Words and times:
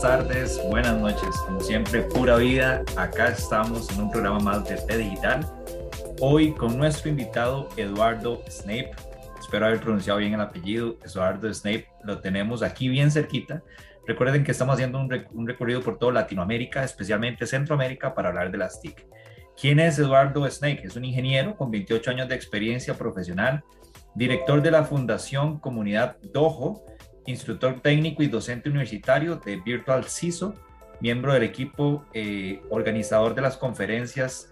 Buenas 0.00 0.26
tardes, 0.26 0.62
buenas 0.68 0.96
noches. 0.96 1.36
Como 1.44 1.60
siempre, 1.60 2.02
pura 2.02 2.36
vida. 2.36 2.84
Acá 2.96 3.28
estamos 3.28 3.90
en 3.90 4.02
un 4.02 4.10
programa 4.10 4.38
más 4.38 4.68
de 4.68 4.76
T 4.76 4.96
Digital. 4.96 5.44
Hoy 6.20 6.52
con 6.52 6.78
nuestro 6.78 7.10
invitado 7.10 7.68
Eduardo 7.76 8.40
Snape. 8.48 8.92
Espero 9.40 9.66
haber 9.66 9.80
pronunciado 9.80 10.20
bien 10.20 10.34
el 10.34 10.40
apellido. 10.40 10.96
Eduardo 11.04 11.52
Snape 11.52 11.88
lo 12.04 12.20
tenemos 12.20 12.62
aquí 12.62 12.88
bien 12.88 13.10
cerquita. 13.10 13.62
Recuerden 14.06 14.44
que 14.44 14.52
estamos 14.52 14.74
haciendo 14.74 15.00
un, 15.00 15.46
recorrido 15.48 15.82
por 15.82 15.98
toda 15.98 16.12
Latinoamérica, 16.12 16.84
especialmente 16.84 17.44
Centroamérica, 17.46 18.14
para 18.14 18.28
hablar 18.28 18.52
de 18.52 18.58
las 18.58 18.80
TIC. 18.80 19.04
¿Quién 19.60 19.80
es 19.80 19.98
Eduardo 19.98 20.48
Snape? 20.48 20.82
Es 20.84 20.94
un 20.94 21.04
ingeniero 21.04 21.56
con 21.56 21.72
28 21.72 22.10
años 22.10 22.28
de 22.28 22.36
experiencia 22.36 22.94
profesional, 22.94 23.64
director 24.14 24.62
de 24.62 24.70
la 24.70 24.84
Fundación 24.84 25.58
Comunidad 25.58 26.18
Dojo 26.22 26.84
instructor 27.28 27.80
técnico 27.80 28.22
y 28.22 28.26
docente 28.26 28.70
universitario 28.70 29.36
de 29.36 29.56
Virtual 29.56 30.04
CISO, 30.04 30.54
miembro 31.00 31.34
del 31.34 31.42
equipo 31.42 32.04
eh, 32.14 32.62
organizador 32.70 33.34
de 33.34 33.42
las 33.42 33.56
conferencias 33.56 34.50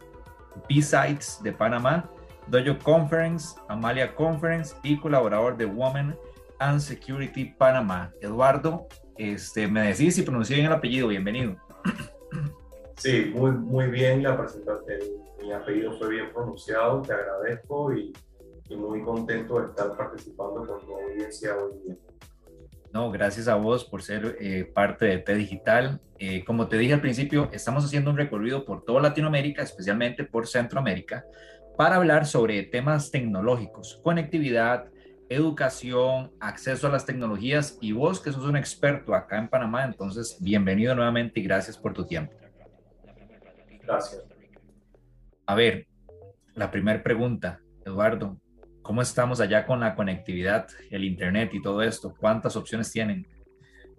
B-Sites 0.69 1.41
de 1.43 1.53
Panamá, 1.53 2.11
Dojo 2.49 2.79
Conference, 2.83 3.59
Amalia 3.69 4.15
Conference 4.15 4.77
y 4.83 4.99
colaborador 4.99 5.57
de 5.57 5.65
Women 5.65 6.15
and 6.59 6.81
Security 6.81 7.47
Panamá. 7.47 8.13
Eduardo, 8.21 8.87
este, 9.17 9.67
me 9.67 9.89
decís 9.89 10.15
si 10.15 10.23
pronuncié 10.23 10.57
bien 10.57 10.67
el 10.67 10.73
apellido, 10.73 11.09
bienvenido. 11.09 11.57
Sí, 12.99 13.31
muy, 13.35 13.51
muy 13.51 13.89
bien 13.89 14.23
la 14.23 14.39
presentación, 14.39 15.01
mi 15.43 15.53
apellido 15.53 15.93
fue 15.99 16.09
bien 16.09 16.33
pronunciado, 16.33 17.03
te 17.03 17.13
agradezco 17.13 17.93
y, 17.93 18.11
muy 18.75 19.03
contento 19.03 19.61
de 19.61 19.67
estar 19.67 19.95
participando 19.99 20.67
con 20.67 20.81
tu 20.81 20.95
audiencia 20.95 21.55
hoy 21.57 21.73
día. 21.85 21.97
No, 22.97 23.11
gracias 23.11 23.47
a 23.47 23.57
vos 23.57 23.85
por 23.85 24.03
ser 24.03 24.39
eh, 24.41 24.65
parte 24.65 25.05
de 25.05 25.19
T 25.19 25.35
Digital. 25.35 26.01
Eh, 26.19 26.43
como 26.47 26.67
te 26.67 26.79
dije 26.79 26.95
al 26.95 27.03
principio, 27.03 27.51
estamos 27.53 27.85
haciendo 27.85 28.09
un 28.09 28.17
recorrido 28.17 28.65
por 28.65 28.87
toda 28.87 29.03
Latinoamérica, 29.03 29.63
especialmente 29.63 30.25
por 30.25 30.47
Centroamérica, 30.47 31.27
para 31.77 31.97
hablar 31.97 32.25
sobre 32.25 32.63
temas 32.63 33.11
tecnológicos, 33.11 34.01
conectividad, 34.03 34.87
educación, 35.29 36.33
acceso 36.41 36.87
a 36.87 36.91
las 36.91 37.05
tecnologías 37.05 37.77
y 37.83 37.93
vos 37.93 38.19
que 38.19 38.33
sos 38.33 38.47
un 38.47 38.57
experto 38.57 39.15
acá 39.15 39.37
en 39.37 39.49
Panamá, 39.49 39.85
entonces 39.85 40.39
bienvenido 40.41 40.95
nuevamente 40.95 41.41
y 41.41 41.43
gracias 41.43 41.77
por 41.77 41.93
tu 41.93 42.07
tiempo. 42.07 42.33
Gracias. 43.83 44.25
A 45.45 45.55
ver, 45.55 45.87
la 46.55 46.71
primera 46.71 47.03
pregunta, 47.03 47.61
Eduardo, 47.85 48.41
¿Cómo 48.87 49.03
estamos 49.03 49.41
allá 49.41 49.67
con 49.67 49.81
la 49.81 49.97
conectividad, 49.97 50.69
el 50.93 51.03
Internet 51.03 51.53
y 51.55 51.61
todo 51.61 51.83
esto? 51.83 52.15
¿Cuántas 52.17 52.55
opciones 52.55 52.91
tienen? 52.93 53.27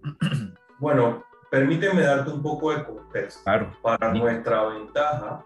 Bueno, 0.80 1.26
permíteme 1.50 2.04
darte 2.04 2.30
un 2.30 2.44
poco 2.44 2.72
de 2.72 2.86
contexto. 2.86 3.42
Claro. 3.44 3.76
Para 3.82 4.14
nuestra 4.14 4.64
ventaja, 4.66 5.44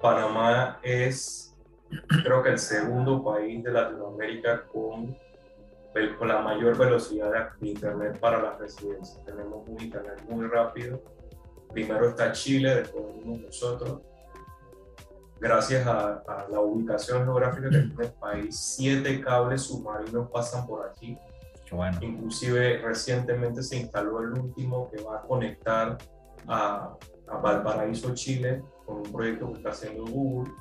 Panamá 0.00 0.78
es, 0.84 1.58
creo 2.22 2.44
que 2.44 2.50
el 2.50 2.60
segundo 2.60 3.24
país 3.24 3.60
de 3.64 3.72
Latinoamérica 3.72 4.64
con, 4.68 5.18
con 6.16 6.28
la 6.28 6.40
mayor 6.42 6.78
velocidad 6.78 7.50
de 7.58 7.68
Internet 7.68 8.20
para 8.20 8.40
las 8.40 8.56
residencias. 8.60 9.20
Tenemos 9.24 9.68
un 9.68 9.82
Internet 9.82 10.22
muy 10.28 10.46
rápido. 10.46 11.02
Primero 11.72 12.10
está 12.10 12.30
Chile, 12.30 12.76
después 12.76 13.04
venimos 13.08 13.40
nosotros 13.40 14.00
gracias 15.42 15.84
a, 15.88 16.22
la 16.48 16.60
ubicación 16.60 17.24
geográfica 17.24 17.68
que 17.68 17.78
tiene 17.78 18.04
el 18.04 18.12
país, 18.12 18.56
siete 18.56 19.20
cables 19.20 19.62
submarinos 19.62 20.30
pasan 20.30 20.64
por 20.68 20.88
aquí. 20.88 21.18
bueno. 21.72 21.98
Inclusive 22.00 22.78
recientemente 22.78 23.60
se 23.64 23.78
instaló 23.78 24.20
el 24.20 24.38
último 24.38 24.88
que 24.88 25.02
va 25.02 25.18
a 25.18 25.22
conectar 25.22 25.98
a, 26.46 26.96
a 27.26 27.36
Valparaíso, 27.38 28.14
Chile, 28.14 28.62
con 28.86 28.98
un 28.98 29.12
proyecto 29.12 29.48
que 29.48 29.54
está 29.54 29.70
haciendo 29.70 30.04
Google. 30.06 30.52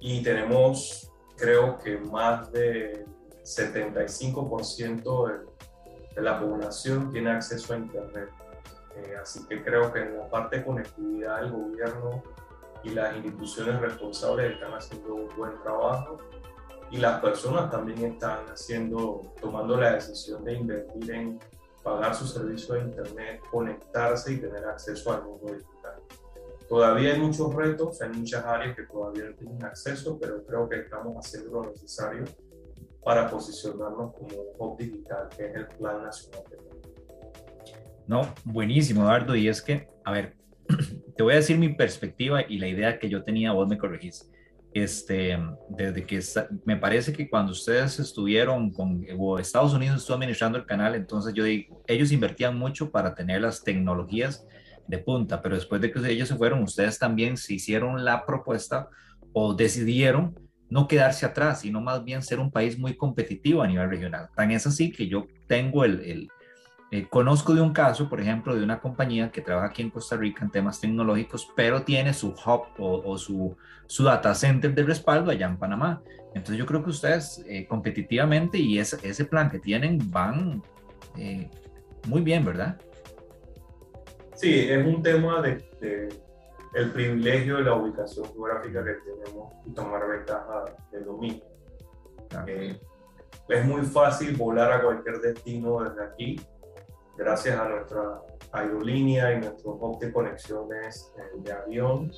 Y 0.00 0.22
tenemos, 0.22 1.12
creo 1.36 1.78
que 1.78 1.98
más 1.98 2.50
de 2.52 3.04
75% 3.42 5.28
de, 5.28 6.14
de, 6.14 6.22
la 6.22 6.40
población 6.40 7.12
tiene 7.12 7.32
acceso 7.32 7.74
a 7.74 7.76
Internet. 7.76 8.30
Eh, 8.96 9.14
así 9.20 9.44
que 9.46 9.62
creo 9.62 9.92
que 9.92 10.00
en 10.00 10.16
la 10.16 10.30
parte 10.30 10.58
de 10.58 10.64
conectividad 10.64 11.44
el 11.44 11.52
gobierno 11.52 12.22
y 12.84 12.90
las 12.90 13.16
instituciones 13.16 13.80
responsables 13.80 14.52
están 14.52 14.72
haciendo 14.72 15.14
un 15.14 15.28
buen 15.36 15.52
trabajo 15.62 16.18
y 16.90 16.98
las 16.98 17.20
personas 17.20 17.70
también 17.70 18.04
están 18.04 18.46
haciendo, 18.46 19.32
tomando 19.40 19.76
la 19.76 19.94
decisión 19.94 20.44
de 20.44 20.54
invertir 20.54 21.10
en 21.10 21.40
pagar 21.82 22.14
su 22.14 22.26
servicio 22.26 22.74
de 22.74 22.80
Internet, 22.82 23.40
conectarse 23.50 24.32
y 24.32 24.36
tener 24.38 24.64
acceso 24.64 25.12
al 25.12 25.24
mundo 25.24 25.52
digital. 25.52 26.00
Todavía 26.68 27.12
hay 27.12 27.20
muchos 27.20 27.54
retos, 27.54 28.00
hay 28.00 28.10
muchas 28.10 28.44
áreas 28.44 28.74
que 28.74 28.84
todavía 28.84 29.24
no 29.24 29.34
tienen 29.34 29.64
acceso, 29.64 30.18
pero 30.18 30.44
creo 30.44 30.68
que 30.68 30.80
estamos 30.80 31.14
haciendo 31.16 31.62
lo 31.62 31.70
necesario 31.70 32.24
para 33.04 33.28
posicionarnos 33.28 34.14
como 34.14 34.34
un 34.34 34.46
hub 34.56 34.78
digital, 34.78 35.28
que 35.36 35.46
es 35.46 35.54
el 35.54 35.66
Plan 35.66 36.02
Nacional 36.02 36.42
de 36.50 36.58
No, 38.06 38.22
buenísimo, 38.44 39.02
Eduardo. 39.02 39.36
Y 39.36 39.48
es 39.48 39.60
que, 39.60 39.88
a 40.04 40.10
ver, 40.10 40.36
te 41.16 41.22
voy 41.22 41.34
a 41.34 41.36
decir 41.36 41.58
mi 41.58 41.70
perspectiva 41.70 42.42
y 42.48 42.58
la 42.58 42.68
idea 42.68 42.98
que 42.98 43.08
yo 43.08 43.22
tenía, 43.22 43.52
vos 43.52 43.68
me 43.68 43.78
corregís. 43.78 44.30
Este, 44.72 45.38
desde 45.68 46.04
que 46.04 46.20
me 46.64 46.76
parece 46.76 47.12
que 47.12 47.30
cuando 47.30 47.52
ustedes 47.52 48.00
estuvieron 48.00 48.72
con 48.72 49.06
o 49.16 49.38
Estados 49.38 49.72
Unidos 49.72 50.00
estuvo 50.00 50.16
administrando 50.16 50.58
el 50.58 50.66
canal, 50.66 50.96
entonces 50.96 51.32
yo 51.32 51.44
digo, 51.44 51.84
ellos 51.86 52.10
invertían 52.10 52.58
mucho 52.58 52.90
para 52.90 53.14
tener 53.14 53.42
las 53.42 53.62
tecnologías 53.62 54.44
de 54.88 54.98
punta, 54.98 55.40
pero 55.40 55.54
después 55.54 55.80
de 55.80 55.92
que 55.92 56.00
ellos 56.10 56.28
se 56.28 56.34
fueron, 56.34 56.62
ustedes 56.62 56.98
también 56.98 57.36
se 57.36 57.54
hicieron 57.54 58.04
la 58.04 58.26
propuesta 58.26 58.88
o 59.32 59.54
decidieron 59.54 60.34
no 60.68 60.88
quedarse 60.88 61.24
atrás, 61.24 61.60
sino 61.60 61.80
más 61.80 62.02
bien 62.02 62.20
ser 62.22 62.40
un 62.40 62.50
país 62.50 62.76
muy 62.76 62.96
competitivo 62.96 63.62
a 63.62 63.68
nivel 63.68 63.88
regional. 63.88 64.28
Tan 64.34 64.50
es 64.50 64.66
así 64.66 64.90
que 64.90 65.06
yo 65.06 65.26
tengo 65.46 65.84
el, 65.84 66.00
el 66.00 66.28
eh, 66.94 67.08
conozco 67.10 67.52
de 67.54 67.60
un 67.60 67.72
caso, 67.72 68.08
por 68.08 68.20
ejemplo, 68.20 68.54
de 68.54 68.62
una 68.62 68.78
compañía 68.78 69.32
que 69.32 69.40
trabaja 69.40 69.66
aquí 69.66 69.82
en 69.82 69.90
Costa 69.90 70.16
Rica 70.16 70.44
en 70.44 70.50
temas 70.52 70.80
tecnológicos, 70.80 71.52
pero 71.56 71.82
tiene 71.82 72.14
su 72.14 72.28
hub 72.28 72.66
o, 72.78 73.18
su, 73.18 73.56
su, 73.88 74.04
data 74.04 74.32
center 74.32 74.72
de 74.72 74.84
respaldo 74.84 75.32
allá 75.32 75.48
en 75.48 75.56
Panamá. 75.56 76.00
Entonces 76.36 76.56
yo 76.56 76.64
creo 76.66 76.84
que 76.84 76.90
ustedes 76.90 77.44
eh, 77.48 77.66
competitivamente 77.66 78.58
y 78.58 78.78
ese, 78.78 78.96
ese 79.02 79.24
plan 79.24 79.50
que 79.50 79.58
tienen 79.58 79.98
van 80.08 80.62
eh, 81.16 81.50
muy 82.06 82.20
bien, 82.20 82.44
¿verdad? 82.44 82.80
Sí, 84.36 84.54
es 84.54 84.86
un 84.86 85.02
tema 85.02 85.42
de, 85.42 85.66
el 86.74 86.92
privilegio 86.92 87.56
de 87.56 87.64
la 87.64 87.74
ubicación 87.74 88.24
geográfica 88.26 88.84
que 88.84 88.92
tenemos 88.92 89.52
y 89.66 89.74
tomar 89.74 90.08
ventaja 90.08 90.66
de 90.92 91.00
lo 91.00 91.14
mismo. 91.14 91.42
es 93.48 93.66
muy 93.66 93.82
fácil 93.82 94.36
volar 94.36 94.70
a 94.70 94.80
cualquier 94.80 95.20
destino 95.20 95.82
desde 95.82 96.04
aquí 96.04 96.36
gracias 97.16 97.58
a 97.58 97.68
nuestra 97.68 98.22
aerolínea 98.52 99.32
y 99.32 99.40
nuestro 99.40 99.72
hub 99.72 99.98
de 99.98 100.12
conexiones 100.12 101.12
eh, 101.18 101.40
de 101.40 101.52
avión, 101.52 102.12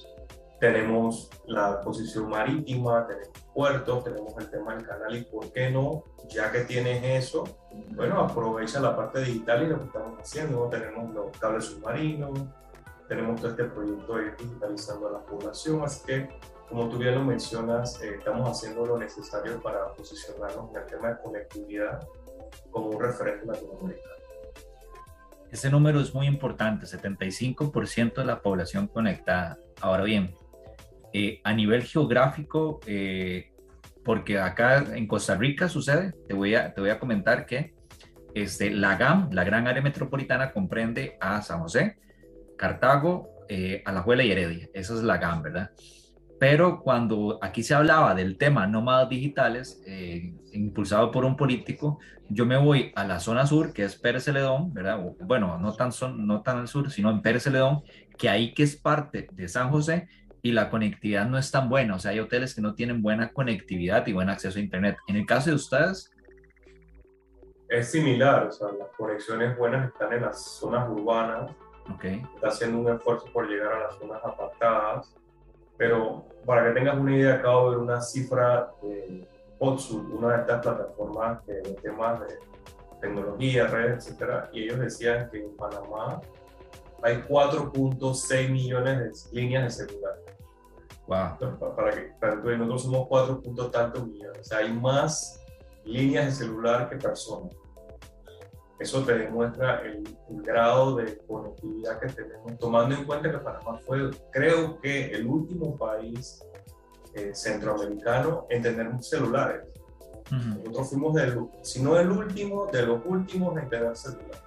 tenemos 0.59 1.31
la 1.47 1.81
posición 1.83 2.31
marítima, 2.31 3.07
tenemos 3.07 3.31
puertos, 3.55 4.05
tenemos 4.05 4.35
el 4.39 4.51
tema 4.51 4.75
del 4.75 4.87
canal 4.87 5.17
y 5.17 5.25
por 5.25 5.53
qué 5.53 5.71
no, 5.71 6.05
ya 6.29 6.51
que 6.51 6.61
tienes 6.61 7.27
eso, 7.27 7.45
bueno, 7.91 8.21
aprovecha 8.21 8.81
la 8.81 8.97
parte 8.97 9.21
digital 9.21 9.65
y 9.65 9.67
lo 9.69 9.79
que 9.79 9.85
estamos 9.85 10.19
haciendo, 10.19 10.69
tenemos 10.69 11.15
los 11.15 11.37
cables 11.39 11.65
submarinos, 11.67 12.39
tenemos 13.07 13.41
todo 13.41 13.51
este 13.51 13.65
proyecto 13.65 14.17
de 14.17 14.33
digitalizando 14.33 15.09
a 15.09 15.13
la 15.13 15.21
población, 15.21 15.83
así 15.83 16.05
que 16.07 16.29
como 16.69 16.89
tú 16.89 16.99
bien 16.99 17.15
lo 17.15 17.25
mencionas, 17.25 18.03
eh, 18.03 18.17
estamos 18.19 18.51
haciendo 18.51 18.85
lo 18.85 18.99
necesario 18.99 19.63
para 19.63 19.93
posicionarnos 19.93 20.71
en 20.71 20.77
el 20.77 20.87
tema 20.87 21.09
de 21.11 21.23
conectividad 21.23 22.09
como 22.71 22.89
un 22.89 23.01
referente 23.01 23.47
latinoamericano. 23.47 24.16
Ese 25.51 25.71
número 25.71 26.01
es 26.01 26.15
muy 26.15 26.27
importante, 26.27 26.87
75% 26.87 28.15
de 28.15 28.25
la 28.25 28.43
población 28.43 28.89
conectada. 28.89 29.59
Ahora 29.81 30.05
bien, 30.05 30.35
eh, 31.13 31.41
a 31.45 31.53
nivel 31.55 31.83
geográfico, 31.85 32.81
eh, 32.87 33.53
porque 34.05 34.39
acá 34.39 34.85
en 34.95 35.07
Costa 35.07 35.35
Rica 35.35 35.69
sucede, 35.69 36.13
te 36.29 36.35
voy 36.35 36.55
a, 36.55 36.75
te 36.75 36.81
voy 36.81 36.91
a 36.91 36.99
comentar 36.99 37.47
que 37.47 37.75
este, 38.35 38.71
la 38.71 38.97
GAM, 38.97 39.31
la 39.33 39.45
Gran 39.45 39.67
Área 39.67 39.83
Metropolitana, 39.83 40.53
comprende 40.53 41.17
a 41.21 41.41
San 41.43 41.61
José, 41.61 41.97
Cartago, 42.59 43.31
eh, 43.49 43.83
Alajuela 43.87 44.25
y 44.25 44.31
Heredia. 44.31 44.69
Esa 44.75 44.95
es 44.95 45.03
la 45.03 45.17
GAM, 45.19 45.43
¿verdad? 45.43 45.71
Pero 46.39 46.81
cuando 46.81 47.39
aquí 47.41 47.63
se 47.63 47.75
hablaba 47.75 48.15
del 48.15 48.37
tema 48.37 48.67
nómadas 48.67 49.09
digitales, 49.09 49.83
eh, 49.87 50.35
impulsado 50.53 51.11
por 51.11 51.25
un 51.25 51.37
político, 51.37 51.99
yo 52.29 52.45
me 52.45 52.59
voy 52.59 52.93
a 52.95 53.05
la 53.05 53.21
zona 53.21 53.47
sur, 53.47 53.73
que 53.73 53.85
es 53.85 53.97
Pérez 53.97 54.25
Celedón, 54.25 54.75
¿verdad? 54.75 55.01
Bueno, 55.21 55.59
no 55.59 55.73
tan, 55.73 55.93
son, 55.93 56.27
no 56.27 56.43
tan 56.43 56.59
al 56.59 56.69
sur, 56.69 56.91
sino 56.91 57.11
en 57.11 57.23
Pérez 57.23 57.45
Celedón, 57.45 57.83
que 58.19 58.29
ahí 58.29 58.53
que 58.53 58.65
es 58.65 58.77
parte 58.77 59.29
de 59.33 59.49
San 59.49 59.71
José 59.71 60.09
y 60.43 60.53
la 60.53 60.69
conectividad 60.69 61.27
no 61.27 61.39
es 61.39 61.51
tan 61.51 61.69
buena. 61.69 61.95
O 61.95 61.99
sea, 61.99 62.11
hay 62.11 62.21
hoteles 62.21 62.55
que 62.55 62.61
no 62.61 62.75
tienen 62.75 63.01
buena 63.01 63.33
conectividad 63.33 64.07
y 64.07 64.13
buen 64.13 64.29
acceso 64.29 64.59
a 64.59 64.63
Internet. 64.63 64.97
En 65.07 65.17
el 65.17 65.25
caso 65.25 65.51
de 65.51 65.57
ustedes... 65.57 66.13
Es 67.69 67.91
similar, 67.91 68.47
o 68.47 68.53
sea, 68.53 68.69
las 68.79 68.89
conexiones 68.97 69.57
buenas 69.57 69.89
están 69.89 70.13
en 70.13 70.23
las 70.23 70.45
zonas 70.45 70.89
urbanas. 70.89 71.51
Okay. 71.95 72.23
Está 72.35 72.49
haciendo 72.49 72.79
un 72.79 72.95
esfuerzo 72.95 73.27
por 73.33 73.49
llegar 73.49 73.73
a 73.73 73.81
las 73.81 73.95
zonas 73.99 74.21
apartadas 74.25 75.17
pero 75.77 76.25
para 76.45 76.65
que 76.65 76.79
tengas 76.79 76.97
una 76.97 77.17
idea, 77.17 77.35
acabo 77.35 77.71
de 77.71 77.77
ver 77.77 77.85
una 77.85 78.01
cifra 78.01 78.71
de 78.83 79.27
Potsur, 79.59 80.05
una 80.13 80.35
de 80.35 80.41
estas 80.43 80.63
plataformas 80.63 81.45
de 81.47 81.63
temas 81.83 82.21
de 82.21 82.39
tecnología, 83.01 83.67
redes, 83.67 84.07
etcétera, 84.07 84.49
y 84.53 84.65
ellos 84.65 84.79
decían 84.79 85.29
que 85.31 85.43
en 85.43 85.57
Panamá 85.57 86.21
hay 87.03 87.17
4.6 87.23 88.51
millones 88.51 89.31
de 89.31 89.41
líneas 89.41 89.65
de 89.65 89.87
celular. 89.87 90.15
Wow. 91.07 91.75
Para, 91.77 91.91
que, 91.93 92.13
para 92.21 92.43
que 92.43 92.57
nosotros 92.57 92.83
somos 92.83 93.07
4. 93.09 93.43
tantos 93.71 94.07
millones. 94.07 94.41
O 94.41 94.45
sea, 94.45 94.59
hay 94.59 94.73
más 94.73 95.41
líneas 95.85 96.27
de 96.27 96.33
celular 96.33 96.89
que 96.89 96.97
personas. 96.97 97.55
Eso 98.79 99.03
te 99.05 99.17
demuestra 99.17 99.81
el, 99.83 100.05
grado 100.43 100.97
de 100.97 101.17
conectividad 101.27 101.99
que 101.99 102.09
tenemos, 102.09 102.59
tomando 102.59 102.95
en 102.95 103.05
cuenta 103.05 103.31
que 103.31 103.39
Panamá 103.39 103.79
fue, 103.87 104.11
creo 104.31 104.79
que, 104.81 105.13
el 105.13 105.27
último 105.27 105.77
país 105.77 106.45
eh, 107.15 107.35
centroamericano 107.35 108.47
en 108.51 108.63
tener 108.63 109.03
celulares. 109.03 109.73
Nosotros 110.31 110.91
fuimos, 110.91 111.15
del, 111.15 111.49
si 111.63 111.83
no 111.83 111.99
el 111.99 112.11
último, 112.11 112.67
de 112.67 112.85
los 112.85 113.01
últimos 113.07 113.57
en 113.57 113.69
tener 113.69 113.97
celular. 113.97 114.43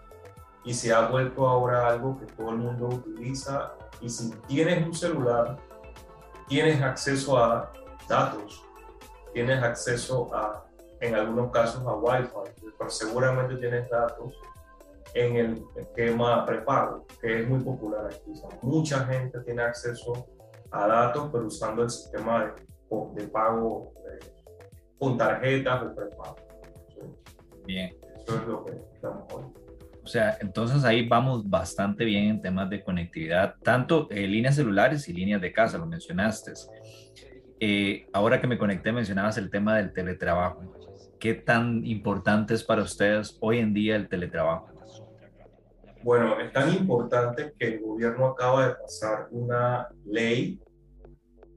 Y 0.65 0.73
se 0.73 0.93
ha 0.93 1.07
vuelto 1.07 1.47
ahora 1.47 1.87
algo 1.87 2.19
que 2.19 2.25
todo 2.25 2.51
el 2.51 2.57
mundo 2.57 2.87
utiliza. 2.87 3.73
Y 4.01 4.09
si 4.09 4.29
tienes 4.47 4.85
un 4.85 4.93
celular, 4.93 5.57
tienes 6.47 6.81
acceso 6.81 7.37
a 7.37 7.71
datos, 8.09 8.61
tienes 9.33 9.63
acceso 9.63 10.33
a 10.35 10.68
en 11.01 11.15
algunos 11.15 11.51
casos 11.51 11.85
a 11.85 11.95
Wi-Fi, 11.95 12.71
pero 12.77 12.89
seguramente 12.89 13.55
tienes 13.55 13.89
datos 13.89 14.39
en 15.13 15.35
el 15.35 15.63
esquema 15.75 16.45
prepago, 16.45 17.05
que 17.21 17.41
es 17.41 17.47
muy 17.47 17.59
popular 17.59 18.05
aquí. 18.05 18.31
mucha 18.61 19.05
gente 19.05 19.39
tiene 19.41 19.63
acceso 19.63 20.27
a 20.71 20.87
datos, 20.87 21.29
pero 21.31 21.47
usando 21.47 21.83
el 21.83 21.89
sistema 21.89 22.45
de, 22.45 23.21
de 23.21 23.27
pago 23.27 23.93
eh, 24.05 24.25
con 24.97 25.17
tarjetas 25.17 25.83
o 25.83 25.95
prepago. 25.95 26.35
Bien. 27.65 27.95
Eso 28.15 28.35
es 28.35 28.47
lo 28.47 28.65
que 28.65 28.73
estamos 28.93 29.33
hoy. 29.33 29.43
O 30.03 30.07
sea, 30.07 30.37
entonces 30.41 30.83
ahí 30.85 31.07
vamos 31.07 31.47
bastante 31.47 32.03
bien 32.03 32.29
en 32.29 32.41
temas 32.41 32.69
de 32.69 32.83
conectividad, 32.83 33.55
tanto 33.61 34.07
eh, 34.09 34.27
líneas 34.27 34.55
celulares 34.55 35.07
y 35.07 35.13
líneas 35.13 35.41
de 35.41 35.51
casa, 35.51 35.77
lo 35.77 35.85
mencionaste. 35.85 36.53
Eh, 37.59 38.07
ahora 38.13 38.39
que 38.39 38.47
me 38.47 38.57
conecté, 38.57 38.91
mencionabas 38.91 39.37
el 39.37 39.49
tema 39.49 39.77
del 39.77 39.93
teletrabajo. 39.93 40.63
¿Qué 41.19 41.33
tan 41.33 41.85
importante 41.85 42.53
es 42.53 42.63
para 42.63 42.81
ustedes 42.81 43.37
hoy 43.41 43.59
en 43.59 43.73
día 43.73 43.97
el 43.97 44.07
teletrabajo? 44.07 44.69
Bueno, 46.01 46.39
es 46.39 46.53
tan 46.53 46.73
importante 46.73 47.53
que 47.59 47.67
el 47.67 47.81
gobierno 47.81 48.27
acaba 48.27 48.69
de 48.69 48.75
pasar 48.75 49.27
una 49.31 49.89
ley 50.05 50.61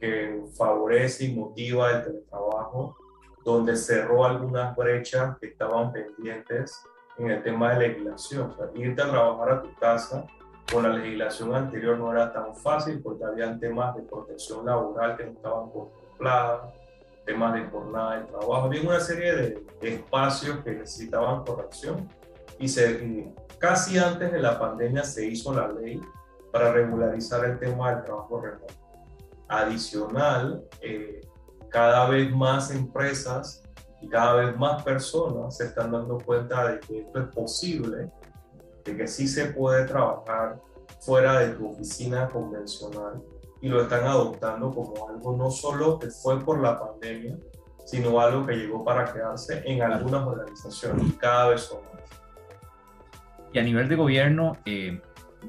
que 0.00 0.42
favorece 0.58 1.26
y 1.26 1.34
motiva 1.36 1.92
el 1.92 2.02
teletrabajo, 2.02 2.96
donde 3.44 3.76
cerró 3.76 4.24
algunas 4.24 4.74
brechas 4.74 5.38
que 5.38 5.46
estaban 5.46 5.92
pendientes 5.92 6.82
en 7.18 7.30
el 7.30 7.40
tema 7.44 7.72
de 7.74 7.88
legislación. 7.88 8.50
O 8.50 8.56
sea, 8.56 8.66
irte 8.74 9.00
a 9.00 9.10
trabajar 9.10 9.50
a 9.50 9.62
tu 9.62 9.72
casa 9.76 10.26
con 10.72 10.82
la 10.82 10.88
legislación 10.88 11.54
anterior 11.54 11.96
no 11.98 12.10
era 12.10 12.32
tan 12.32 12.52
fácil 12.56 13.00
porque 13.00 13.24
había 13.24 13.56
temas 13.60 13.94
de 13.94 14.02
protección 14.02 14.66
laboral 14.66 15.16
que 15.16 15.26
no 15.26 15.32
estaban 15.32 15.70
contemplados 15.70 16.81
temas 17.24 17.54
de 17.54 17.68
jornada 17.68 18.20
de 18.20 18.26
trabajo, 18.26 18.54
había 18.54 18.82
una 18.82 19.00
serie 19.00 19.34
de, 19.34 19.66
espacios 19.82 20.58
que 20.62 20.72
necesitaban 20.72 21.44
corrección 21.44 22.08
y, 22.58 22.68
se, 22.68 23.32
casi 23.58 23.98
antes 23.98 24.30
de 24.30 24.38
la 24.40 24.58
pandemia 24.58 25.02
se 25.02 25.26
hizo 25.26 25.52
la 25.52 25.68
ley 25.68 26.00
para 26.52 26.72
regularizar 26.72 27.44
el 27.44 27.58
tema 27.58 27.94
del 27.94 28.04
trabajo 28.04 28.40
remoto. 28.40 28.74
Adicional, 29.48 30.64
eh, 30.80 31.20
cada 31.68 32.08
vez 32.08 32.30
más 32.30 32.70
empresas 32.70 33.62
y 34.00 34.08
cada 34.08 34.34
vez 34.34 34.56
más 34.56 34.82
personas 34.82 35.56
se 35.56 35.64
están 35.64 35.90
dando 35.92 36.18
cuenta 36.18 36.70
de 36.70 36.80
que 36.80 37.00
esto 37.00 37.20
es 37.20 37.28
posible, 37.28 38.10
de 38.84 38.96
que 38.96 39.06
sí 39.06 39.26
se 39.26 39.46
puede 39.46 39.84
trabajar 39.84 40.60
fuera 41.00 41.40
de 41.40 41.54
tu 41.54 41.70
oficina 41.70 42.28
convencional 42.28 43.22
y 43.62 43.68
lo 43.68 43.80
están 43.80 44.04
adoptando 44.04 44.70
como 44.70 45.08
algo 45.08 45.36
no 45.36 45.50
solo 45.50 45.98
que 45.98 46.08
fue 46.08 46.38
por 46.44 46.60
la 46.60 46.78
pandemia, 46.78 47.38
sino 47.86 48.20
algo 48.20 48.44
que 48.44 48.56
llegó 48.56 48.84
para 48.84 49.10
quedarse 49.10 49.62
en 49.64 49.82
algunas 49.82 50.26
organizaciones 50.26 51.14
cada 51.18 51.48
vez 51.50 51.62
son 51.62 51.80
más. 51.84 52.02
Y 53.52 53.58
a 53.58 53.62
nivel 53.62 53.88
de 53.88 53.96
gobierno, 53.96 54.58
eh, 54.64 55.00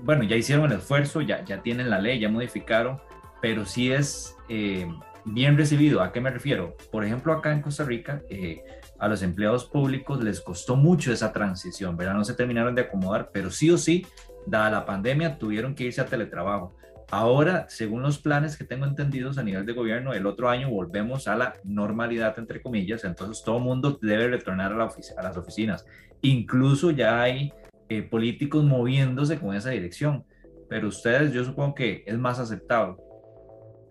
bueno, 0.03 0.23
ya 0.23 0.35
hicieron 0.35 0.71
el 0.71 0.77
esfuerzo, 0.77 1.21
ya, 1.21 1.43
ya 1.43 1.61
tienen 1.63 1.89
la 1.89 1.99
ley, 1.99 2.19
ya 2.19 2.29
modificaron, 2.29 3.01
pero 3.41 3.65
sí 3.65 3.91
es 3.91 4.35
eh, 4.47 4.87
bien 5.25 5.57
recibido. 5.57 6.01
¿A 6.01 6.11
qué 6.11 6.21
me 6.21 6.29
refiero? 6.29 6.75
Por 6.91 7.03
ejemplo, 7.03 7.33
acá 7.33 7.51
en 7.51 7.61
Costa 7.61 7.83
Rica, 7.83 8.21
eh, 8.29 8.63
a 8.99 9.07
los 9.07 9.23
empleados 9.23 9.65
públicos 9.65 10.23
les 10.23 10.39
costó 10.39 10.75
mucho 10.75 11.11
esa 11.11 11.33
transición, 11.33 11.97
¿verdad? 11.97 12.13
No 12.13 12.23
se 12.23 12.35
terminaron 12.35 12.75
de 12.75 12.83
acomodar, 12.83 13.31
pero 13.33 13.49
sí 13.49 13.71
o 13.71 13.77
sí, 13.77 14.05
dada 14.45 14.69
la 14.69 14.85
pandemia, 14.85 15.39
tuvieron 15.39 15.73
que 15.73 15.85
irse 15.85 16.01
a 16.01 16.05
teletrabajo. 16.05 16.75
Ahora, 17.15 17.67
según 17.69 18.01
los 18.01 18.17
planes 18.17 18.57
que 18.57 18.63
tengo 18.63 18.87
entendidos 18.87 19.37
a 19.37 19.43
nivel 19.43 19.67
de 19.67 19.73
gobierno, 19.73 20.13
el 20.13 20.25
otro 20.25 20.49
año 20.49 20.71
volvemos 20.71 21.27
a 21.27 21.35
la 21.35 21.53
normalidad, 21.63 22.33
entre 22.39 22.59
comillas, 22.59 23.03
entonces 23.03 23.43
todo 23.43 23.57
el 23.57 23.63
mundo 23.63 23.99
debe 24.01 24.29
retornar 24.29 24.73
a, 24.73 24.77
las 24.77 25.37
oficinas. 25.37 25.85
Incluso 26.23 26.89
ya 26.89 27.21
hay 27.21 27.53
eh, 27.87 28.01
políticos 28.01 28.63
moviéndose 28.63 29.39
con 29.39 29.53
esa 29.53 29.69
dirección, 29.69 30.25
pero 30.67 30.87
ustedes 30.87 31.31
yo 31.31 31.43
supongo 31.43 31.75
que 31.75 32.03
es 32.07 32.17
más 32.17 32.39
aceptable. 32.39 32.95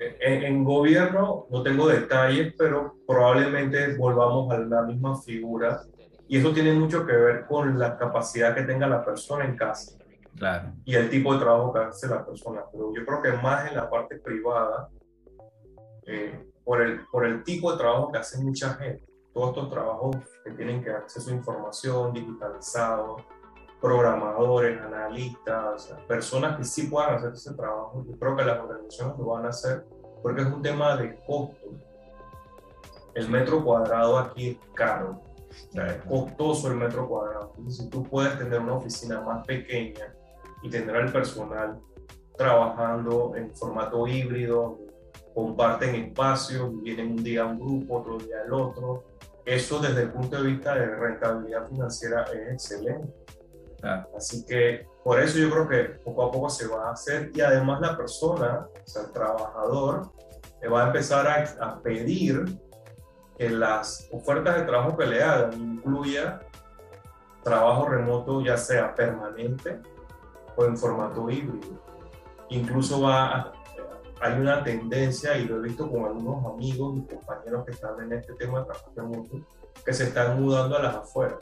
En, 0.01 0.43
en, 0.43 0.65
gobierno 0.65 1.47
no 1.49 1.63
tengo 1.63 1.87
detalles, 1.87 2.55
pero 2.59 2.97
probablemente 3.07 3.97
volvamos 3.99 4.53
a 4.53 4.59
la 4.59 4.83
misma 4.83 5.23
figura 5.23 5.83
y 6.27 6.39
eso 6.39 6.53
tiene 6.53 6.73
mucho 6.73 7.07
que 7.07 7.13
ver 7.13 7.47
con 7.47 7.79
la 7.79 7.97
capacidad 7.97 8.53
que 8.53 8.63
tenga 8.63 8.89
la 8.89 9.05
persona 9.05 9.45
en 9.45 9.55
casa 9.55 10.02
y 10.85 10.95
el 10.95 11.11
tipo 11.11 11.35
de 11.35 11.41
trabajo 11.41 11.73
que 11.73 11.81
hace 11.81 12.09
la 12.09 12.25
persona. 12.25 12.63
Pero 12.71 12.93
yo 12.95 13.05
creo 13.05 13.23
que 13.23 13.33
más 13.43 13.69
en 13.69 13.77
la 13.77 13.89
parte 13.89 14.17
privada, 14.17 14.89
eh, 16.07 16.53
por, 16.65 16.81
el, 16.81 17.07
por 17.07 17.27
el 17.27 17.45
tipo 17.45 17.73
de 17.73 17.79
trabajo 17.79 18.11
que 18.11 18.19
hace 18.19 18.43
mucha 18.43 18.75
gente, 18.75 19.05
todos 19.33 19.51
estos 19.51 19.71
trabajos 19.71 20.17
que 20.45 20.51
tienen 20.53 20.83
que 20.83 20.91
acceso 20.91 21.31
a 21.31 21.35
información, 21.35 22.13
digitalizado, 22.13 23.17
programadores, 23.81 24.81
analistas, 24.81 25.95
personas 26.07 26.57
que 26.57 26.65
sí 26.65 26.87
puedan 26.87 27.15
hacer 27.15 27.33
ese 27.33 27.55
trabajo, 27.55 28.05
yo 28.07 28.19
creo 28.19 28.37
que 28.37 28.45
las 28.45 28.61
organizaciones 28.61 29.19
lo 29.19 29.27
van 29.27 29.47
a 29.47 29.49
hacer 29.49 29.85
porque 30.23 30.43
es 30.43 30.47
un 30.47 30.63
tema 30.63 30.97
de 30.97 31.17
costo. 31.27 31.69
El 33.15 33.29
metro 33.29 33.63
cuadrado 33.63 34.19
aquí 34.19 34.51
es 34.51 34.59
caro, 34.75 35.21
es 35.51 36.03
costoso 36.09 36.69
el 36.69 36.77
metro 36.77 37.09
cuadrado. 37.09 37.53
Entonces, 37.57 37.85
si 37.85 37.91
tú 37.91 38.03
puedes 38.05 38.39
tener 38.39 38.61
una 38.61 38.75
oficina 38.75 39.21
más 39.21 39.45
pequeña, 39.47 40.15
y 40.63 40.71
tendrá 40.71 41.01
el 41.01 41.13
personal 41.13 41.81
trabajando 42.37 43.35
en 43.37 43.55
formato 43.55 44.07
híbrido, 44.07 44.79
comparten 45.35 45.95
espacios, 45.95 46.71
vienen 46.83 47.13
un 47.13 47.23
día 47.23 47.45
un 47.45 47.59
grupo, 47.59 47.99
otro 47.99 48.19
día 48.19 48.43
el 48.45 48.53
otro. 48.53 49.05
Eso 49.45 49.81
desde 49.81 50.03
el 50.03 50.13
punto 50.13 50.41
de 50.41 50.51
vista 50.51 50.75
de 50.75 50.87
rentabilidad 50.87 51.69
financiera 51.69 52.25
es 52.33 52.53
excelente. 52.53 53.13
Así 54.17 54.45
que 54.47 54.87
por 55.03 55.21
eso 55.21 55.39
yo 55.39 55.51
creo 55.51 55.69
que 55.69 55.85
poco 56.05 56.25
a 56.25 56.31
poco 56.31 56.49
se 56.49 56.69
va 56.69 56.89
a 56.89 56.93
hacer 56.93 57.33
y 57.35 57.41
además 57.41 57.81
la 57.81 57.97
persona, 57.97 58.69
o 58.73 58.87
sea, 58.87 59.03
el 59.03 59.13
trabajador, 59.13 60.13
le 60.61 60.69
va 60.69 60.85
a 60.85 60.87
empezar 60.87 61.27
a, 61.27 61.65
a 61.65 61.81
pedir 61.81 62.45
que 63.37 63.51
las 63.51 64.09
ofertas 64.13 64.57
de 64.57 64.63
trabajo 64.63 64.97
que 64.97 65.07
le 65.07 65.23
hagan 65.23 65.55
incluya 65.55 66.41
trabajo 67.43 67.89
remoto 67.89 68.41
ya 68.41 68.57
sea 68.57 68.95
permanente 68.95 69.81
o 70.57 70.65
en 70.65 70.77
formato 70.77 71.29
híbrido. 71.31 71.83
Incluso 72.49 73.01
va 73.01 73.53
hay 74.23 74.39
una 74.39 74.63
tendencia, 74.63 75.37
y 75.37 75.47
lo 75.47 75.57
he 75.57 75.63
visto 75.63 75.91
con 75.91 76.05
algunos 76.05 76.47
amigos 76.47 76.97
y 76.97 77.13
compañeros 77.13 77.65
que 77.65 77.73
están 77.73 78.01
en 78.03 78.13
este 78.13 78.35
tema 78.35 78.61
de 78.61 78.67
trabajo 78.67 78.93
remoto, 78.95 79.47
que 79.85 79.93
se 79.93 80.05
están 80.05 80.41
mudando 80.41 80.77
a 80.77 80.83
las 80.83 80.95
afueras. 80.95 81.41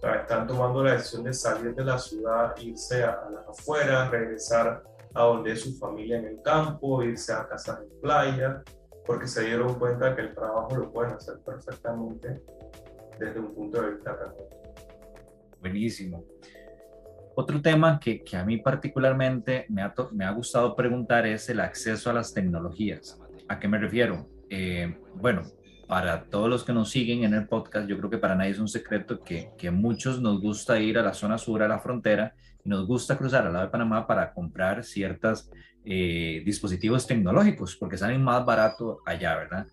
están 0.00 0.46
tomando 0.46 0.84
la 0.84 0.92
decisión 0.92 1.24
de 1.24 1.34
salir 1.34 1.74
de 1.74 1.84
la 1.84 1.98
ciudad, 1.98 2.56
irse 2.58 3.02
a, 3.02 3.28
las 3.28 3.48
afueras, 3.48 4.12
regresar 4.12 4.84
a 5.12 5.22
donde 5.24 5.52
es 5.52 5.62
su 5.62 5.76
familia 5.76 6.18
en 6.18 6.26
el 6.26 6.42
campo, 6.42 7.02
irse 7.02 7.32
a 7.32 7.48
casas 7.48 7.80
en 7.80 8.00
playa, 8.00 8.62
porque 9.04 9.26
se 9.26 9.44
dieron 9.44 9.74
cuenta 9.74 10.14
que 10.14 10.22
el 10.22 10.34
trabajo 10.36 10.76
lo 10.76 10.92
pueden 10.92 11.14
hacer 11.14 11.40
perfectamente 11.40 12.44
desde 13.18 13.40
un 13.40 13.52
punto 13.56 13.82
de 13.82 13.90
vista 13.94 14.12
remoto. 14.12 14.56
Buenísimo. 15.60 16.24
Otro 17.34 17.62
tema 17.62 17.98
que, 17.98 18.22
que 18.22 18.36
a 18.36 18.44
mí 18.44 18.58
particularmente 18.58 19.66
me 19.68 19.82
ha, 19.82 19.94
me 20.12 20.24
ha, 20.24 20.30
gustado 20.32 20.76
preguntar 20.76 21.26
es 21.26 21.48
el 21.48 21.60
acceso 21.60 22.10
a 22.10 22.12
las 22.12 22.34
tecnologías. 22.34 23.18
¿A 23.48 23.58
qué 23.58 23.68
me 23.68 23.78
refiero? 23.78 24.28
Eh, 24.50 24.98
bueno, 25.14 25.42
para 25.88 26.24
todos 26.24 26.48
los 26.48 26.64
que 26.64 26.72
nos 26.72 26.90
siguen 26.90 27.24
en 27.24 27.34
el 27.34 27.48
podcast, 27.48 27.88
yo 27.88 27.96
creo 27.98 28.10
que 28.10 28.18
para 28.18 28.34
nadie 28.34 28.50
es 28.50 28.58
un 28.58 28.68
secreto 28.68 29.20
que, 29.20 29.50
que 29.56 29.70
muchos 29.70 30.20
nos 30.20 30.40
gusta 30.40 30.78
ir 30.78 30.98
a 30.98 31.02
la 31.02 31.14
zona 31.14 31.38
sur, 31.38 31.62
a 31.62 31.68
la 31.68 31.78
frontera, 31.78 32.34
y 32.64 32.68
nos 32.68 32.86
gusta 32.86 33.16
cruzar 33.16 33.46
al 33.46 33.52
lado 33.52 33.66
de 33.66 33.70
Panamá 33.70 34.06
para 34.06 34.32
comprar 34.32 34.84
ciertos 34.84 35.50
eh, 35.84 36.42
dispositivos 36.44 37.06
tecnológicos, 37.06 37.76
porque 37.76 37.96
salen 37.96 38.22
más 38.22 38.44
barato 38.44 39.00
allá, 39.04 39.36
¿verdad? 39.36 39.66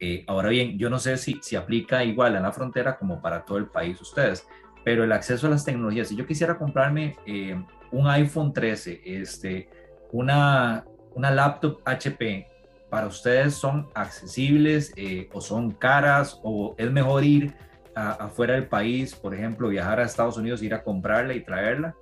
Eh, 0.00 0.24
ahora 0.26 0.48
bien, 0.48 0.78
yo 0.78 0.88
no 0.88 0.98
sé 0.98 1.18
si, 1.18 1.38
si 1.42 1.54
aplica 1.56 2.02
igual 2.02 2.34
en 2.34 2.42
la 2.42 2.52
frontera 2.52 2.96
como 2.96 3.20
para 3.20 3.44
todo 3.44 3.58
el 3.58 3.66
país 3.66 4.00
ustedes, 4.00 4.46
pero 4.84 5.04
el 5.04 5.12
acceso 5.12 5.46
a 5.46 5.50
las 5.50 5.64
tecnologías, 5.64 6.08
si 6.08 6.16
yo 6.16 6.26
quisiera 6.26 6.56
comprarme 6.56 7.16
eh, 7.26 7.62
un 7.92 8.06
iPhone 8.08 8.52
13, 8.52 9.02
este, 9.04 9.68
una, 10.12 10.84
una 11.14 11.30
laptop 11.30 11.80
HP, 11.84 12.46
¿para 12.88 13.06
ustedes 13.06 13.54
son 13.54 13.88
accesibles 13.94 14.92
eh, 14.96 15.28
o 15.32 15.40
son 15.40 15.70
caras 15.70 16.40
o 16.42 16.74
es 16.78 16.90
mejor 16.90 17.24
ir 17.24 17.54
afuera 17.94 18.54
del 18.54 18.66
país, 18.66 19.14
por 19.14 19.34
ejemplo, 19.34 19.68
viajar 19.68 20.00
a 20.00 20.04
Estados 20.04 20.36
Unidos, 20.36 20.62
ir 20.62 20.72
a 20.72 20.82
comprarla 20.82 21.34
y 21.34 21.44
traerla? 21.44 21.94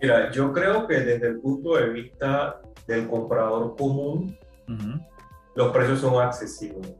Mira, 0.00 0.30
yo 0.30 0.52
creo 0.52 0.86
que 0.86 1.00
desde 1.00 1.28
el 1.28 1.40
punto 1.40 1.76
de 1.76 1.90
vista 1.90 2.60
del 2.86 3.08
comprador 3.08 3.76
común, 3.76 4.36
los 5.54 5.72
precios 5.72 6.00
son 6.00 6.22
accesibles. 6.22 6.94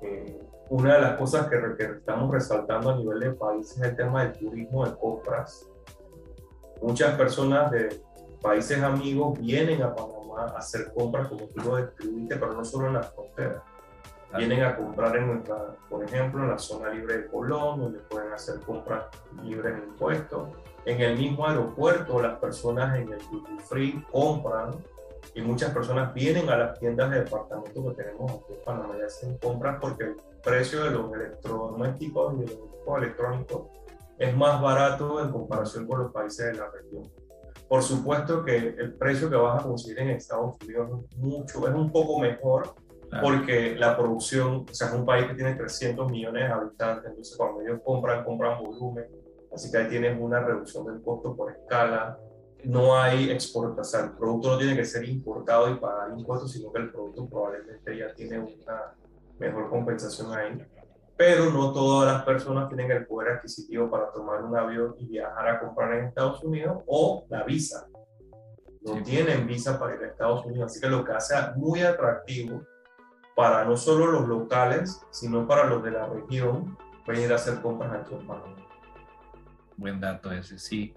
Eh, 0.00 0.40
una 0.72 0.94
de 0.94 1.00
las 1.02 1.18
cosas 1.18 1.48
que, 1.48 1.84
estamos 1.84 2.30
resaltando 2.30 2.92
a 2.92 2.96
nivel 2.96 3.20
de 3.20 3.32
país 3.32 3.72
es 3.72 3.82
el 3.82 3.94
tema 3.94 4.24
del 4.24 4.32
turismo 4.32 4.86
de 4.86 4.96
compras. 4.96 5.68
Muchas 6.80 7.14
personas 7.14 7.70
de 7.70 8.02
países 8.40 8.82
amigos 8.82 9.38
vienen 9.38 9.82
a 9.82 9.94
Panamá 9.94 10.50
a 10.54 10.58
hacer 10.58 10.90
compras, 10.94 11.28
como 11.28 11.44
tú 11.44 11.60
lo 11.60 11.76
describiste, 11.76 12.36
pero 12.36 12.54
no 12.54 12.64
solo 12.64 12.86
en 12.86 12.94
la 12.94 13.02
frontera. 13.02 13.62
Vienen 14.34 14.64
a 14.64 14.74
comprar 14.74 15.14
en 15.14 15.26
nuestra, 15.26 15.56
por 15.90 16.04
ejemplo, 16.04 16.42
en 16.42 16.48
la 16.48 16.58
zona 16.58 16.88
libre 16.88 17.18
de 17.18 17.26
Colón, 17.26 17.80
donde 17.80 17.98
pueden 17.98 18.32
hacer 18.32 18.58
compras 18.60 19.04
libres 19.42 19.76
de 19.76 19.86
impuestos. 19.86 20.48
En 20.86 21.02
el 21.02 21.18
mismo 21.18 21.46
aeropuerto, 21.46 22.22
las 22.22 22.38
personas 22.38 22.96
en 22.96 23.12
el 23.12 23.18
duty 23.30 23.58
free 23.58 24.02
compran 24.10 24.70
y 25.34 25.40
muchas 25.40 25.72
personas 25.72 26.12
vienen 26.12 26.48
a 26.50 26.56
las 26.56 26.78
tiendas 26.78 27.10
de 27.10 27.20
departamento 27.20 27.88
que 27.88 28.02
tenemos 28.02 28.30
aquí 28.30 28.52
en 28.52 28.64
Panamá 28.64 28.94
y 28.98 29.02
hacen 29.02 29.38
compras 29.38 29.78
porque 29.80 30.04
el 30.04 30.16
precio 30.42 30.84
de 30.84 30.90
los 30.90 31.12
electrodomésticos 31.14 32.34
y 32.34 32.38
de 32.38 32.46
los 32.46 32.54
equipos 32.54 32.98
electrónicos 32.98 33.62
es 34.18 34.36
más 34.36 34.60
barato 34.60 35.22
en 35.22 35.30
comparación 35.32 35.86
con 35.86 36.00
los 36.00 36.12
países 36.12 36.46
de 36.46 36.54
la 36.54 36.70
región. 36.70 37.10
Por 37.68 37.82
supuesto 37.82 38.44
que 38.44 38.56
el 38.56 38.94
precio 38.94 39.30
que 39.30 39.36
vas 39.36 39.64
a 39.64 39.66
conseguir 39.66 40.00
en 40.00 40.10
Estados 40.10 40.56
Unidos 40.62 40.90
es 41.10 41.16
mucho, 41.16 41.66
es 41.66 41.74
un 41.74 41.90
poco 41.90 42.18
mejor 42.18 42.74
porque 43.20 43.74
la 43.74 43.96
producción, 43.96 44.64
o 44.70 44.74
sea, 44.74 44.88
es 44.88 44.94
un 44.94 45.04
país 45.04 45.26
que 45.26 45.34
tiene 45.34 45.54
300 45.54 46.10
millones 46.10 46.48
de 46.48 46.52
habitantes, 46.52 47.10
entonces 47.10 47.36
cuando 47.36 47.60
ellos 47.60 47.80
compran, 47.84 48.24
compran 48.24 48.62
volumen, 48.62 49.04
así 49.54 49.70
que 49.70 49.78
ahí 49.78 49.88
tienes 49.88 50.18
una 50.18 50.40
reducción 50.40 50.86
del 50.86 51.02
costo 51.02 51.36
por 51.36 51.52
escala, 51.52 52.18
no 52.64 52.98
hay 52.98 53.30
exportación, 53.30 54.04
el 54.04 54.10
producto 54.12 54.50
no 54.50 54.58
tiene 54.58 54.76
que 54.76 54.84
ser 54.84 55.08
importado 55.08 55.70
y 55.70 55.74
pagar 55.76 56.10
impuestos, 56.16 56.52
sino 56.52 56.72
que 56.72 56.80
el 56.80 56.90
producto 56.90 57.28
probablemente 57.28 57.96
ya 57.96 58.12
tiene 58.14 58.38
una 58.38 58.94
mejor 59.38 59.68
compensación 59.70 60.32
ahí. 60.32 60.64
Pero 61.16 61.50
no 61.50 61.72
todas 61.72 62.12
las 62.12 62.24
personas 62.24 62.68
tienen 62.68 62.90
el 62.90 63.06
poder 63.06 63.34
adquisitivo 63.34 63.90
para 63.90 64.10
tomar 64.12 64.42
un 64.42 64.56
avión 64.56 64.94
y 64.98 65.06
viajar 65.06 65.48
a 65.48 65.60
comprar 65.60 65.94
en 65.94 66.06
Estados 66.06 66.42
Unidos 66.42 66.82
o 66.86 67.26
la 67.28 67.44
visa. 67.44 67.86
No 68.82 69.00
tienen 69.02 69.46
visa 69.46 69.78
para 69.78 69.94
ir 69.94 70.02
a 70.02 70.06
Estados 70.08 70.44
Unidos, 70.44 70.72
así 70.72 70.80
que 70.80 70.88
lo 70.88 71.04
que 71.04 71.12
hace 71.12 71.34
muy 71.56 71.82
atractivo 71.82 72.62
para 73.36 73.64
no 73.64 73.76
solo 73.76 74.06
los 74.06 74.26
locales, 74.26 75.00
sino 75.10 75.46
para 75.46 75.66
los 75.66 75.82
de 75.82 75.92
la 75.92 76.06
región, 76.06 76.76
venir 77.06 77.32
a 77.32 77.36
hacer 77.36 77.60
compras 77.60 77.92
aquí 77.92 78.14
en 78.14 78.26
Panamá. 78.26 78.56
Buen 79.76 80.00
dato 80.00 80.32
ese, 80.32 80.58
sí. 80.58 80.94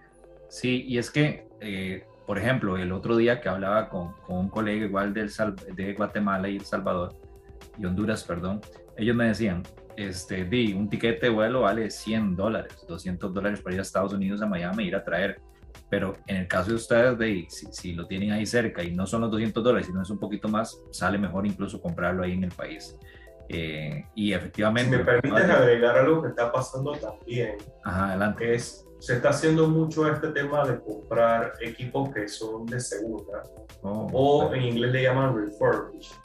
Sí, 0.50 0.84
y 0.88 0.98
es 0.98 1.10
que, 1.10 1.45
eh, 1.62 2.06
por 2.26 2.38
ejemplo, 2.38 2.78
el 2.78 2.92
otro 2.92 3.16
día 3.18 3.40
que 3.40 3.50
hablaba 3.50 3.90
con, 3.90 4.14
con 4.26 4.38
un 4.38 4.50
colega 4.50 4.86
igual 4.86 5.14
del, 5.14 5.32
de 5.76 5.94
Guatemala 5.94 6.50
y 6.50 6.58
El 6.58 6.66
Salvador, 6.66 7.16
y 7.78 7.86
Honduras, 7.86 8.24
perdón, 8.24 8.62
ellos 8.98 9.16
me 9.16 9.28
decían, 9.28 9.64
este, 9.98 10.46
di, 10.46 10.74
un 10.74 10.90
tiquete 10.90 11.28
de 11.28 11.30
vuelo 11.30 11.62
vale 11.62 11.90
100 11.90 12.36
dólares, 12.36 12.86
200 12.88 13.34
dólares 13.34 13.62
para 13.62 13.76
ir 13.76 13.80
a 13.80 13.84
Estados 13.84 14.14
Unidos, 14.14 14.42
a 14.42 14.48
Miami, 14.48 14.86
ir 14.86 14.96
a 14.96 15.04
traer. 15.04 15.40
Pero 15.90 16.14
en 16.28 16.38
el 16.38 16.48
caso 16.48 16.70
de 16.70 16.76
ustedes, 16.76 17.18
de, 17.18 17.46
si, 17.50 17.68
si, 17.72 17.94
lo 17.94 18.08
tienen 18.08 18.32
ahí 18.32 18.46
cerca 18.46 18.84
y 18.84 18.96
no 18.96 19.06
son 19.06 19.22
los 19.22 19.32
200 19.32 19.64
dólares, 19.64 19.88
sino 19.88 20.02
es 20.02 20.10
un 20.10 20.20
poquito 20.20 20.48
más, 20.48 20.82
sale 20.92 21.18
mejor 21.18 21.46
incluso 21.46 21.80
comprarlo 21.82 22.24
ahí 22.24 22.32
en 22.32 22.46
el 22.46 22.52
país. 22.52 22.98
Eh, 23.50 24.06
y 24.16 24.34
efectivamente... 24.34 24.92
Si 24.92 24.98
me 24.98 25.04
permites 25.04 25.50
agregar 25.50 25.98
algo 25.98 26.22
que 26.22 26.30
está 26.30 26.52
pasando 26.52 26.94
también. 26.94 27.58
Ajá, 27.84 28.10
adelante. 28.10 28.56
Es 28.56 28.86
se 29.06 29.18
está 29.18 29.30
haciendo 29.30 29.68
mucho 29.68 30.12
este 30.12 30.30
tema 30.30 30.66
de 30.66 30.80
comprar 30.80 31.54
equipos 31.62 32.10
que 32.14 32.28
son 32.28 32.66
de 32.66 32.80
segunda 32.80 33.44
oh, 33.84 34.08
o 34.12 34.54
en 34.54 34.64
inglés 34.64 34.92
le 34.94 35.04
llaman 35.04 35.36
refurbished. 35.36 36.16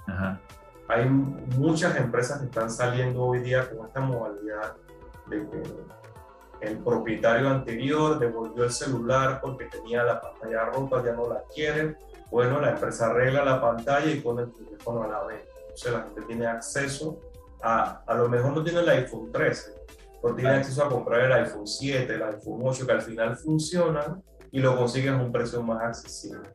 Hay 0.88 1.04
muchas 1.04 1.94
empresas 1.96 2.38
que 2.40 2.46
están 2.46 2.70
saliendo 2.70 3.22
hoy 3.22 3.40
día 3.40 3.68
con 3.68 3.86
esta 3.86 4.00
modalidad 4.00 4.76
de 5.26 5.46
que 5.48 5.62
el 6.66 6.78
propietario 6.78 7.48
anterior 7.48 8.18
devolvió 8.18 8.64
el 8.64 8.70
celular 8.70 9.40
porque 9.42 9.66
tenía 9.66 10.02
la 10.02 10.20
pantalla 10.20 10.64
rota, 10.66 11.02
ya 11.04 11.12
no 11.12 11.28
la 11.28 11.42
quieren. 11.54 11.96
Bueno, 12.30 12.60
la 12.60 12.70
empresa 12.70 13.10
arregla 13.10 13.44
la 13.44 13.60
pantalla 13.60 14.10
y 14.10 14.20
pone 14.20 14.42
el 14.42 14.52
teléfono 14.52 15.02
a 15.02 15.08
la 15.08 15.24
venta. 15.24 15.49
Entonces 15.70 15.92
la 15.92 16.02
gente 16.02 16.22
tiene 16.22 16.46
acceso 16.46 17.20
a, 17.62 18.02
a 18.06 18.14
lo 18.14 18.28
mejor 18.28 18.52
no 18.52 18.64
tiene 18.64 18.80
el 18.80 18.88
iPhone 18.88 19.30
13, 19.30 19.72
porque 20.20 20.42
tiene 20.42 20.56
acceso 20.56 20.84
a 20.84 20.88
comprar 20.88 21.20
el 21.20 21.32
iPhone 21.32 21.66
7, 21.66 22.12
el 22.12 22.22
iPhone 22.22 22.60
8, 22.62 22.86
que 22.86 22.92
al 22.92 23.02
final 23.02 23.36
funcionan 23.36 24.22
y 24.50 24.60
lo 24.60 24.76
consigues 24.76 25.12
a 25.12 25.16
un 25.16 25.30
precio 25.30 25.62
más 25.62 25.82
accesible. 25.82 26.50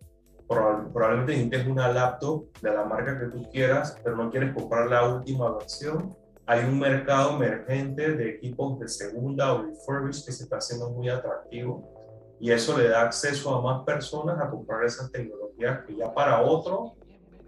probablemente 0.48 1.34
necesites 1.34 1.68
una 1.68 1.92
laptop 1.92 2.46
de 2.62 2.72
la 2.72 2.84
marca 2.84 3.20
que 3.20 3.28
tú 3.28 3.50
quieras, 3.50 3.98
pero 4.04 4.16
no 4.16 4.30
quieres 4.30 4.54
comprar 4.54 4.88
la 4.88 5.08
última 5.08 5.52
versión. 5.54 6.16
Hay 6.46 6.66
un 6.66 6.78
mercado 6.78 7.36
emergente 7.38 8.14
de 8.14 8.30
equipos 8.32 8.80
de 8.80 8.88
segunda 8.88 9.54
o 9.54 9.64
refurbished 9.64 10.26
que 10.26 10.32
se 10.32 10.44
está 10.44 10.58
haciendo 10.58 10.90
muy 10.92 11.10
atractivo 11.10 11.92
y 12.40 12.52
eso 12.52 12.78
le 12.78 12.90
da 12.90 13.04
acceso 13.04 13.56
a 13.56 13.62
más 13.62 13.84
personas 13.84 14.40
a 14.40 14.50
comprar 14.50 14.84
esas 14.84 15.12
tecnologías 15.12 15.86
que 15.86 15.96
ya 15.96 16.14
para 16.14 16.42
otro 16.42 16.94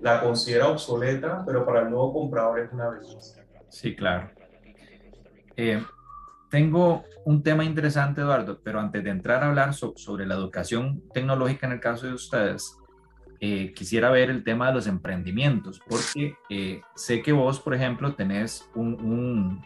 la 0.02 0.22
considera 0.22 0.68
obsoleta, 0.68 1.44
pero 1.46 1.66
para 1.66 1.82
el 1.82 1.90
nuevo 1.90 2.14
comprador 2.14 2.60
es 2.60 2.72
una 2.72 2.90
belleza. 2.90 3.42
Sí, 3.70 3.96
claro. 3.96 4.30
Eh, 5.56 5.84
tengo 6.50 7.04
un 7.26 7.44
tema 7.44 7.64
interesante, 7.64 8.22
Eduardo, 8.22 8.60
pero 8.64 8.80
antes 8.80 9.04
de 9.04 9.10
entrar 9.10 9.44
a 9.44 9.48
hablar 9.48 9.74
sobre 9.74 10.26
la 10.26 10.36
educación 10.36 11.04
tecnológica 11.14 11.68
en 11.68 11.74
el 11.74 11.80
caso 11.80 12.08
de 12.08 12.14
ustedes, 12.14 12.78
eh, 13.40 13.74
quisiera 13.74 14.10
ver 14.10 14.32
el 14.32 14.44
tema 14.44 14.68
de 14.68 14.74
los 14.74 14.88
emprendimientos, 14.88 15.80
porque 15.88 16.36
eh, 16.50 16.82
sé 16.96 17.22
que 17.22 17.32
vos, 17.32 17.60
por 17.60 17.76
ejemplo, 17.76 18.16
tenés 18.16 18.68
un, 18.74 19.62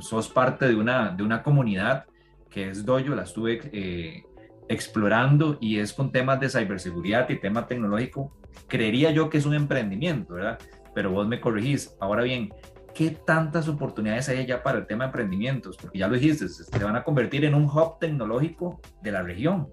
sos 0.00 0.28
parte 0.28 0.66
de 0.66 0.74
una, 0.74 1.10
de 1.10 1.22
una 1.22 1.42
comunidad 1.42 2.04
que 2.50 2.70
es 2.70 2.84
Dojo, 2.84 3.14
la 3.14 3.22
estuve 3.22 3.60
eh, 3.72 4.24
explorando 4.68 5.56
y 5.60 5.78
es 5.78 5.92
con 5.92 6.12
temas 6.12 6.40
de 6.40 6.48
ciberseguridad 6.48 7.28
y 7.30 7.38
tema 7.38 7.66
tecnológico. 7.66 8.36
Creería 8.66 9.10
yo 9.10 9.30
que 9.30 9.38
es 9.38 9.46
un 9.46 9.54
emprendimiento, 9.54 10.34
¿verdad? 10.34 10.58
Pero 10.94 11.10
vos 11.10 11.26
me 11.26 11.40
corregís. 11.40 11.94
Ahora 12.00 12.22
bien, 12.22 12.50
¿qué 12.94 13.10
tantas 13.10 13.68
oportunidades 13.68 14.28
hay 14.28 14.38
allá 14.38 14.62
para 14.62 14.78
el 14.78 14.86
tema 14.86 15.04
de 15.04 15.08
emprendimientos? 15.08 15.76
Porque 15.76 15.98
ya 15.98 16.08
lo 16.08 16.14
dijiste, 16.14 16.48
se 16.48 16.84
van 16.84 16.96
a 16.96 17.04
convertir 17.04 17.44
en 17.44 17.54
un 17.54 17.64
hub 17.64 17.98
tecnológico 18.00 18.80
de 19.02 19.12
la 19.12 19.22
región. 19.22 19.68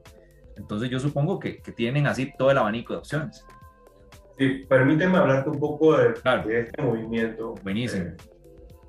Entonces 0.58 0.90
yo 0.90 1.00
supongo 1.00 1.40
que, 1.40 1.62
que 1.62 1.72
tienen 1.72 2.08
así 2.08 2.32
todo 2.38 2.52
el 2.52 2.58
abanico 2.58 2.94
de 2.94 3.00
opciones. 3.00 3.46
Sí, 4.38 4.66
permíteme 4.68 5.18
hablarte 5.18 5.50
un 5.50 5.60
poco 5.60 5.98
de, 5.98 6.14
este 6.60 6.82
movimiento. 6.82 7.56
Buenísimo. 7.64 8.06
Eh, 8.06 8.18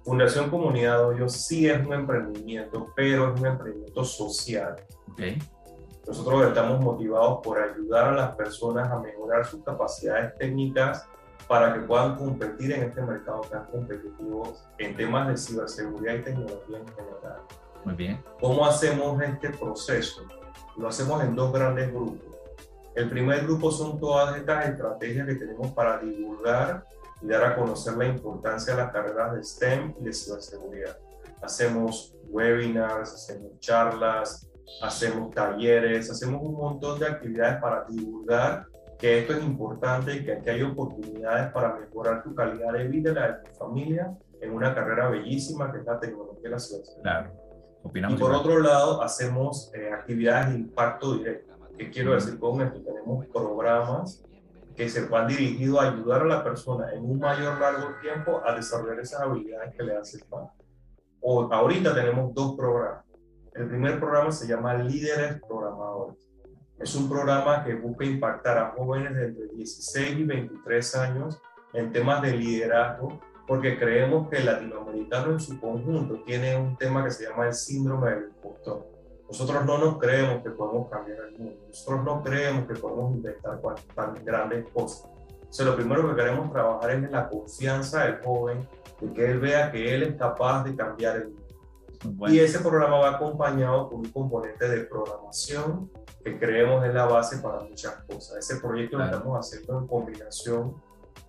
Fundación 0.02 0.50
Comunidad 0.50 1.06
Hoyo 1.06 1.28
sí 1.28 1.68
es 1.68 1.84
un 1.84 1.92
emprendimiento, 1.92 2.92
pero 2.94 3.34
es 3.34 3.40
un 3.40 3.46
emprendimiento 3.46 4.04
social. 4.04 4.76
Okay. 5.12 5.38
Nosotros 6.06 6.46
estamos 6.49 6.80
motivados 6.80 7.40
por 7.42 7.61
ayudar 7.61 8.08
a 8.08 8.12
las 8.12 8.37
personas 8.37 8.90
a 8.90 8.99
mejorar 8.99 9.46
sus 9.46 9.64
capacidades 9.64 10.34
técnicas 10.37 11.06
para 11.49 11.73
que 11.73 11.80
puedan 11.80 12.16
competir 12.16 12.73
en 12.73 12.84
este 12.84 13.02
mercado 13.02 13.40
tan 13.42 13.66
competitivo 13.66 14.54
en 14.78 14.96
temas 14.96 15.28
de 15.28 15.37
ciberseguridad 15.37 16.14
y 16.14 16.23
tecnología 16.23 16.78
en 16.78 16.88
general. 16.88 17.40
Muy 17.84 17.94
bien. 17.94 18.25
¿Cómo 18.40 18.66
hacemos 18.66 19.20
este 19.23 19.50
proceso? 19.50 20.23
Lo 20.76 20.88
hacemos 20.88 21.23
en 21.23 21.34
dos 21.34 21.52
grandes 21.52 21.92
grupos. 21.92 22.34
El 22.94 23.11
primer 23.11 23.44
grupo 23.44 23.70
son 23.70 23.99
todas 23.99 24.37
estas 24.37 24.68
estrategias 24.68 25.26
que 25.26 25.34
tenemos 25.34 25.73
para 25.73 25.99
divulgar 25.99 26.87
y 27.20 27.26
dar 27.26 27.44
a 27.44 27.56
conocer 27.56 27.96
la 27.96 28.06
importancia 28.06 28.75
de 28.75 28.82
las 28.82 28.92
carreras 28.92 29.34
de 29.34 29.42
STEM 29.42 29.94
y 30.00 30.04
de 30.04 30.12
ciberseguridad. 30.12 30.99
Hacemos 31.42 32.14
webinars, 32.28 33.12
hacemos 33.14 33.58
charlas, 33.58 34.49
hacemos 34.83 35.30
talleres, 35.30 36.11
hacemos 36.11 36.42
un 36.42 36.54
montón 36.54 36.99
de 36.99 37.06
actividades 37.06 37.61
para 37.61 37.85
divulgar 37.85 38.66
que 38.99 39.18
esto 39.18 39.35
es 39.35 39.44
importante 39.44 40.16
y 40.16 40.25
que 40.25 40.33
aquí 40.33 40.50
hay 40.50 40.62
oportunidades 40.62 41.52
para 41.52 41.75
mejorar 41.75 42.23
tu 42.23 42.35
calidad 42.35 42.73
de 42.73 42.88
vida 42.88 43.11
y 43.11 43.14
la 43.14 43.33
de 43.33 43.49
tu 43.49 43.54
familia 43.56 44.16
en 44.40 44.52
una 44.52 44.75
carrera 44.75 45.09
bellísima 45.09 45.71
que 45.73 45.78
es 45.78 45.85
la 45.85 45.99
tecnología 45.99 46.49
y 46.49 46.50
la 46.50 46.59
ciberseguridad. 46.59 47.02
Claro. 47.02 47.44
Opinamos 47.83 48.16
y 48.16 48.21
por 48.21 48.30
igual. 48.30 48.47
otro 48.47 48.61
lado, 48.61 49.02
hacemos 49.02 49.71
eh, 49.75 49.90
actividades 49.92 50.50
de 50.50 50.54
impacto 50.61 51.18
directo. 51.18 51.54
¿Qué 51.76 51.90
quiero 51.90 52.14
decir 52.14 52.38
con 52.38 52.61
esto? 52.62 52.80
Tenemos 52.80 53.26
programas 53.26 54.23
que 54.76 54.88
se 54.88 55.06
van 55.06 55.28
dirigidos 55.28 55.80
a 55.80 55.90
ayudar 55.90 56.23
a 56.23 56.26
la 56.26 56.44
persona 56.44 56.92
en 56.92 57.04
un 57.04 57.18
mayor 57.18 57.61
largo 57.61 57.94
tiempo 58.00 58.42
a 58.44 58.54
desarrollar 58.54 59.00
esas 59.00 59.21
habilidades 59.21 59.75
que 59.75 59.83
le 59.83 59.97
hacen 59.97 60.21
falta. 60.28 60.54
O, 61.21 61.52
ahorita 61.52 61.94
tenemos 61.94 62.33
dos 62.35 62.54
programas. 62.56 63.03
El 63.54 63.68
primer 63.68 64.00
programa 64.00 64.32
se 64.32 64.49
llama 64.49 64.75
Líderes 64.75 65.40
Programadores. 65.46 66.16
Es 66.80 66.92
un 66.96 67.08
programa 67.08 67.62
que 67.62 67.76
busca 67.76 68.04
impactar 68.04 68.58
a 68.58 68.75
jóvenes 68.76 69.14
de 69.14 69.26
entre 69.26 69.46
16 69.46 70.18
y 70.18 70.25
23 70.25 70.96
años 70.96 71.40
en 71.73 71.92
temas 71.92 72.20
de 72.23 72.32
liderazgo, 72.32 73.20
porque 73.46 73.78
creemos 73.78 74.28
que 74.28 74.38
el 74.38 74.46
latinoamericano 74.46 75.30
en 75.30 75.38
su 75.38 75.61
conjunto 75.61 76.20
tiene 76.25 76.56
un 76.56 76.76
tema 76.76 77.04
que 77.04 77.12
se 77.12 77.28
llama 77.28 77.46
el 77.46 77.54
síndrome 77.54 78.11
del 78.11 78.25
impostor. 78.25 78.88
Nosotros 79.28 79.64
no 79.64 79.78
nos 79.78 79.99
creemos 79.99 80.42
que 80.42 80.50
podemos 80.50 80.90
cambiar 80.90 81.18
el 81.28 81.38
mundo, 81.38 81.64
nosotros 81.68 82.04
no 82.04 82.25
creemos 82.25 82.66
que 82.66 82.75
podemos 82.75 83.14
inventar 83.14 83.61
tan 83.94 84.25
grandes 84.25 84.66
cosas. 84.70 85.08
Entonces, 85.30 85.64
lo 85.64 85.76
primero 85.76 86.08
que 86.08 86.16
queremos 86.16 86.50
trabajar 86.50 86.90
es 86.90 86.96
en 87.04 87.12
la 87.12 87.28
confianza 87.28 88.04
del 88.04 88.20
joven, 88.20 88.68
de 89.00 89.12
que 89.12 89.30
él 89.30 89.38
vea 89.38 89.70
que 89.70 89.94
él 89.94 90.02
es 90.02 90.16
capaz 90.16 90.64
de 90.64 90.75
cambiar 90.75 91.18
el 91.18 91.26
mundo. 91.26 91.43
Bueno. 92.04 92.34
Y 92.34 92.40
ese 92.40 92.61
programa 92.61 92.99
va 92.99 93.11
acompañado 93.16 93.88
con 93.88 94.00
un 94.00 94.11
componente 94.12 94.68
de 94.68 94.84
programación 94.84 95.90
que 96.23 96.38
creemos 96.38 96.84
es 96.87 96.94
la 96.94 97.06
base 97.06 97.38
para 97.38 97.61
muchas 97.61 97.94
cosas. 98.04 98.37
Ese 98.38 98.61
proyecto 98.61 98.99
lo 98.99 99.04
estamos 99.04 99.38
haciendo 99.38 99.78
en 99.78 99.87
combinación 99.87 100.75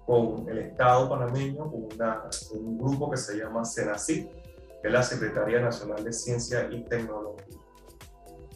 con 0.06 0.48
el 0.50 0.60
Estado 0.60 1.10
panameño, 1.10 1.70
con, 1.72 1.84
una- 1.94 2.24
con 2.50 2.60
un 2.66 2.78
grupo 2.78 3.10
que 3.10 3.18
se 3.18 3.38
llama 3.38 3.66
CENACIT, 3.66 4.30
que 4.32 4.88
es 4.88 4.92
la 4.92 5.02
Secretaría 5.04 5.60
Nacional 5.62 6.04
de 6.04 6.14
Ciencia 6.14 6.70
y 6.72 6.84
Tecnología. 6.86 7.58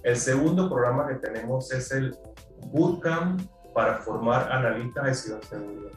El 0.03 0.15
segundo 0.15 0.69
programa 0.69 1.07
que 1.07 1.15
tenemos 1.15 1.71
es 1.71 1.91
el 1.91 2.17
Bootcamp 2.67 3.41
para 3.73 3.95
formar 3.97 4.51
analistas 4.51 5.05
de 5.05 5.13
ciberseguridad. 5.15 5.91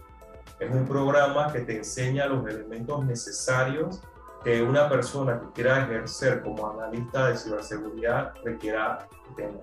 Es 0.58 0.70
un 0.70 0.86
programa 0.86 1.52
que 1.52 1.60
te 1.60 1.76
enseña 1.76 2.26
los 2.26 2.46
elementos 2.48 3.04
necesarios 3.04 4.00
que 4.44 4.62
una 4.62 4.88
persona 4.88 5.40
que 5.40 5.52
quiera 5.52 5.84
ejercer 5.84 6.42
como 6.42 6.68
analista 6.68 7.28
de 7.28 7.36
ciberseguridad 7.36 8.32
requiera 8.44 9.08
tener. 9.36 9.60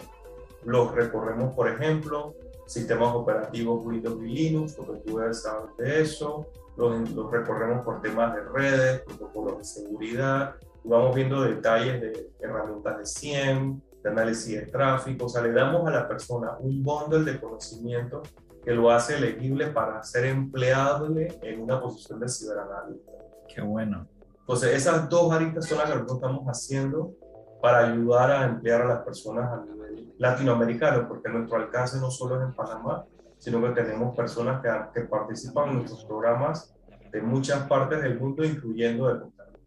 Los 0.64 0.94
recorremos, 0.94 1.54
por 1.54 1.70
ejemplo, 1.70 2.36
sistemas 2.66 3.14
operativos 3.14 3.86
Windows 3.86 4.22
y 4.24 4.28
Linux, 4.28 4.74
porque 4.74 5.02
tú 5.06 5.18
debes 5.18 5.42
saber 5.42 5.70
de 5.78 6.02
eso. 6.02 6.48
Los, 6.78 7.10
los 7.12 7.32
recorremos 7.32 7.84
por 7.84 8.02
temas 8.02 8.34
de 8.36 8.42
redes, 8.44 9.02
protocolos 9.02 9.58
de 9.58 9.64
seguridad. 9.64 10.56
Y 10.84 10.90
vamos 10.90 11.16
viendo 11.16 11.42
detalles 11.42 12.00
de 12.02 12.32
herramientas 12.40 12.98
de 13.00 13.06
SIEM, 13.06 13.82
de 14.04 14.10
análisis 14.10 14.60
de 14.60 14.66
tráfico. 14.68 15.26
O 15.26 15.30
sea, 15.30 15.42
le 15.42 15.52
damos 15.52 15.88
a 15.88 15.92
la 15.92 16.08
persona 16.08 16.58
un 16.60 16.84
bundle 16.84 17.30
de 17.30 17.40
conocimiento 17.40 18.22
que 18.64 18.72
lo 18.72 18.92
hace 18.92 19.18
elegible 19.18 19.68
para 19.68 20.04
ser 20.04 20.26
empleable 20.26 21.40
en 21.42 21.62
una 21.62 21.82
posición 21.82 22.20
de 22.20 22.30
ciberanalista. 22.30 23.12
Qué 23.54 23.62
bueno. 23.62 24.08
Entonces, 24.50 24.74
esas 24.78 25.08
dos 25.10 25.32
aristas 25.32 25.68
son 25.68 25.78
las 25.78 25.90
que 25.90 25.94
nosotros 25.94 26.18
estamos 26.18 26.46
haciendo 26.48 27.14
para 27.62 27.88
ayudar 27.88 28.32
a 28.32 28.46
emplear 28.46 28.82
a 28.82 28.86
las 28.86 29.00
personas 29.04 29.48
a 29.48 29.64
nivel 29.64 30.12
latinoamericano, 30.18 31.08
porque 31.08 31.30
nuestro 31.30 31.58
alcance 31.58 32.00
no 32.00 32.10
solo 32.10 32.38
es 32.42 32.48
en 32.48 32.56
Panamá, 32.56 33.06
sino 33.38 33.62
que 33.62 33.70
tenemos 33.80 34.16
personas 34.16 34.60
que, 34.64 34.70
que 35.02 35.08
participan 35.08 35.70
en 35.70 35.76
nuestros 35.76 36.04
programas 36.06 36.74
de 37.12 37.22
muchas 37.22 37.68
partes 37.68 38.02
del 38.02 38.20
mundo, 38.20 38.44
incluyendo 38.44 39.14
de 39.14 39.20
Costa 39.22 39.44
Rica. 39.46 39.60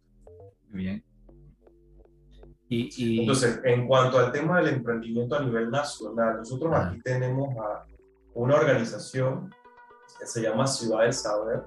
Bien. 0.67 1.03
Y, 2.67 2.89
y 2.97 3.19
Entonces, 3.21 3.61
en 3.63 3.87
cuanto 3.87 4.17
al 4.19 4.33
tema 4.33 4.57
del 4.59 4.73
emprendimiento 4.75 5.35
a 5.37 5.43
nivel 5.45 5.71
nacional, 5.71 6.39
nosotros 6.39 6.73
Ah. 6.75 6.89
aquí 6.89 6.99
tenemos 7.03 7.55
a 7.57 7.85
una 8.33 8.55
organización 8.55 9.49
que 10.19 10.25
se 10.25 10.41
llama 10.41 10.67
Ciudad 10.67 11.03
del 11.03 11.13
Saber, 11.13 11.59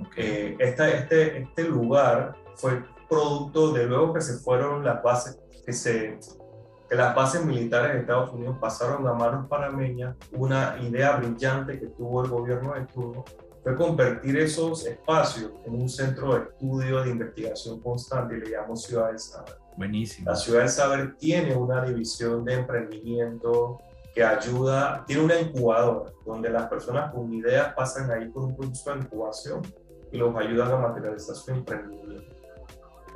ok, 0.00 0.12
Eh, 0.16 0.56
esta- 0.58 0.88
este, 0.88 1.42
este 1.42 1.64
lugar 1.64 2.34
fue 2.56 2.84
producto 3.08 3.72
de 3.72 3.86
luego 3.86 4.12
que 4.14 4.20
se 4.20 4.38
fueron 4.38 4.84
las 4.84 5.02
bases, 5.02 5.38
que, 5.64 5.72
se, 5.72 6.18
que 6.88 6.96
las 6.96 7.14
bases 7.14 7.44
militares 7.44 7.92
de 7.92 8.00
Estados 8.00 8.32
Unidos 8.32 8.56
pasaron 8.60 9.06
a 9.06 9.12
manos 9.12 9.48
panameñas, 9.48 10.16
una 10.32 10.76
idea 10.80 11.16
brillante 11.16 11.78
que 11.78 11.86
tuvo 11.86 12.24
el 12.24 12.30
gobierno 12.30 12.74
de 12.74 12.86
turno 12.86 13.24
fue 13.62 13.74
convertir 13.74 14.36
esos 14.36 14.86
espacios 14.86 15.50
en 15.64 15.74
un 15.74 15.88
centro 15.88 16.34
de 16.34 16.44
estudio, 16.44 17.02
de 17.02 17.10
investigación 17.10 17.80
constante, 17.80 18.36
y 18.36 18.40
le 18.40 18.50
llamamos 18.52 18.84
Ciudad 18.84 19.08
del 19.08 19.18
Saber. 19.18 19.56
buenísimo. 19.76 20.30
La 20.30 20.36
Ciudad 20.36 20.60
del 20.60 20.68
Saber 20.68 21.16
tiene 21.16 21.56
una 21.56 21.84
división 21.84 22.44
de 22.44 22.54
emprendimiento 22.54 23.80
que 24.14 24.22
ayuda, 24.22 25.04
tiene 25.04 25.24
una 25.24 25.40
incubadora 25.40 26.12
donde 26.24 26.48
las 26.48 26.68
personas 26.68 27.12
con 27.12 27.32
ideas 27.34 27.74
pasan 27.74 28.08
ahí 28.12 28.28
por 28.28 28.44
un 28.44 28.56
proceso 28.56 28.94
de 28.94 29.00
incubación 29.00 29.62
y 30.12 30.16
los 30.16 30.34
ayudan 30.36 30.70
a 30.70 30.76
materializar 30.76 31.34
su 31.34 31.50
emprendimiento. 31.50 32.35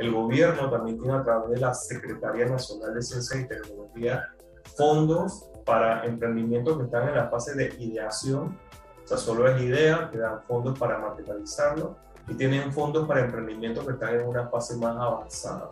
El 0.00 0.12
gobierno 0.14 0.70
también 0.70 0.98
tiene 0.98 1.14
a 1.14 1.22
través 1.22 1.50
de 1.50 1.60
la 1.60 1.74
Secretaría 1.74 2.46
Nacional 2.46 2.94
de 2.94 3.02
Ciencia 3.02 3.38
y 3.38 3.46
Tecnología 3.46 4.26
fondos 4.74 5.50
para 5.66 6.06
emprendimientos 6.06 6.78
que 6.78 6.84
están 6.84 7.08
en 7.10 7.16
la 7.16 7.28
fase 7.28 7.54
de 7.54 7.74
ideación, 7.78 8.58
o 9.04 9.06
sea, 9.06 9.18
solo 9.18 9.46
es 9.46 9.60
idea, 9.60 10.08
te 10.10 10.16
dan 10.18 10.42
fondos 10.44 10.78
para 10.78 10.98
materializarlo 10.98 11.98
y 12.28 12.34
tienen 12.34 12.72
fondos 12.72 13.06
para 13.06 13.20
emprendimientos 13.20 13.84
que 13.84 13.92
están 13.92 14.14
en 14.14 14.26
una 14.26 14.48
fase 14.48 14.78
más 14.78 14.96
avanzada. 14.96 15.68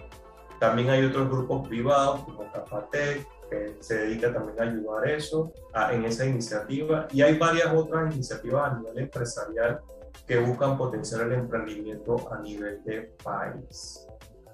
También 0.60 0.90
hay 0.90 1.06
otros 1.06 1.30
grupos 1.30 1.66
privados 1.66 2.20
como 2.24 2.52
Capatec, 2.52 3.26
que 3.48 3.76
se 3.80 3.96
dedica 3.96 4.30
también 4.30 4.60
a 4.60 4.64
ayudar 4.64 5.06
a 5.06 5.10
eso, 5.12 5.52
a- 5.72 5.94
en 5.94 6.04
esa 6.04 6.26
iniciativa. 6.26 7.08
Y 7.12 7.22
hay 7.22 7.38
varias 7.38 7.72
otras 7.72 8.14
iniciativas 8.14 8.72
a 8.72 8.76
nivel 8.76 8.98
empresarial 8.98 9.80
que 10.26 10.38
buscan 10.38 10.76
potenciar 10.76 11.22
el 11.22 11.32
emprendimiento 11.32 12.30
a 12.30 12.40
nivel 12.40 12.84
de 12.84 13.14
país. 13.24 14.04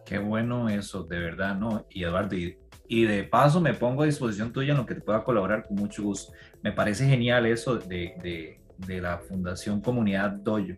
Qué 0.04 0.18
bueno 0.18 0.68
eso, 0.68 1.04
de 1.04 1.18
verdad, 1.18 1.56
¿no? 1.56 1.86
Y 1.90 2.04
Eduardo, 2.04 2.36
y, 2.36 2.58
y 2.88 3.04
de 3.04 3.24
paso 3.24 3.60
me 3.60 3.74
pongo 3.74 4.02
a 4.02 4.06
disposición 4.06 4.52
tuya 4.52 4.72
en 4.72 4.78
lo 4.78 4.86
que 4.86 4.94
te 4.94 5.00
pueda 5.00 5.24
colaborar 5.24 5.66
con 5.66 5.76
mucho 5.76 6.02
gusto. 6.02 6.32
Me 6.62 6.72
parece 6.72 7.06
genial 7.06 7.46
eso 7.46 7.76
de, 7.76 8.58
de, 8.78 9.00
la 9.00 9.18
Fundación 9.18 9.80
Comunidad 9.80 10.30
Doyo. 10.30 10.76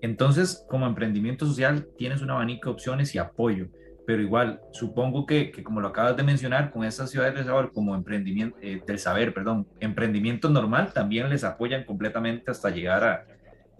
Entonces, 0.00 0.64
como 0.68 0.86
emprendimiento 0.86 1.46
social, 1.46 1.86
tienes 1.98 2.22
un 2.22 2.30
abanico 2.30 2.68
de 2.68 2.74
opciones 2.74 3.14
y 3.14 3.18
apoyo, 3.18 3.68
pero 4.06 4.22
igual, 4.22 4.60
supongo 4.72 5.26
que, 5.26 5.50
que 5.50 5.62
como 5.62 5.80
lo 5.80 5.88
acabas 5.88 6.16
de 6.16 6.22
mencionar, 6.22 6.70
con 6.70 6.84
estas 6.84 7.10
ciudades 7.10 7.34
del 7.34 7.44
saber, 7.44 7.70
como 7.72 7.94
emprendimiento, 7.94 8.56
eh, 8.62 8.80
del 8.86 8.98
saber, 8.98 9.34
perdón, 9.34 9.66
emprendimiento 9.80 10.48
normal, 10.48 10.92
también 10.92 11.28
les 11.28 11.44
apoyan 11.44 11.84
completamente 11.84 12.50
hasta 12.50 12.70
llegar 12.70 13.04
a, 13.04 13.26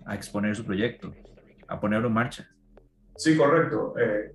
a 0.04 0.14
exponer 0.14 0.56
su 0.56 0.64
proyecto, 0.64 1.14
a 1.68 1.78
ponerlo 1.80 2.08
en 2.08 2.14
marcha. 2.14 2.48
Sí, 3.16 3.36
correcto. 3.36 3.94
Eh, 3.98 4.32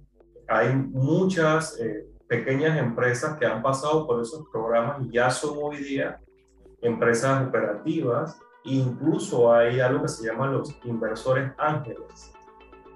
hay 0.52 0.76
muchas 0.76 1.80
eh, 1.80 2.06
pequeñas 2.28 2.78
empresas 2.78 3.38
que 3.38 3.46
han 3.46 3.62
pasado 3.62 4.06
por 4.06 4.22
esos 4.22 4.46
programas 4.52 4.98
y 5.06 5.12
ya 5.12 5.30
son 5.30 5.58
hoy 5.62 5.78
día 5.78 6.20
empresas 6.82 7.48
operativas. 7.48 8.38
Incluso 8.66 9.52
hay 9.54 9.80
algo 9.80 10.02
que 10.04 10.10
se 10.10 10.28
llama 10.28 10.48
los 10.48 10.78
inversores 10.84 11.52
ángeles. 11.58 12.34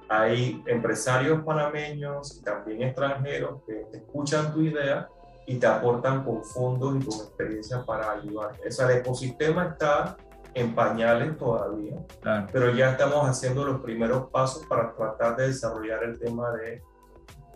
Hay 0.10 0.62
empresarios 0.68 1.44
panameños 1.44 2.38
y 2.38 2.44
también 2.44 2.84
extranjeros 2.84 3.62
que 3.66 3.88
escuchan 3.94 4.54
tu 4.54 4.62
idea 4.62 5.08
y 5.48 5.56
te 5.58 5.66
aportan 5.66 6.24
con 6.26 6.44
fondos 6.44 6.96
y 6.98 7.06
con 7.06 7.16
experiencia 7.20 7.84
para 7.86 8.12
ayudar. 8.12 8.52
O 8.68 8.72
sea, 8.72 8.92
el 8.92 8.98
ecosistema 8.98 9.66
está 9.70 10.18
en 10.54 10.76
pañales 10.76 11.38
todavía, 11.38 11.96
Claro. 12.22 12.48
pero 12.52 12.72
ya 12.72 12.92
estamos 12.92 13.28
haciendo 13.28 13.64
los 13.66 13.82
primeros 13.82 14.30
pasos 14.30 14.66
para 14.68 14.94
tratar 14.94 15.36
de 15.38 15.48
desarrollar 15.48 16.04
el 16.04 16.20
tema 16.20 16.52
de 16.52 16.82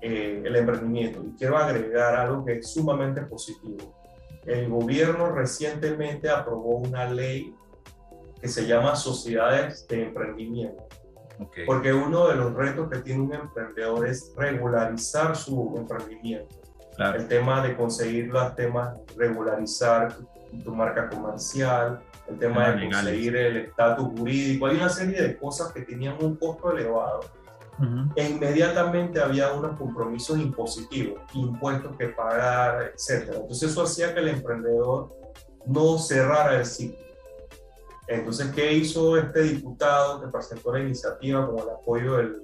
eh, 0.01 0.41
el 0.45 0.55
emprendimiento. 0.55 1.23
Y 1.23 1.37
quiero 1.37 1.57
agregar 1.57 2.15
algo 2.15 2.45
que 2.45 2.53
es 2.53 2.71
sumamente 2.71 3.21
positivo. 3.23 3.95
El 4.45 4.69
gobierno 4.69 5.31
recientemente 5.31 6.29
aprobó 6.29 6.77
una 6.77 7.09
ley 7.09 7.53
que 8.41 8.47
se 8.47 8.65
llama 8.65 8.95
sociedades 8.95 9.87
de 9.87 10.03
emprendimiento. 10.05 10.87
Porque 11.65 11.93
uno 11.93 12.27
de 12.27 12.35
los 12.35 12.53
retos 12.53 12.89
que 12.89 12.99
tiene 12.99 13.21
un 13.21 13.33
emprendedor 13.33 14.07
es 14.07 14.33
regularizar 14.35 15.35
su 15.35 15.73
emprendimiento. 15.77 16.55
El 17.15 17.27
tema 17.27 17.65
de 17.65 17.77
conseguir 17.77 18.27
los 18.27 18.55
temas, 18.55 18.99
regularizar 19.15 20.17
tu, 20.65 20.75
marca 20.75 21.09
comercial, 21.09 22.01
el 22.27 22.37
tema 22.37 22.71
de 22.71 22.89
conseguir 22.89 23.37
el 23.37 23.57
estatus 23.57 24.07
jurídico. 24.17 24.65
Hay 24.65 24.75
una 24.75 24.89
serie 24.89 25.21
de 25.21 25.37
cosas 25.37 25.71
que 25.71 25.81
tenían 25.81 26.17
un 26.21 26.35
costo 26.35 26.75
elevado. 26.75 27.21
E 28.15 28.29
inmediatamente 28.29 29.21
había 29.21 29.53
unos 29.53 29.77
compromisos 29.77 30.37
impositivos, 30.37 31.21
impuestos 31.33 31.95
que 31.97 32.09
pagar, 32.09 32.93
etc. 32.93 33.35
Entonces 33.35 33.71
eso 33.71 33.83
hacía 33.83 34.13
que 34.13 34.19
el 34.19 34.29
emprendedor 34.29 35.09
no 35.65 35.97
cerrara 35.97 36.57
el 36.57 36.65
ciclo. 36.65 36.99
Entonces, 38.07 38.51
¿qué 38.53 38.73
hizo 38.73 39.17
este 39.17 39.43
diputado 39.43 40.19
que 40.19 40.27
presentó 40.27 40.73
la 40.73 40.79
iniciativa 40.79 41.45
con 41.45 41.59
el 41.59 41.69
apoyo 41.69 42.17
del, 42.17 42.41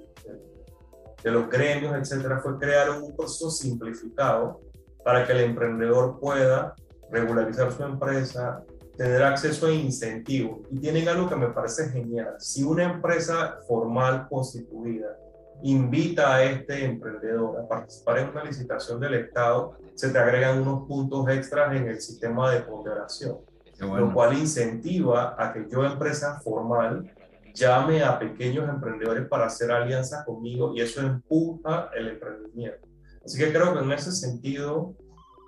de 1.22 1.30
los 1.30 1.50
gremios, 1.50 1.94
etcétera? 1.96 2.38
Fue 2.38 2.56
crear 2.56 2.90
un 2.90 3.16
proceso 3.16 3.50
simplificado 3.50 4.60
para 5.04 5.26
que 5.26 5.32
el 5.32 5.40
emprendedor 5.40 6.20
pueda 6.20 6.74
regularizar 7.10 7.72
su 7.72 7.82
empresa, 7.82 8.62
tener 8.96 9.22
acceso 9.22 9.66
a 9.66 9.72
incentivos. 9.72 10.60
Y 10.70 10.78
tienen 10.78 11.08
algo 11.08 11.28
que 11.28 11.36
me 11.36 11.48
parece 11.48 11.90
genial. 11.90 12.36
Si 12.38 12.62
una 12.62 12.84
empresa 12.84 13.58
formal 13.66 14.28
constituida 14.28 15.18
invita 15.62 16.34
a 16.34 16.42
este 16.42 16.84
emprendedor 16.84 17.60
a 17.60 17.68
participar 17.68 18.18
en 18.18 18.28
una 18.30 18.44
licitación 18.44 19.00
del 19.00 19.14
Estado, 19.14 19.76
se 19.94 20.10
te 20.10 20.18
agregan 20.18 20.60
unos 20.60 20.86
puntos 20.86 21.28
extras 21.28 21.74
en 21.74 21.88
el 21.88 22.00
sistema 22.00 22.50
de 22.50 22.60
ponderación 22.60 23.38
lo 23.78 24.12
cual 24.12 24.38
incentiva 24.38 25.34
a 25.38 25.52
que 25.52 25.66
yo, 25.70 25.84
empresa 25.84 26.40
formal, 26.40 27.10
llame 27.54 28.02
a 28.02 28.18
pequeños 28.18 28.68
emprendedores 28.68 29.28
para 29.28 29.46
hacer 29.46 29.70
alianzas 29.70 30.24
conmigo 30.24 30.72
y 30.74 30.80
eso 30.80 31.00
empuja 31.00 31.90
el 31.94 32.08
emprendimiento. 32.08 32.86
Así 33.24 33.38
que 33.38 33.52
creo 33.52 33.74
que 33.74 33.80
en 33.80 33.92
ese 33.92 34.12
sentido 34.12 34.94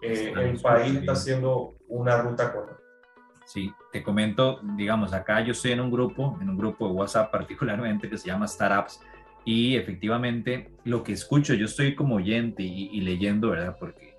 eh, 0.03 0.33
el 0.37 0.61
país 0.61 0.97
está 0.97 1.13
haciendo 1.13 1.75
una 1.89 2.21
ruta 2.21 2.53
correcta. 2.53 2.83
Sí, 3.47 3.73
te 3.93 4.03
comento, 4.03 4.61
digamos, 4.77 5.15
acá 5.15 5.41
yo 5.41 5.53
estoy 5.53 5.73
en 5.73 5.81
un 5.81 5.91
grupo, 5.91 6.37
en 6.41 6.51
un 6.51 6.59
grupo 6.59 6.87
de 6.87 6.95
WhatsApp 6.95 7.31
particularmente 7.31 8.09
que 8.09 8.19
se 8.19 8.27
llama 8.27 8.47
Startups 8.47 9.01
y 9.45 9.77
efectivamente 9.77 10.71
lo 10.85 11.03
que 11.03 11.13
escucho, 11.13 11.55
yo 11.55 11.67
estoy 11.67 11.95
como 11.95 12.17
oyente 12.17 12.63
y, 12.63 13.01
leyendo, 13.01 13.51
¿verdad? 13.51 13.77
Porque 13.79 14.17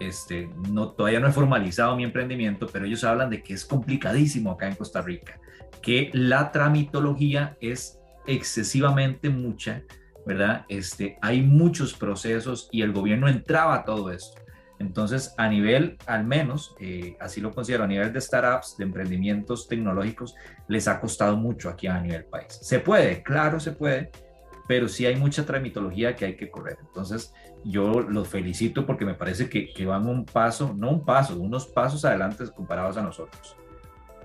este, 0.00 0.50
no, 0.70 0.90
todavía 0.90 1.20
no 1.20 1.28
he 1.28 1.32
formalizado 1.32 1.96
mi 1.96 2.04
emprendimiento, 2.04 2.66
pero 2.66 2.84
ellos 2.84 3.04
hablan 3.04 3.30
de 3.30 3.42
que 3.42 3.54
es 3.54 3.64
complicadísimo 3.64 4.50
acá 4.50 4.68
en 4.68 4.74
Costa 4.74 5.00
Rica, 5.00 5.38
que 5.80 6.10
la 6.12 6.52
tramitología 6.52 7.56
es 7.60 7.98
excesivamente 8.26 9.30
mucha, 9.30 9.82
¿verdad? 10.26 10.64
Este, 10.68 11.16
hay 11.22 11.42
muchos 11.42 11.94
procesos 11.94 12.68
y 12.72 12.82
el 12.82 12.92
gobierno 12.92 13.28
entraba 13.28 13.76
a 13.76 13.84
todo 13.84 14.10
esto. 14.10 14.40
Entonces, 14.78 15.34
a 15.38 15.48
nivel, 15.48 15.96
al 16.06 16.24
menos, 16.24 16.74
eh, 16.80 17.16
así 17.20 17.40
lo 17.40 17.54
considero, 17.54 17.84
a 17.84 17.86
nivel 17.86 18.12
de 18.12 18.20
startups, 18.20 18.76
de 18.76 18.84
emprendimientos 18.84 19.68
tecnológicos, 19.68 20.34
les 20.68 20.86
ha 20.86 21.00
costado 21.00 21.36
mucho 21.36 21.70
aquí 21.70 21.86
a 21.86 21.98
nivel 22.00 22.24
país. 22.24 22.58
Se 22.60 22.80
puede, 22.80 23.22
claro, 23.22 23.58
se 23.58 23.72
puede, 23.72 24.10
pero 24.66 24.88
sí 24.88 25.06
hay 25.06 25.16
mucha 25.16 25.44
tramitología 25.44 26.16
que 26.16 26.24
hay 26.24 26.36
que 26.36 26.50
correr. 26.50 26.78
Entonces, 26.80 27.32
yo 27.64 28.00
los 28.00 28.28
felicito 28.28 28.86
porque 28.86 29.04
me 29.04 29.14
parece 29.14 29.48
que, 29.48 29.72
que, 29.72 29.86
van 29.86 30.06
un 30.08 30.24
paso, 30.24 30.74
no 30.76 30.90
un 30.90 31.04
paso, 31.04 31.36
unos 31.38 31.66
pasos 31.66 32.04
adelante 32.04 32.44
comparados 32.54 32.96
a 32.96 33.02
nosotros. 33.02 33.56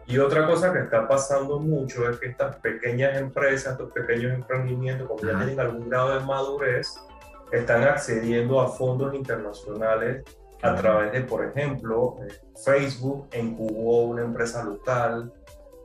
Y 0.07 0.17
otra 0.17 0.45
cosa 0.45 0.73
que 0.73 0.79
está 0.79 1.07
pasando 1.07 1.59
mucho 1.59 2.09
es 2.09 2.19
que 2.19 2.27
estas 2.27 2.57
pequeñas 2.57 3.17
empresas, 3.17 3.73
estos 3.73 3.91
pequeños 3.91 4.33
emprendimientos, 4.33 5.07
como 5.07 5.21
ya 5.21 5.37
tienen 5.37 5.59
algún 5.59 5.89
grado 5.89 6.19
de 6.19 6.25
madurez, 6.25 6.93
están 7.51 7.83
accediendo 7.83 8.59
a 8.59 8.67
fondos 8.67 9.13
internacionales 9.13 10.23
a 10.61 10.75
través 10.75 11.11
de, 11.11 11.21
por 11.21 11.43
ejemplo, 11.43 12.17
eh, 12.21 12.33
Facebook 12.63 13.27
incubó 13.37 14.03
una 14.03 14.23
empresa 14.23 14.63
local, 14.63 15.31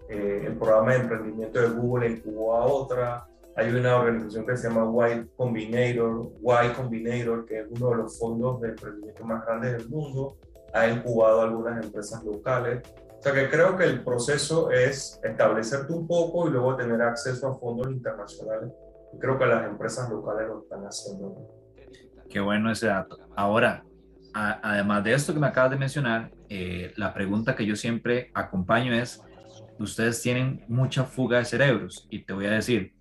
eh, 0.09 0.45
el 0.47 0.57
programa 0.57 0.92
de 0.92 1.01
emprendimiento 1.01 1.61
de 1.61 1.69
Google 1.69 2.11
incubó 2.11 2.57
a 2.57 2.66
otra, 2.66 3.27
hay 3.57 3.75
una 3.75 3.97
organización 3.97 4.47
que 4.47 4.57
se 4.57 4.69
llama 4.69 5.09
Y 5.11 5.27
Combinator, 5.37 6.31
Y 6.42 6.69
Combinator, 6.75 7.47
que 7.47 7.61
es 7.61 7.66
uno 7.71 7.90
de 7.90 7.97
los 7.97 8.19
fondos 8.19 8.61
de 8.61 8.69
emprendimiento 8.69 9.25
más 9.25 9.47
grandes 9.47 9.79
del 9.79 9.88
mundo, 9.88 10.37
ha 10.75 10.87
incubado 10.88 11.40
algunas 11.40 11.83
empresas 11.83 12.23
locales. 12.23 12.83
O 13.19 13.23
sea 13.23 13.33
que 13.33 13.49
creo 13.49 13.77
que 13.77 13.85
el 13.85 14.05
proceso 14.05 14.71
es 14.71 15.19
establecerte 15.25 15.90
un 15.92 16.07
poco 16.07 16.47
y 16.49 16.51
luego 16.51 16.77
tener 16.77 17.01
acceso 17.01 17.49
a 17.49 17.55
fondos 17.55 17.90
internacionales. 17.90 18.71
Y 19.14 19.19
creo 19.19 19.38
que 19.38 19.47
las 19.47 19.66
empresas 19.66 20.11
locales 20.11 20.49
lo 20.49 20.62
están 20.62 20.83
haciendo. 20.83 21.35
Qué 22.29 22.40
bueno 22.40 22.71
ese 22.71 22.88
dato. 22.88 23.16
Ahora, 23.35 23.85
además 24.35 25.03
de 25.03 25.14
esto 25.14 25.33
que 25.33 25.40
me 25.40 25.47
acabas 25.47 25.71
de 25.71 25.79
mencionar, 25.79 26.31
eh, 26.51 26.92
la 26.97 27.14
pregunta 27.14 27.57
que 27.57 27.64
yo 27.64 27.75
siempre 27.75 28.31
acompaño 28.35 28.92
es, 28.92 29.23
ustedes 29.79 30.21
tienen 30.21 30.62
mucha 30.69 31.05
fuga 31.05 31.38
de 31.38 31.47
cerebros 31.47 32.07
y 32.11 32.25
te 32.25 32.35
voy 32.35 32.47
a 32.47 32.51
decir, 32.51 32.96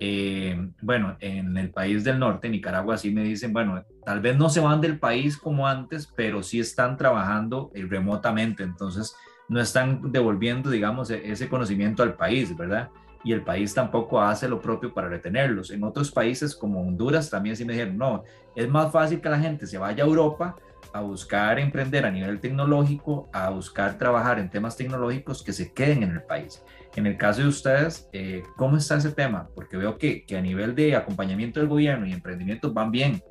eh, 0.00 0.70
bueno, 0.80 1.16
en 1.20 1.56
el 1.56 1.70
país 1.70 2.04
del 2.04 2.18
norte, 2.18 2.48
Nicaragua, 2.48 2.98
sí 2.98 3.10
me 3.10 3.22
dicen, 3.22 3.52
bueno, 3.52 3.84
tal 4.04 4.20
vez 4.20 4.36
no 4.36 4.48
se 4.48 4.60
van 4.60 4.80
del 4.80 4.98
país 4.98 5.36
como 5.36 5.66
antes, 5.66 6.12
pero 6.16 6.42
sí 6.42 6.60
están 6.60 6.96
trabajando 6.96 7.70
eh, 7.74 7.86
remotamente, 7.88 8.62
entonces 8.62 9.14
no 9.48 9.60
están 9.60 10.10
devolviendo, 10.10 10.70
digamos, 10.70 11.10
e-, 11.10 11.30
ese 11.30 11.48
conocimiento 11.48 12.02
al 12.02 12.14
país, 12.14 12.56
¿verdad? 12.56 12.90
Y 13.24 13.32
el 13.32 13.42
país 13.42 13.72
tampoco 13.74 14.20
hace 14.20 14.48
lo 14.48 14.60
propio 14.60 14.92
para 14.92 15.08
retenerlos. 15.08 15.70
En 15.70 15.84
otros 15.84 16.10
países 16.10 16.56
como 16.56 16.80
Honduras 16.80 17.30
también 17.30 17.56
sí 17.56 17.64
me 17.64 17.74
dijeron, 17.74 17.96
no, 17.96 18.24
es 18.56 18.68
más 18.68 18.90
fácil 18.90 19.20
que 19.20 19.28
la 19.28 19.38
gente 19.38 19.66
se 19.66 19.78
vaya 19.78 20.02
a 20.02 20.06
Europa 20.06 20.56
a 20.92 21.00
buscar 21.00 21.58
emprender 21.58 22.04
a 22.04 22.10
nivel 22.10 22.40
tecnológico, 22.40 23.28
a 23.32 23.50
buscar 23.50 23.96
trabajar 23.98 24.38
en 24.38 24.50
temas 24.50 24.76
tecnológicos 24.76 25.42
que 25.42 25.52
se 25.52 25.72
queden 25.72 26.02
en 26.02 26.10
el 26.10 26.22
país. 26.22 26.62
En 26.94 27.06
el 27.06 27.16
caso 27.16 27.40
de 27.40 27.48
ustedes, 27.48 28.08
eh, 28.12 28.42
¿cómo 28.56 28.76
está 28.76 28.96
ese 28.96 29.12
tema? 29.12 29.48
Porque 29.54 29.76
veo 29.78 29.96
que, 29.96 30.26
que, 30.26 30.36
a 30.36 30.42
nivel 30.42 30.74
de 30.74 30.94
acompañamiento 30.94 31.58
del 31.58 31.68
gobierno 31.68 32.06
y 32.06 32.12
emprendimientos 32.12 32.74
van 32.74 32.90
bien, 32.90 33.22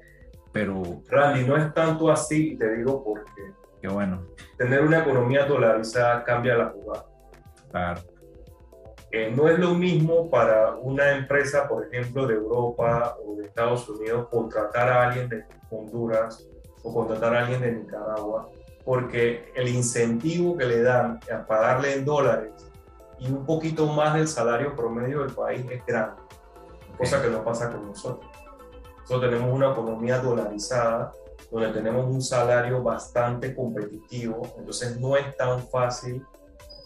pero... 0.51 0.81
Randy, 1.09 1.43
no 1.45 1.55
es 1.57 1.71
tanto 1.73 2.11
así, 2.11 2.57
te 2.57 2.77
digo 2.77 3.03
porque... 3.03 3.53
Qué 3.79 3.87
bueno. 3.87 4.27
Tener 4.57 4.81
una 4.81 4.99
economía 4.99 5.45
dolarizada 5.45 6.23
cambia 6.23 6.55
la 6.55 6.69
jugada. 6.69 7.05
Claro. 7.71 8.01
Eh, 9.11 9.33
no 9.35 9.47
es 9.49 9.59
lo 9.59 9.73
mismo 9.73 10.29
para 10.29 10.75
una 10.75 11.11
empresa, 11.17 11.67
por 11.67 11.85
ejemplo, 11.85 12.25
de 12.25 12.35
Europa 12.35 13.17
o 13.25 13.35
de 13.35 13.45
Estados 13.45 13.87
Unidos, 13.89 14.27
contratar 14.29 14.89
a 14.89 15.07
alguien 15.07 15.29
de 15.29 15.43
Honduras 15.69 16.47
o 16.83 16.93
contratar 16.93 17.35
a 17.35 17.39
alguien 17.41 17.61
de 17.61 17.71
Nicaragua, 17.73 18.49
porque 18.85 19.51
el 19.55 19.67
incentivo 19.67 20.57
que 20.57 20.65
le 20.65 20.81
dan 20.81 21.19
a 21.31 21.45
pagarle 21.45 21.93
en 21.93 22.05
dólares 22.05 22.70
y 23.21 23.31
un 23.31 23.45
poquito 23.45 23.85
más 23.85 24.15
del 24.15 24.27
salario 24.27 24.75
promedio 24.75 25.21
del 25.21 25.33
país 25.33 25.63
es 25.69 25.85
grande, 25.85 26.19
cosa 26.97 27.21
que 27.21 27.29
no 27.29 27.43
pasa 27.43 27.69
con 27.69 27.85
nosotros. 27.85 28.29
Nosotros 29.01 29.29
tenemos 29.29 29.53
una 29.53 29.71
economía 29.71 30.17
dolarizada, 30.17 31.11
donde 31.51 31.69
tenemos 31.69 32.07
un 32.07 32.21
salario 32.21 32.81
bastante 32.81 33.55
competitivo, 33.55 34.41
entonces 34.57 34.99
no 34.99 35.15
es 35.15 35.37
tan 35.37 35.61
fácil 35.67 36.25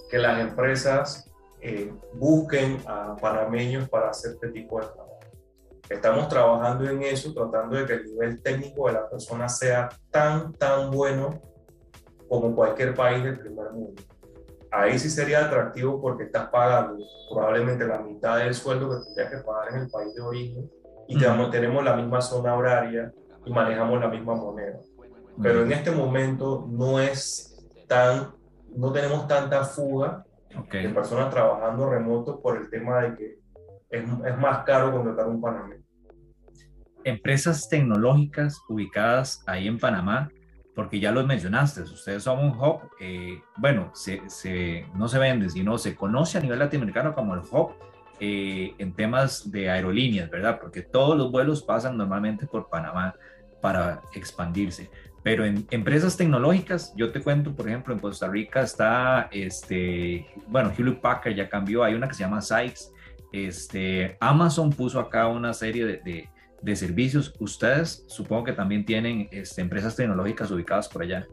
que 0.09 0.17
las 0.17 0.39
empresas 0.41 1.31
eh, 1.61 1.93
busquen 2.13 2.83
a 2.85 3.15
panameños 3.15 3.87
para 3.87 4.09
hacer 4.09 4.33
este 4.33 4.49
tipo 4.49 4.81
de 4.81 4.87
trabajo. 4.87 5.19
Estamos 5.89 6.27
trabajando 6.27 6.89
en 6.89 7.01
eso, 7.03 7.33
tratando 7.33 7.77
de 7.77 7.85
que 7.85 7.93
el 7.93 8.05
nivel 8.07 8.41
técnico 8.41 8.87
de 8.87 8.93
la 8.93 9.09
persona 9.09 9.47
sea 9.47 9.87
tan, 10.11 10.51
tan 10.53 10.91
bueno 10.91 11.39
como 12.27 12.53
cualquier 12.53 12.93
país 12.93 13.23
del 13.23 13.39
primer 13.39 13.71
mundo 13.71 14.01
ahí 14.75 14.99
sí 14.99 15.09
sería 15.09 15.45
atractivo 15.45 16.01
porque 16.01 16.23
estás 16.23 16.49
pagando 16.49 17.03
probablemente 17.31 17.85
la 17.87 17.99
mitad 17.99 18.37
del 18.37 18.53
sueldo 18.53 18.89
que 18.89 19.05
tendrías 19.05 19.31
que 19.31 19.37
pagar 19.45 19.73
en 19.73 19.81
el 19.83 19.89
país 19.89 20.13
de 20.13 20.21
origen 20.21 20.69
y 21.07 21.17
tenemos 21.17 21.83
la 21.83 21.95
misma 21.95 22.21
zona 22.21 22.55
horaria 22.55 23.11
y 23.45 23.51
manejamos 23.51 23.99
la 23.99 24.07
misma 24.07 24.35
moneda. 24.35 24.79
Pero 25.41 25.63
en 25.63 25.71
este 25.71 25.91
momento 25.91 26.65
no 26.69 26.99
es 26.99 27.55
tan, 27.87 28.33
no 28.75 28.91
tenemos 28.91 29.27
tanta 29.27 29.63
fuga 29.63 30.25
de 30.71 30.89
personas 30.89 31.29
trabajando 31.29 31.89
remoto 31.89 32.41
por 32.41 32.57
el 32.57 32.69
tema 32.69 33.01
de 33.01 33.15
que 33.15 33.39
es, 33.89 34.03
es 34.03 34.37
más 34.37 34.63
caro 34.63 34.91
contratar 34.91 35.27
un 35.27 35.41
panameño. 35.41 35.83
Empresas 37.03 37.69
tecnológicas 37.69 38.59
ubicadas 38.67 39.43
ahí 39.45 39.67
en 39.67 39.77
Panamá 39.77 40.29
porque 40.75 40.99
ya 40.99 41.11
los 41.11 41.25
mencionaste, 41.25 41.83
ustedes 41.83 42.21
son 42.21 42.39
un 42.39 42.59
hub, 42.59 42.81
eh, 42.99 43.41
bueno, 43.55 43.91
se, 43.93 44.21
no 44.93 45.07
se 45.07 45.17
vende, 45.17 45.49
sino 45.49 45.77
se 45.77 45.95
conoce 45.95 46.37
a 46.37 46.41
nivel 46.41 46.59
latinoamericano 46.59 47.15
como 47.15 47.33
el 47.33 47.41
hub 47.49 47.75
eh, 48.19 48.75
en 48.77 48.93
temas 48.93 49.49
de 49.49 49.69
aerolíneas, 49.69 50.29
¿verdad? 50.29 50.59
Porque 50.59 50.81
todos 50.81 51.17
los 51.17 51.31
vuelos 51.31 51.63
pasan 51.63 51.97
normalmente 51.97 52.45
por 52.45 52.69
Panamá 52.69 53.15
para 53.61 54.01
expandirse. 54.13 54.89
Pero 55.23 55.45
en 55.45 55.65
empresas 55.71 56.17
tecnológicas, 56.17 56.93
yo 56.95 57.11
te 57.11 57.21
cuento, 57.21 57.55
por 57.55 57.67
ejemplo, 57.67 57.93
en 57.93 57.99
Costa 57.99 58.27
Rica 58.27 58.61
está, 58.61 59.29
este, 59.31 60.27
bueno, 60.47 60.71
Hewlett 60.77 60.99
Packard 60.99 61.33
ya 61.33 61.49
cambió, 61.49 61.83
hay 61.83 61.95
una 61.95 62.07
que 62.07 62.13
se 62.13 62.23
llama 62.23 62.41
Sykes, 62.41 62.91
este, 63.31 64.17
Amazon 64.19 64.71
puso 64.71 64.99
acá 64.99 65.27
una 65.27 65.53
serie 65.53 65.85
de, 65.85 65.97
de, 66.05 66.29
servicios. 66.75 67.33
Ustedes 67.39 68.03
supongo 68.07 68.45
que 68.45 68.53
también 68.53 68.85
tienen 68.85 69.27
este, 69.31 69.61
empresas 69.61 69.95
tecnológicas 69.95 70.49
ubicadas 70.51 70.87
por 70.89 71.03
allá. 71.03 71.27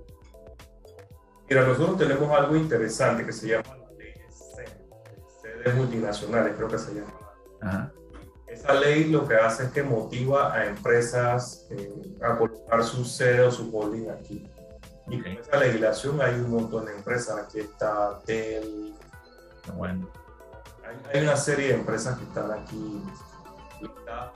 Mira, 1.48 1.66
nosotros 1.66 1.98
tenemos 1.98 2.30
algo 2.30 2.56
interesante 2.56 3.24
que 3.24 3.32
se 3.32 3.48
llama 3.48 3.76
la 3.76 3.90
ley 3.92 4.12
de 4.12 4.30
sedes 5.42 5.74
multinacionales, 5.74 6.54
creo 6.56 6.68
que 6.68 6.78
se 6.78 6.94
llama. 6.94 7.12
Ajá. 7.60 7.92
Esa 8.52 8.74
ley 8.74 9.04
lo 9.04 9.26
que 9.26 9.34
hace 9.34 9.64
es 9.64 9.70
que 9.70 9.82
motiva 9.82 10.52
a 10.54 10.66
empresas 10.66 11.66
eh, 11.70 11.90
a 12.22 12.36
colocar 12.36 12.84
su 12.84 13.02
sede 13.04 13.40
o 13.40 13.50
su 13.50 13.74
holding 13.74 14.10
aquí. 14.10 14.46
Y 15.08 15.20
con 15.20 15.32
esa 15.32 15.56
legislación 15.56 16.20
hay 16.20 16.34
un 16.34 16.50
montón 16.50 16.84
de 16.84 16.94
empresas. 16.94 17.38
Aquí 17.38 17.60
está 17.60 18.20
Dell. 18.26 18.94
Bueno. 19.74 20.08
Hay, 21.12 21.22
una 21.22 21.36
serie 21.36 21.68
de 21.68 21.74
empresas 21.74 22.18
que 22.18 22.24
están 22.24 22.50
aquí 22.50 23.02
listadas 23.80 24.32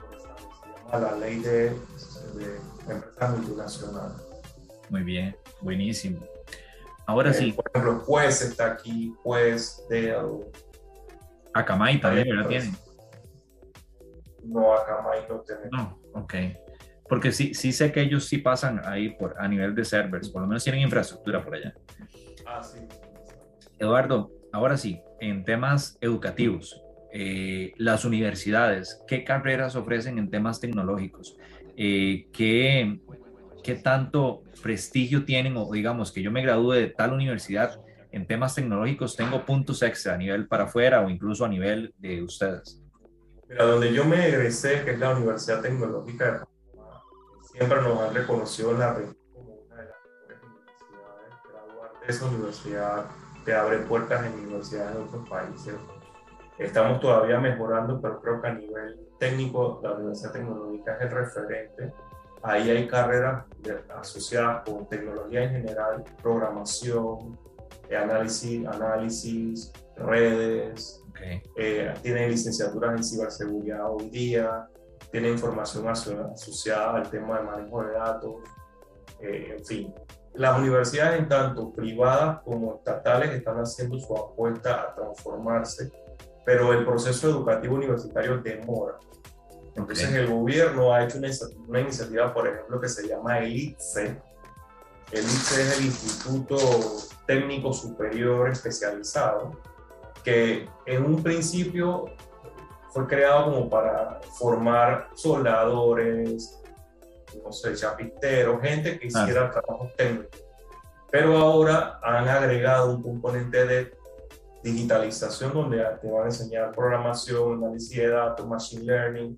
llama 0.91 1.11
la 1.11 1.17
ley 1.17 1.39
de, 1.39 1.69
de 1.69 2.59
empresas 2.87 3.37
multinacionales. 3.37 4.17
Muy 4.89 5.03
bien, 5.03 5.35
buenísimo. 5.61 6.19
Ahora 7.05 7.31
eh, 7.31 7.33
sí. 7.33 7.51
Por 7.51 7.65
ejemplo, 7.73 7.99
Juez 8.05 8.41
está 8.41 8.71
aquí, 8.71 9.13
Juez, 9.23 9.83
Dell. 9.89 10.45
Akamai 11.53 11.99
también, 11.99 12.29
¿verdad? 12.29 12.47
Tienen 12.47 12.75
no 14.47 14.73
acá 14.73 15.03
no 15.29 15.41
tenemos. 15.41 15.71
No, 15.71 15.99
ok. 16.13 16.33
Porque 17.09 17.31
sí, 17.31 17.53
sí 17.53 17.71
sé 17.71 17.91
que 17.91 18.01
ellos 18.01 18.25
sí 18.25 18.37
pasan 18.37 18.81
ahí 18.85 19.09
por, 19.09 19.35
a 19.39 19.47
nivel 19.47 19.75
de 19.75 19.85
servers, 19.85 20.29
por 20.29 20.41
lo 20.41 20.47
menos 20.47 20.63
tienen 20.63 20.81
infraestructura 20.81 21.43
por 21.43 21.55
allá. 21.55 21.73
Ah, 22.45 22.61
sí. 22.63 22.79
Eduardo, 23.79 24.31
ahora 24.51 24.77
sí, 24.77 25.01
en 25.19 25.45
temas 25.45 25.97
educativos, 26.01 26.81
eh, 27.13 27.73
las 27.77 28.05
universidades, 28.05 29.01
¿qué 29.07 29.23
carreras 29.23 29.75
ofrecen 29.75 30.17
en 30.17 30.29
temas 30.29 30.59
tecnológicos? 30.59 31.37
Eh, 31.77 32.27
¿qué, 32.33 32.99
¿Qué 33.63 33.75
tanto 33.75 34.43
prestigio 34.61 35.25
tienen 35.25 35.55
o 35.57 35.71
digamos 35.71 36.11
que 36.11 36.21
yo 36.21 36.31
me 36.31 36.41
gradúe 36.41 36.73
de 36.73 36.87
tal 36.87 37.13
universidad 37.13 37.79
en 38.11 38.25
temas 38.25 38.55
tecnológicos, 38.55 39.15
tengo 39.15 39.45
puntos 39.45 39.81
extra 39.83 40.13
a 40.13 40.17
nivel 40.17 40.47
para 40.47 40.65
afuera 40.65 41.01
o 41.01 41.09
incluso 41.09 41.45
a 41.45 41.49
nivel 41.49 41.93
de 41.97 42.23
ustedes? 42.23 42.81
Mira, 43.47 43.65
donde 43.65 43.93
yo 43.93 44.03
me 44.05 44.27
egresé, 44.27 44.83
que 44.83 44.91
es 44.91 44.99
la 44.99 45.15
Universidad 45.15 45.61
Tecnológica 45.61 46.25
de 46.25 46.31
Panamá, 46.31 47.03
siempre 47.51 47.81
nos 47.81 48.01
han 48.01 48.13
reconocido 48.13 48.77
la 48.77 48.93
como 49.33 49.53
una 49.53 49.75
de 49.75 49.85
las 49.85 49.95
mejores 50.03 50.41
universidades. 50.43 51.33
Graduarte 51.49 52.05
de 52.05 52.11
esa 52.11 52.25
universidad 52.25 53.05
te 53.45 53.53
abre 53.53 53.77
puertas 53.79 54.25
en 54.25 54.33
universidades 54.33 54.95
de 54.95 55.01
otros 55.03 55.29
países. 55.29 55.73
Estamos 56.57 56.99
todavía 56.99 57.39
mejorando, 57.39 58.01
pero 58.01 58.19
creo 58.19 58.41
que 58.41 58.47
a 58.47 58.53
nivel 58.53 58.99
técnico 59.19 59.79
la 59.83 59.93
Universidad 59.93 60.31
Tecnológica 60.31 60.95
es 60.95 61.01
el 61.01 61.11
referente. 61.11 61.93
Ahí 62.41 62.69
hay 62.69 62.87
carreras 62.87 63.45
asociadas 63.95 64.63
con 64.63 64.87
tecnología 64.87 65.43
en 65.43 65.51
general, 65.51 66.03
programación, 66.21 67.37
análisis, 67.95 68.65
análisis 68.67 69.71
redes, 69.95 71.03
eh, 71.55 71.93
tiene 72.01 72.29
licenciaturas 72.29 72.97
en 72.97 73.03
ciberseguridad 73.03 73.91
hoy 73.91 74.09
día, 74.09 74.67
tiene 75.11 75.29
información 75.29 75.87
asociada 75.87 76.97
al 76.97 77.09
tema 77.09 77.39
de 77.39 77.43
manejo 77.43 77.83
de 77.83 77.93
datos, 77.93 78.35
eh, 79.21 79.55
en 79.57 79.65
fin. 79.65 79.93
Las 80.33 80.59
universidades, 80.59 81.19
en 81.19 81.27
tanto 81.27 81.71
privadas 81.71 82.41
como 82.43 82.75
estatales, 82.75 83.31
están 83.31 83.57
haciendo 83.57 83.99
su 83.99 84.15
apuesta 84.15 84.81
a 84.81 84.95
transformarse, 84.95 85.91
pero 86.47 86.71
el 86.71 86.85
proceso 86.85 87.29
educativo 87.29 87.75
universitario 87.75 88.37
demora. 88.37 88.97
Entonces 89.75 90.13
el 90.13 90.27
gobierno 90.27 90.93
ha 90.93 91.03
hecho 91.03 91.17
una, 91.17 91.27
una, 91.67 91.81
iniciativa, 91.81 92.33
por 92.33 92.47
ejemplo, 92.47 92.79
que 92.79 92.87
se 92.87 93.05
llama 93.05 93.39
ELITSE. 93.39 94.17
ELITSE 95.11 95.61
es 95.61 95.77
el 95.77 95.85
Instituto 95.87 96.55
Técnico 97.25 97.73
Superior 97.73 98.47
Especializado, 98.47 99.59
que 100.23 100.69
en 100.85 101.03
un 101.03 101.21
principio 101.21 102.05
fue 102.91 103.05
creado 103.07 103.51
como 103.51 103.69
para 103.69 104.21
formar 104.39 105.09
soldadores, 105.15 106.61
no 107.43 107.51
sé, 107.51 107.75
chapiteros, 107.75 108.61
gente 108.61 108.97
que 108.97 109.07
hiciera 109.07 109.51
trabajo 109.51 109.91
técnico. 109.97 110.29
Pero 111.11 111.37
ahora 111.37 111.99
han 112.01 112.29
agregado 112.29 112.95
un 112.95 113.03
componente 113.03 113.65
de 113.65 113.96
digitalización 114.71 115.53
donde 115.53 115.83
te 116.01 116.09
van 116.09 116.23
a 116.23 116.25
enseñar 116.25 116.71
programación, 116.71 117.63
análisis 117.63 117.97
de 117.97 118.09
datos, 118.09 118.47
machine 118.47 118.83
learning 118.83 119.37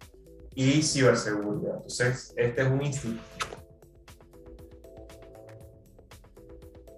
y 0.55 0.81
ciberseguridad. 0.81 1.75
Entonces, 1.75 2.33
este 2.35 2.61
es 2.61 2.67
un 2.67 2.81
instituto 2.81 3.21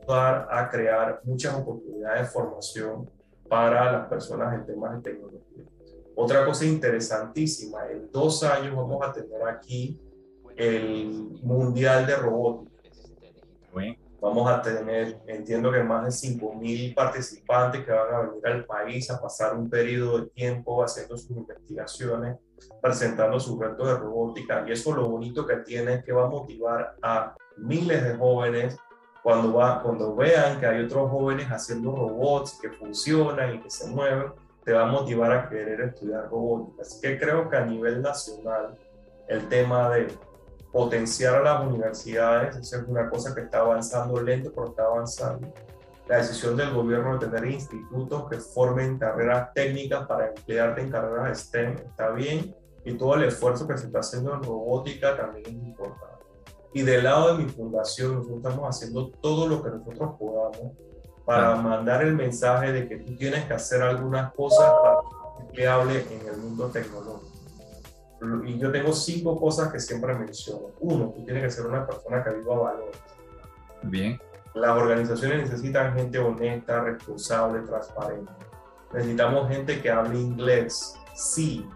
a 0.08 0.68
crear 0.70 1.22
muchas 1.24 1.54
oportunidades 1.56 2.22
de 2.22 2.28
formación 2.28 3.10
para 3.48 3.92
las 3.92 4.08
personas 4.08 4.54
en 4.54 4.66
temas 4.66 4.96
de 4.96 5.12
tecnología. 5.12 5.64
Otra 6.16 6.46
cosa 6.46 6.66
interesantísima, 6.66 7.88
en 7.90 8.12
dos 8.12 8.44
años 8.44 8.76
vamos 8.76 9.00
a 9.06 9.14
tener 9.14 9.42
aquí 9.48 10.00
el 10.56 11.40
Mundial 11.42 12.06
de 12.06 12.16
Robótica. 12.16 12.72
Vamos 14.22 14.48
a 14.48 14.62
tener, 14.62 15.20
entiendo 15.26 15.72
que 15.72 15.82
más 15.82 16.04
de 16.04 16.30
5.000 16.30 16.94
participantes 16.94 17.84
que 17.84 17.92
van 17.92 18.14
a 18.14 18.20
venir 18.20 18.46
al 18.46 18.66
país 18.66 19.10
a 19.10 19.20
pasar 19.20 19.58
un 19.58 19.68
periodo 19.68 20.20
de 20.20 20.28
tiempo 20.28 20.84
haciendo 20.84 21.18
sus 21.18 21.32
investigaciones, 21.32 22.38
presentando 22.80 23.40
sus 23.40 23.60
retos 23.60 23.88
de 23.88 23.96
robótica. 23.96 24.64
Y 24.68 24.74
eso 24.74 24.96
lo 24.96 25.10
bonito 25.10 25.48
que 25.48 25.58
tiene 25.58 25.96
es 25.96 26.04
que 26.04 26.12
va 26.12 26.26
a 26.26 26.30
motivar 26.30 26.96
a 27.02 27.36
miles 27.58 28.04
de 28.04 28.16
jóvenes 28.16 28.78
cuando, 29.24 29.54
va, 29.54 29.82
cuando 29.82 30.16
vean 30.16 30.60
que 30.60 30.68
hay 30.68 30.86
otros 30.86 31.10
jóvenes 31.10 31.48
haciendo 31.48 31.96
robots 31.96 32.60
que 32.62 32.70
funcionan 32.70 33.56
y 33.56 33.60
que 33.62 33.72
se 33.72 33.88
mueven, 33.88 34.34
te 34.64 34.74
va 34.74 34.84
a 34.84 34.92
motivar 34.92 35.32
a 35.32 35.50
querer 35.50 35.82
estudiar 35.82 36.30
robótica. 36.30 36.84
Así 36.84 37.02
que 37.02 37.18
creo 37.20 37.50
que 37.50 37.58
a 37.58 37.66
nivel 37.66 38.04
nacional 38.04 38.78
el 39.28 39.50
tema 39.50 39.90
de 39.90 40.16
potenciar 40.72 41.36
a 41.36 41.44
las 41.44 41.68
universidades, 41.68 42.56
eso 42.56 42.78
es 42.78 42.88
una 42.88 43.10
cosa 43.10 43.36
que 43.36 43.42
está 43.42 43.60
avanzando 43.60 44.22
lento, 44.22 44.52
pero 44.54 44.70
está 44.70 44.84
avanzando. 44.84 45.54
La 46.08 46.18
decisión 46.18 46.58
del 46.58 46.74
gobierno 46.74 47.18
de 47.18 47.28
tener 47.28 47.52
institutos 47.52 48.30
que 48.30 48.38
formen 48.38 48.98
carreras 48.98 49.54
técnicas 49.54 50.08
para 50.08 50.28
emplearte 50.28 50.82
en 50.82 50.90
carreras 50.90 51.40
STEM 51.40 51.76
está 51.78 52.10
bien 52.12 52.56
y 52.84 52.94
todo 52.94 53.16
el 53.16 53.24
esfuerzo 53.24 53.68
que 53.68 53.78
se 53.78 53.86
está 53.86 54.00
haciendo 54.00 54.34
en 54.34 54.44
robótica 54.44 55.16
también 55.16 55.46
es 55.46 55.54
importante. 55.54 56.26
Y 56.74 56.82
del 56.84 57.04
lado 57.04 57.36
de 57.36 57.44
mi 57.44 57.50
fundación, 57.50 58.16
nosotros 58.16 58.38
estamos 58.38 58.76
haciendo 58.76 59.10
todo 59.22 59.48
lo 59.48 59.62
que 59.62 59.70
nosotros 59.70 60.16
podamos 60.18 60.74
para 61.26 61.56
mandar 61.56 62.02
el 62.02 62.16
mensaje 62.16 62.72
de 62.72 62.88
que 62.88 62.98
tú 62.98 63.16
tienes 63.16 63.46
que 63.46 63.54
hacer 63.54 63.82
algunas 63.82 64.34
cosas 64.34 64.72
para 64.82 65.52
que 65.54 65.68
hable 65.68 66.06
en 66.10 66.28
el 66.28 66.38
mundo 66.38 66.68
tecnológico. 66.68 67.31
Y 68.46 68.60
yo 68.60 68.72
tengo 68.72 68.94
cinco 68.94 69.40
cosas 69.40 69.72
que 69.72 69.80
siempre 69.80 70.14
menciono. 70.14 70.68
Uno, 70.80 71.12
tú 71.16 71.26
tienes 71.26 71.44
que 71.44 71.52
ser 71.52 71.66
una 71.66 71.88
persona 71.88 72.24
que 72.24 72.32
viva 72.36 72.56
valores. 72.56 72.98
Bien. 73.84 74.20
Las 74.54 74.78
organizaciones 74.78 75.50
necesitan 75.50 75.96
gente 75.96 76.20
honesta, 76.20 76.82
responsable, 76.82 77.62
transparente. 77.62 78.32
Necesitamos 78.94 79.50
gente 79.50 79.82
que 79.82 79.90
hable 79.90 80.20
inglés. 80.20 80.96
Sí, 81.16 81.68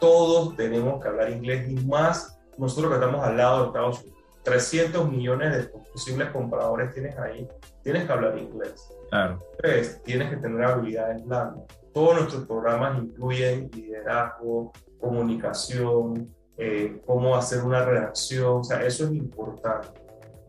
todos 0.00 0.56
tenemos 0.56 1.02
que 1.02 1.08
hablar 1.08 1.30
inglés 1.30 1.68
y 1.68 1.74
más 1.86 2.38
nosotros 2.56 2.90
que 2.90 2.98
estamos 2.98 3.24
al 3.24 3.36
lado 3.36 3.60
de 3.60 3.66
Estados 3.66 4.00
Unidos. 4.00 4.16
300 4.42 5.10
millones 5.10 5.56
de 5.56 5.64
posibles 5.92 6.30
compradores 6.30 6.94
tienes 6.94 7.18
ahí, 7.18 7.48
tienes 7.82 8.04
que 8.04 8.12
hablar 8.12 8.38
inglés. 8.38 8.88
Claro. 9.10 9.42
Tres, 9.58 10.00
tienes 10.04 10.30
que 10.30 10.36
tener 10.36 10.62
habilidades 10.64 11.24
blandas. 11.24 11.64
Todos 11.92 12.14
nuestros 12.14 12.46
programas 12.46 13.02
incluyen 13.02 13.68
liderazgo, 13.72 14.72
comunicación, 14.98 16.34
eh, 16.56 17.00
cómo 17.06 17.36
hacer 17.36 17.62
una 17.62 17.84
redacción, 17.84 18.60
o 18.60 18.64
sea, 18.64 18.84
eso 18.84 19.04
es 19.04 19.12
importante. 19.12 19.88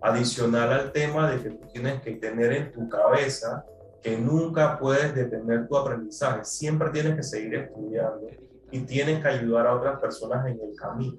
Adicional 0.01 0.71
al 0.71 0.91
tema 0.91 1.31
de 1.31 1.41
que 1.41 1.49
tú 1.49 1.67
tienes 1.73 2.01
que 2.01 2.13
tener 2.13 2.53
en 2.53 2.71
tu 2.71 2.87
cabeza 2.87 3.65
que 4.01 4.17
nunca 4.17 4.77
puedes 4.79 5.13
detener 5.13 5.67
tu 5.67 5.75
aprendizaje, 5.75 6.45
siempre 6.45 6.89
tienes 6.91 7.15
que 7.15 7.23
seguir 7.23 7.55
estudiando 7.55 8.27
y 8.71 8.79
tienes 8.81 9.21
que 9.21 9.27
ayudar 9.27 9.67
a 9.67 9.75
otras 9.75 9.99
personas 9.99 10.45
en 10.47 10.59
el 10.61 10.75
camino. 10.75 11.17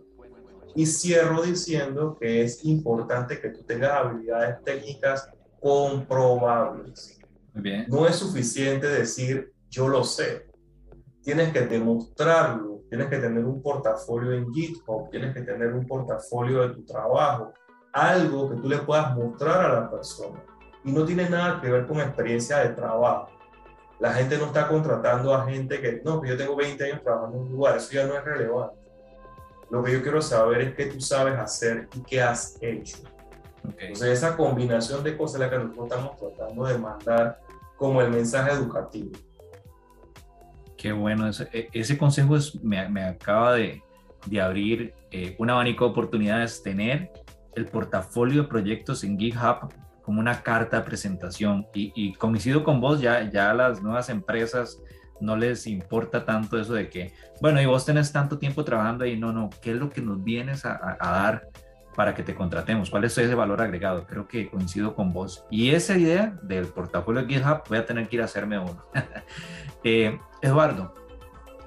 Y 0.74 0.86
cierro 0.86 1.42
diciendo 1.42 2.16
que 2.18 2.42
es 2.42 2.64
importante 2.64 3.40
que 3.40 3.50
tú 3.50 3.62
tengas 3.64 3.92
habilidades 3.92 4.62
técnicas 4.64 5.28
comprobables. 5.60 7.18
Bien. 7.54 7.86
No 7.88 8.06
es 8.06 8.16
suficiente 8.16 8.86
decir 8.86 9.52
yo 9.68 9.88
lo 9.88 10.04
sé. 10.04 10.46
Tienes 11.22 11.52
que 11.52 11.62
demostrarlo. 11.62 12.77
Tienes 12.88 13.08
que 13.08 13.18
tener 13.18 13.44
un 13.44 13.62
portafolio 13.62 14.32
en 14.32 14.52
GitHub. 14.52 15.10
Tienes 15.10 15.34
que 15.34 15.42
tener 15.42 15.72
un 15.72 15.86
portafolio 15.86 16.66
de 16.66 16.74
tu 16.74 16.84
trabajo. 16.84 17.52
algo 17.92 18.50
que 18.50 18.56
tú 18.56 18.68
le 18.68 18.78
puedas 18.78 19.16
mostrar 19.16 19.64
a 19.64 19.80
la 19.80 19.90
persona. 19.90 20.42
Y 20.84 20.92
no 20.92 21.04
tiene 21.04 21.28
nada 21.28 21.60
que 21.60 21.70
ver 21.70 21.86
con 21.86 21.98
experiencia 21.98 22.58
de 22.58 22.70
trabajo. 22.70 23.28
La 23.98 24.12
gente 24.12 24.38
no 24.38 24.46
está 24.46 24.68
contratando 24.68 25.34
a 25.34 25.46
gente 25.46 25.80
que, 25.80 26.00
no, 26.04 26.20
que 26.20 26.28
yo 26.28 26.36
tengo 26.36 26.54
20 26.54 26.84
años 26.84 27.02
trabajando 27.02 27.36
en 27.36 27.42
un 27.44 27.50
lugar, 27.50 27.76
eso 27.76 27.92
ya 27.92 28.06
no 28.06 28.14
es 28.14 28.24
relevante. 28.24 28.76
Lo 29.70 29.82
que 29.82 29.92
yo 29.92 30.02
quiero 30.02 30.22
saber 30.22 30.60
es 30.60 30.74
qué 30.74 30.86
tú 30.86 31.00
sabes 31.00 31.36
hacer 31.38 31.88
y 31.94 32.00
qué 32.02 32.22
has 32.22 32.56
hecho. 32.60 32.98
Entonces, 33.64 34.18
esa 34.18 34.36
combinación 34.36 35.02
de 35.02 35.16
cosas 35.16 35.40
es 35.40 35.40
la 35.40 35.50
que 35.50 35.58
nosotros 35.58 35.88
estamos 35.90 36.16
tratando 36.16 36.64
de 36.64 36.78
mandar 36.78 37.40
como 37.76 38.00
el 38.00 38.10
mensaje 38.10 38.52
educativo. 38.52 39.10
Qué 40.78 40.92
bueno, 40.92 41.26
ese, 41.28 41.48
e, 41.52 41.68
ese 41.72 41.98
consejo 41.98 42.36
es, 42.36 42.54
me, 42.62 42.78
acaba 43.02 43.54
de, 43.54 43.82
abrir 44.40 44.94
eh, 45.10 45.34
un 45.38 45.50
abanico 45.50 45.84
de 45.84 45.90
oportunidades, 45.90 46.62
tener 46.62 47.10
el 47.56 47.66
portafolio 47.66 48.42
de 48.42 48.48
proyectos 48.48 49.02
en 49.02 49.18
GitHub 49.18 49.74
como 50.02 50.20
una 50.20 50.42
carta 50.42 50.78
de 50.78 50.84
presentación. 50.84 51.66
Y, 51.74 52.14
coincido 52.14 52.62
con 52.62 52.80
vos, 52.80 53.00
ya, 53.00 53.28
ya 53.28 53.52
las 53.52 53.82
nuevas 53.82 54.08
empresas 54.08 54.80
no 55.20 55.36
les 55.36 55.66
importa 55.66 56.24
tanto 56.24 56.58
eso 56.60 56.74
de 56.74 56.88
que, 56.88 57.12
bueno, 57.40 57.60
y 57.60 57.66
vos 57.66 57.84
tenés 57.84 58.12
tanto 58.12 58.38
tiempo 58.38 58.64
trabajando 58.64 59.04
ahí, 59.04 59.18
no, 59.18 59.32
no, 59.32 59.50
¿qué 59.60 59.72
es 59.72 59.76
lo 59.76 59.90
que 59.90 60.00
nos 60.00 60.22
vienes 60.22 60.64
a, 60.64 60.96
dar 61.00 61.48
para 61.98 62.14
que 62.14 62.22
te 62.22 62.36
contratemos? 62.36 62.90
¿Cuál 62.90 63.02
es 63.02 63.18
ese 63.18 63.34
valor 63.34 63.60
agregado? 63.60 64.06
Creo 64.06 64.28
que 64.28 64.48
coincido 64.48 64.94
con 64.94 65.12
vos. 65.12 65.44
Y 65.50 65.70
esa 65.70 65.98
idea 65.98 66.38
del 66.42 66.66
portafolio 66.66 67.22
de 67.22 67.34
GitHub, 67.34 67.62
voy 67.68 67.78
a 67.78 67.86
tener 67.86 68.08
que 68.08 68.14
ir 68.14 68.22
a 68.22 68.26
hacerme 68.26 68.56
uno. 68.56 68.84
Eh, 69.84 70.18
Eduardo, 70.42 70.92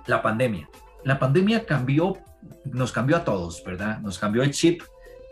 la 0.06 0.22
pandemia. 0.22 0.70
La 1.06 1.18
pandemia 1.18 1.66
cambió, 1.66 2.18
nos 2.66 2.92
cambió 2.92 3.18
a 3.18 3.24
todos, 3.24 3.64
¿verdad? 3.66 4.00
Nos 4.00 4.20
cambió 4.20 4.44
el 4.44 4.52
chip 4.52 4.82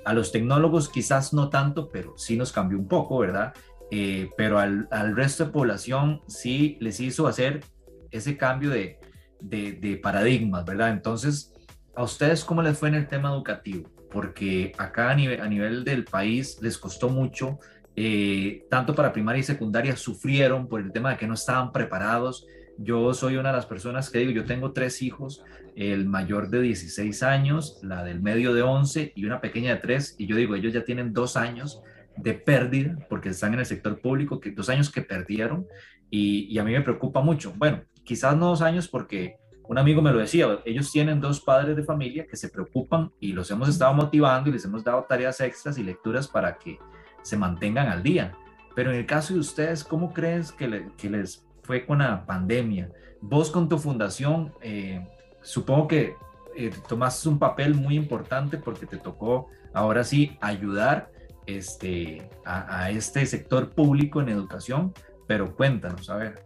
a 0.06 0.14
los 0.14 0.32
tecnólogos 0.32 0.88
quizás 0.88 1.34
no 1.34 1.50
tanto, 1.50 1.90
pero 1.90 2.18
sí 2.18 2.38
nos 2.38 2.54
cambió 2.54 2.78
un 2.78 2.88
poco, 2.88 3.20
¿verdad? 3.20 3.54
Eh, 3.92 4.30
pero 4.38 4.60
al, 4.60 4.88
al, 4.92 5.16
resto 5.16 5.46
de 5.46 5.52
población 5.52 6.22
sí 6.28 6.78
les 6.80 7.02
hizo 7.02 7.28
hacer 7.28 7.66
ese 8.12 8.38
cambio 8.38 8.70
de, 8.70 9.00
de, 9.42 10.00
paradigmas, 10.02 10.64
¿verdad? 10.66 10.90
Entonces, 10.90 11.54
¿a 11.96 12.04
ustedes 12.04 12.46
cómo 12.46 12.62
les 12.62 12.78
fue 12.78 12.90
en 12.90 12.96
el 12.96 13.08
tema 13.08 13.30
educativo? 13.30 13.99
Porque 14.12 14.74
acá 14.78 15.12
a 15.12 15.16
nivel, 15.16 15.84
del 15.84 16.04
país 16.04 16.60
les 16.62 16.78
costó 16.78 17.10
mucho, 17.10 17.60
eh, 17.96 18.66
tanto 18.70 18.96
para 18.96 19.14
primaria 19.14 19.42
y 19.42 19.44
secundaria 19.44 19.96
sufrieron 19.96 20.68
por 20.68 20.82
el 20.82 20.92
tema 20.92 21.12
de 21.12 21.18
que 21.18 21.28
no 21.28 21.34
estaban 21.34 21.72
preparados. 21.72 22.48
Yo 22.78 23.14
soy 23.14 23.36
una 23.36 23.50
de 23.50 23.58
las 23.58 23.66
personas 23.66 24.10
que 24.10 24.20
digo, 24.20 24.32
yo 24.32 24.46
tengo 24.46 24.72
tres 24.72 25.02
hijos 25.02 25.44
el 25.76 26.06
mayor 26.08 26.50
de 26.50 26.62
16 26.62 27.24
años, 27.24 27.80
la 27.84 28.04
del 28.04 28.22
medio 28.22 28.54
de 28.54 28.62
11 28.62 29.14
y 29.16 29.26
una 29.26 29.40
pequeña 29.40 29.76
de 29.76 29.82
3. 29.82 30.16
Y 30.18 30.28
yo 30.28 30.36
digo, 30.36 30.56
ellos 30.56 30.74
ya 30.74 30.84
tienen 30.84 31.14
dos 31.14 31.38
años 31.38 31.82
de 32.18 32.34
pérdida 32.34 32.98
porque 33.10 33.30
están 33.30 33.54
en 33.54 33.60
el 33.60 33.66
sector 33.66 34.02
público, 34.02 34.40
que 34.40 34.52
dos 34.52 34.70
años 34.70 34.92
que 34.92 35.02
perdieron 35.02 35.68
y, 36.12 36.58
a 36.58 36.64
mí 36.64 36.72
me 36.72 36.82
preocupa 36.82 37.22
mucho. 37.22 37.54
Bueno, 37.56 37.84
quizás 38.04 38.36
no 38.36 38.48
dos 38.48 38.62
años 38.62 38.88
porque 38.88 39.38
un 39.70 39.78
amigo 39.78 40.02
me 40.02 40.12
lo 40.12 40.18
decía, 40.18 40.48
ellos 40.66 40.92
tienen 40.92 41.22
dos 41.22 41.42
padres 41.42 41.76
de 41.76 41.84
familia 41.84 42.26
que 42.26 42.36
se 42.36 42.50
preocupan 42.50 43.12
y 43.20 43.34
los 43.34 43.52
hemos 43.52 43.70
estado 43.70 43.94
motivando 43.94 44.50
y 44.50 44.54
les 44.54 44.66
hemos 44.66 44.84
dado 44.84 45.04
tareas 45.04 45.40
extras 45.42 45.78
y 45.78 45.84
lecturas 45.84 46.28
para 46.28 46.58
que 46.58 46.80
se 47.22 47.38
mantengan 47.38 47.88
al 47.88 48.02
día. 48.02 48.36
Pero 48.76 48.90
en 48.90 48.98
el 48.98 49.06
caso 49.06 49.36
de 49.36 49.42
ustedes, 49.42 49.84
¿cómo 49.84 50.12
crees 50.12 50.52
que, 50.52 50.88
que 50.98 51.12
les 51.12 51.46
fue 51.62 51.86
con 51.86 52.00
la 52.00 52.26
pandemia? 52.26 52.92
Vos 53.22 53.52
con 53.52 53.70
tu 53.70 53.78
fundación, 53.78 54.52
eh, 54.60 55.08
supongo 55.44 55.88
que 55.88 56.16
eh, 56.56 56.72
tomaste 56.88 57.30
un 57.30 57.38
papel 57.38 57.76
muy 57.76 57.96
importante 57.96 58.58
porque 58.58 58.88
te 58.88 58.98
tocó 58.98 59.50
ahora 59.76 60.04
sí 60.04 60.36
ayudar 60.42 61.12
este, 61.46 62.28
a, 62.44 62.90
este 62.90 63.24
sector 63.28 63.70
público 63.70 64.20
en 64.20 64.30
educación, 64.30 64.96
pero 65.28 65.56
cuéntanos, 65.56 66.10
a 66.10 66.16
ver. 66.16 66.44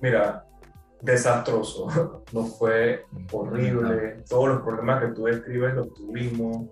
Mira, 0.00 0.46
desastroso, 1.02 2.22
no 2.32 2.44
fue 2.46 3.06
horrible, 3.32 4.22
todos 4.28 4.48
los 4.48 4.62
problemas 4.62 5.02
que 5.02 5.08
tú 5.08 5.24
describes 5.24 5.74
los 5.74 5.92
tuvimos, 5.92 6.68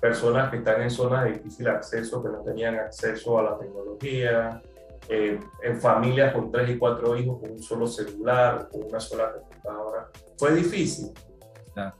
personas 0.00 0.50
que 0.50 0.56
están 0.56 0.80
en 0.80 0.90
zonas 0.90 1.24
de 1.24 1.32
difícil 1.34 1.68
acceso, 1.68 2.22
que 2.22 2.30
no 2.30 2.38
tenían 2.38 2.76
acceso 2.76 3.38
a 3.38 3.42
la 3.42 3.58
tecnología, 3.58 4.62
eh, 5.08 5.38
en 5.62 5.80
familias 5.80 6.32
con 6.32 6.50
tres 6.50 6.70
y 6.70 6.78
cuatro 6.78 7.16
hijos 7.16 7.40
con 7.40 7.50
un 7.50 7.62
solo 7.62 7.86
celular, 7.86 8.68
con 8.70 8.84
una 8.84 8.98
sola 8.98 9.32
computadora. 9.32 10.08
Fue 10.38 10.54
difícil, 10.54 11.12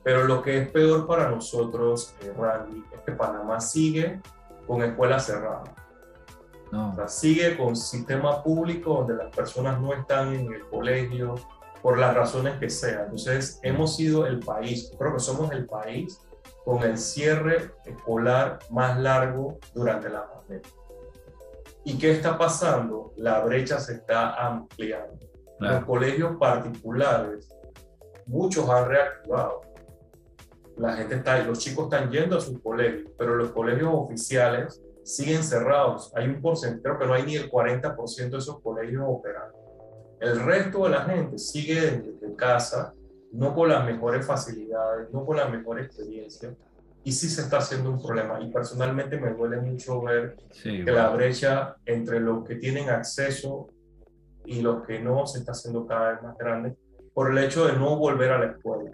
pero 0.03 0.25
lo 0.25 0.42
que 0.42 0.62
es 0.62 0.70
peor 0.70 1.07
para 1.07 1.29
nosotros, 1.29 2.14
eh, 2.23 2.33
Randy, 2.37 2.85
es 2.92 3.01
que 3.01 3.12
Panamá 3.12 3.61
sigue 3.61 4.20
con 4.66 4.83
escuelas 4.83 5.27
cerradas. 5.27 5.68
O 6.73 6.95
sea, 6.95 7.09
sigue 7.09 7.57
con 7.57 7.75
sistema 7.75 8.43
público 8.43 8.95
donde 8.95 9.15
las 9.15 9.35
personas 9.35 9.81
no 9.81 9.93
están 9.93 10.35
en 10.35 10.53
el 10.53 10.67
colegio 10.69 11.35
por 11.83 11.99
las 11.99 12.15
razones 12.15 12.59
que 12.59 12.71
sean. 12.71 13.05
Entonces, 13.05 13.59
hemos 13.63 13.97
sido 13.97 14.27
el 14.27 14.39
país, 14.41 14.93
creo 14.99 15.15
que 15.15 15.21
somos 15.21 15.51
el 15.53 15.67
país 15.67 16.21
con 16.65 16.83
el 16.83 16.99
cierre 16.99 17.73
escolar 17.85 18.59
más 18.71 18.99
largo 18.99 19.59
durante 19.75 20.09
la 20.09 20.31
pandemia. 20.31 20.69
¿Y 21.85 21.99
qué 21.99 22.13
está 22.13 22.37
pasando? 22.37 23.13
La 23.17 23.41
brecha 23.41 23.81
se 23.81 23.95
está 23.95 24.35
ampliando. 24.35 25.19
Los 25.59 25.85
colegios 25.85 26.37
particulares, 26.37 27.49
muchos 28.27 28.69
han 28.69 28.89
reactivado. 28.89 29.63
La 30.77 30.95
gente 30.95 31.17
está, 31.17 31.43
los 31.43 31.59
chicos 31.59 31.85
están 31.85 32.11
yendo 32.11 32.39
a 32.39 32.41
sus 32.41 32.59
colegios, 32.61 33.11
pero 33.19 33.37
los 33.37 33.51
colegios 33.51 33.91
oficiales 33.93 34.81
siguen 35.05 35.43
cerrados. 35.43 36.13
Hay 36.15 36.29
un 36.29 36.41
porcentaje, 36.41 36.99
que 36.99 37.07
no 37.07 37.15
hay 37.15 37.25
ni 37.25 37.37
el 37.37 37.51
40% 37.51 38.31
de 38.31 38.39
esos 38.39 38.61
colegios 38.61 39.05
operando. 39.07 39.59
El 40.21 40.41
resto 40.41 40.85
de 40.85 40.91
la 40.91 41.03
gente 41.03 41.39
sigue 41.39 41.81
desde 41.81 42.37
casa, 42.37 42.93
no 43.33 43.55
con 43.55 43.69
las 43.69 43.85
mejores 43.85 44.27
facilidades, 44.27 45.11
no 45.13 45.25
con 45.25 45.37
la 45.37 45.49
mejor 45.49 45.81
experiencia, 45.81 46.55
y 47.03 47.13
sí 47.13 47.29
se 47.29 47.43
está 47.43 47.59
haciendo 47.59 47.91
un 47.91 48.03
problema. 48.03 48.41
Y 48.41 48.51
personalmente 48.51 49.19
me 49.19 49.33
duele 49.33 49.61
mucho 49.61 50.03
ver 50.03 50.37
que 50.63 50.83
la 50.85 51.09
brecha 51.11 51.77
entre 51.87 52.21
los 52.21 52.45
que 52.45 52.57
tienen 52.57 52.91
acceso 52.91 53.69
y 54.45 54.61
los 54.61 54.87
que 54.87 55.01
no 55.01 55.27
se 55.27 55.39
está 55.39 55.53
haciendo 55.53 55.87
cada 55.87 56.13
vez 56.13 56.23
más 56.23 56.37
grande 56.37 56.77
por 57.15 57.31
el 57.31 57.39
hecho 57.39 57.67
de 57.67 57.75
no 57.75 57.97
volver 57.97 58.33
a 58.33 58.39
la 58.39 58.47
escuela. 58.53 58.91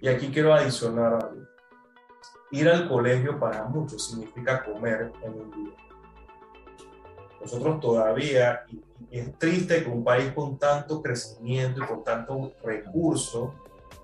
Y 0.00 0.08
aquí 0.08 0.28
quiero 0.28 0.52
adicionar 0.52 1.14
algo. 1.14 1.55
Ir 2.50 2.68
al 2.68 2.88
colegio 2.88 3.38
para 3.38 3.64
muchos 3.64 4.08
significa 4.08 4.64
comer 4.64 5.12
en 5.22 5.32
un 5.32 5.50
día. 5.50 5.76
Nosotros 7.40 7.80
todavía, 7.80 8.64
y 9.10 9.18
es 9.18 9.38
triste 9.38 9.82
que 9.84 9.90
un 9.90 10.04
país 10.04 10.32
con 10.32 10.58
tanto 10.58 11.02
crecimiento 11.02 11.82
y 11.82 11.86
con 11.86 12.02
tanto 12.02 12.52
recurso 12.64 13.54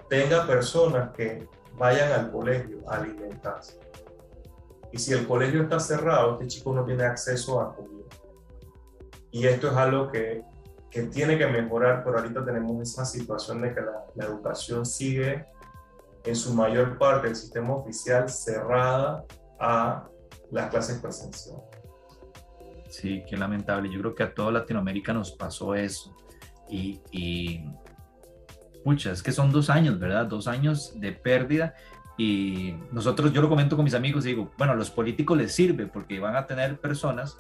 tenga 0.09 0.47
personas 0.47 1.11
que 1.13 1.49
vayan 1.79 2.13
al 2.13 2.31
colegio 2.31 2.79
a 2.89 2.97
alimentarse. 2.97 3.79
Y 4.93 4.99
si 4.99 5.13
el 5.13 5.27
colegio 5.27 5.63
está 5.63 5.81
cerrado, 5.81 6.33
este 6.33 6.49
chico 6.49 6.75
no 6.75 6.85
tiene 6.85 7.05
acceso 7.05 7.61
a 7.61 7.75
comida. 7.75 8.05
Y 9.31 9.47
esto 9.47 9.69
es 9.69 9.75
algo 9.75 10.11
que, 10.11 10.45
que 10.91 11.05
tiene 11.05 11.39
que 11.39 11.47
mejorar, 11.47 12.05
pero 12.05 12.19
ahorita 12.19 12.45
tenemos 12.45 12.83
esa 12.83 13.05
situación 13.07 13.63
de 13.63 13.73
que 13.75 13.81
la, 13.81 14.05
la 14.15 14.25
educación 14.27 14.85
sigue 14.85 15.47
en 16.25 16.37
su 16.37 16.55
mayor 16.55 16.99
parte, 16.99 17.29
el 17.29 17.37
sistema 17.37 17.75
oficial 17.75 18.29
cerrada 18.29 19.25
a 19.61 20.09
las 20.51 20.71
clases 20.71 21.01
presenciales. 21.01 21.65
Sí, 22.89 23.23
qué 23.29 23.37
lamentable. 23.37 23.91
Yo 23.91 24.01
creo 24.01 24.15
que 24.15 24.23
a 24.23 24.35
toda 24.35 24.53
Latinoamérica 24.53 25.13
nos 25.13 25.33
pasó 25.33 25.75
eso. 25.75 26.15
Y, 26.69 27.01
y 27.11 27.65
pucha, 28.85 29.13
es 29.13 29.23
que 29.23 29.33
son 29.33 29.51
dos 29.51 29.71
años, 29.71 29.99
¿verdad? 29.99 30.27
Dos 30.27 30.47
años 30.47 30.93
de 31.01 31.13
pérdida 31.13 31.75
y 32.17 32.75
nosotros, 32.93 33.33
yo 33.33 33.41
lo 33.41 33.49
comento 33.49 33.77
con 33.77 33.85
mis 33.85 33.95
amigos 33.95 34.25
y 34.27 34.31
digo, 34.31 34.51
bueno, 34.59 34.75
a 34.75 34.77
los 34.77 34.91
políticos 34.91 35.37
les 35.37 35.53
sirve 35.53 35.87
porque 35.87 36.21
van 36.21 36.37
a 36.37 36.47
tener 36.47 36.79
personas 36.79 37.39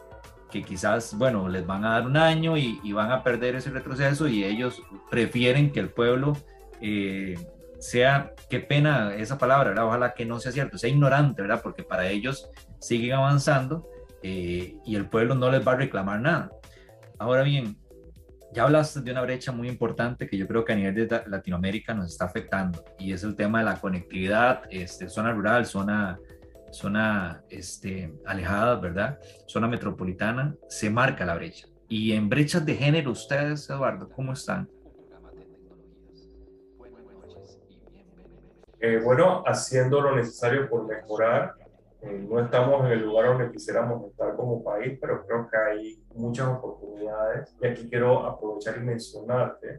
que 0.50 0.62
quizás, 0.62 1.16
bueno, 1.16 1.48
les 1.48 1.66
van 1.66 1.84
a 1.84 1.92
dar 1.92 2.06
un 2.06 2.16
año 2.16 2.56
y, 2.56 2.92
van 2.92 3.10
a 3.10 3.22
perder 3.22 3.56
ese 3.56 3.70
retroceso 3.70 4.28
y 4.28 4.44
ellos 4.44 4.82
prefieren 5.10 5.72
que 5.72 5.80
el 5.80 5.90
pueblo 5.90 6.36
eh, 6.80 7.36
sea, 7.82 8.32
qué 8.48 8.60
pena 8.60 9.14
esa 9.16 9.38
palabra, 9.38 9.70
¿verdad? 9.70 9.86
Ojalá 9.86 10.14
que 10.14 10.24
no 10.24 10.38
sea 10.38 10.52
cierto, 10.52 10.78
sea 10.78 10.88
ignorante, 10.88 11.42
¿verdad? 11.42 11.60
Porque 11.62 11.82
para 11.82 12.08
ellos 12.08 12.48
siguen 12.80 13.14
avanzando 13.14 13.88
eh, 14.22 14.76
y 14.84 14.94
el 14.94 15.08
pueblo 15.08 15.34
no 15.34 15.50
les 15.50 15.66
va 15.66 15.72
a 15.72 15.76
reclamar 15.76 16.20
nada. 16.20 16.50
Ahora 17.18 17.42
bien, 17.42 17.76
ya 18.52 18.64
hablaste 18.64 19.00
de 19.00 19.10
una 19.10 19.22
brecha 19.22 19.50
muy 19.50 19.68
importante 19.68 20.28
que 20.28 20.36
yo 20.36 20.46
creo 20.46 20.64
que 20.64 20.72
a 20.72 20.76
nivel 20.76 20.94
de 20.94 21.22
Latinoamérica 21.26 21.92
nos 21.92 22.12
está 22.12 22.26
afectando 22.26 22.84
y 22.98 23.12
es 23.12 23.24
el 23.24 23.34
tema 23.34 23.58
de 23.58 23.64
la 23.64 23.80
conectividad, 23.80 24.62
este, 24.70 25.08
zona 25.08 25.32
rural, 25.32 25.66
zona, 25.66 26.20
zona 26.70 27.42
este, 27.48 28.14
alejada, 28.26 28.76
¿verdad? 28.76 29.18
Zona 29.46 29.66
metropolitana, 29.66 30.54
se 30.68 30.88
marca 30.88 31.24
la 31.24 31.34
brecha. 31.34 31.66
Y 31.88 32.12
en 32.12 32.28
brechas 32.28 32.64
de 32.64 32.76
género, 32.76 33.10
ustedes, 33.10 33.68
Eduardo, 33.68 34.08
¿cómo 34.08 34.34
están? 34.34 34.68
Eh, 38.84 39.00
bueno, 39.02 39.44
haciendo 39.46 40.00
lo 40.00 40.16
necesario 40.16 40.68
por 40.68 40.84
mejorar. 40.88 41.54
Eh, 42.00 42.26
no 42.28 42.40
estamos 42.40 42.84
en 42.84 42.90
el 42.90 43.04
lugar 43.04 43.26
donde 43.28 43.52
quisiéramos 43.52 44.10
estar 44.10 44.34
como 44.34 44.64
país, 44.64 44.98
pero 45.00 45.24
creo 45.24 45.48
que 45.48 45.56
hay 45.56 46.04
muchas 46.16 46.48
oportunidades. 46.48 47.54
Y 47.60 47.66
aquí 47.68 47.88
quiero 47.88 48.26
aprovechar 48.26 48.76
y 48.78 48.80
mencionarte. 48.80 49.78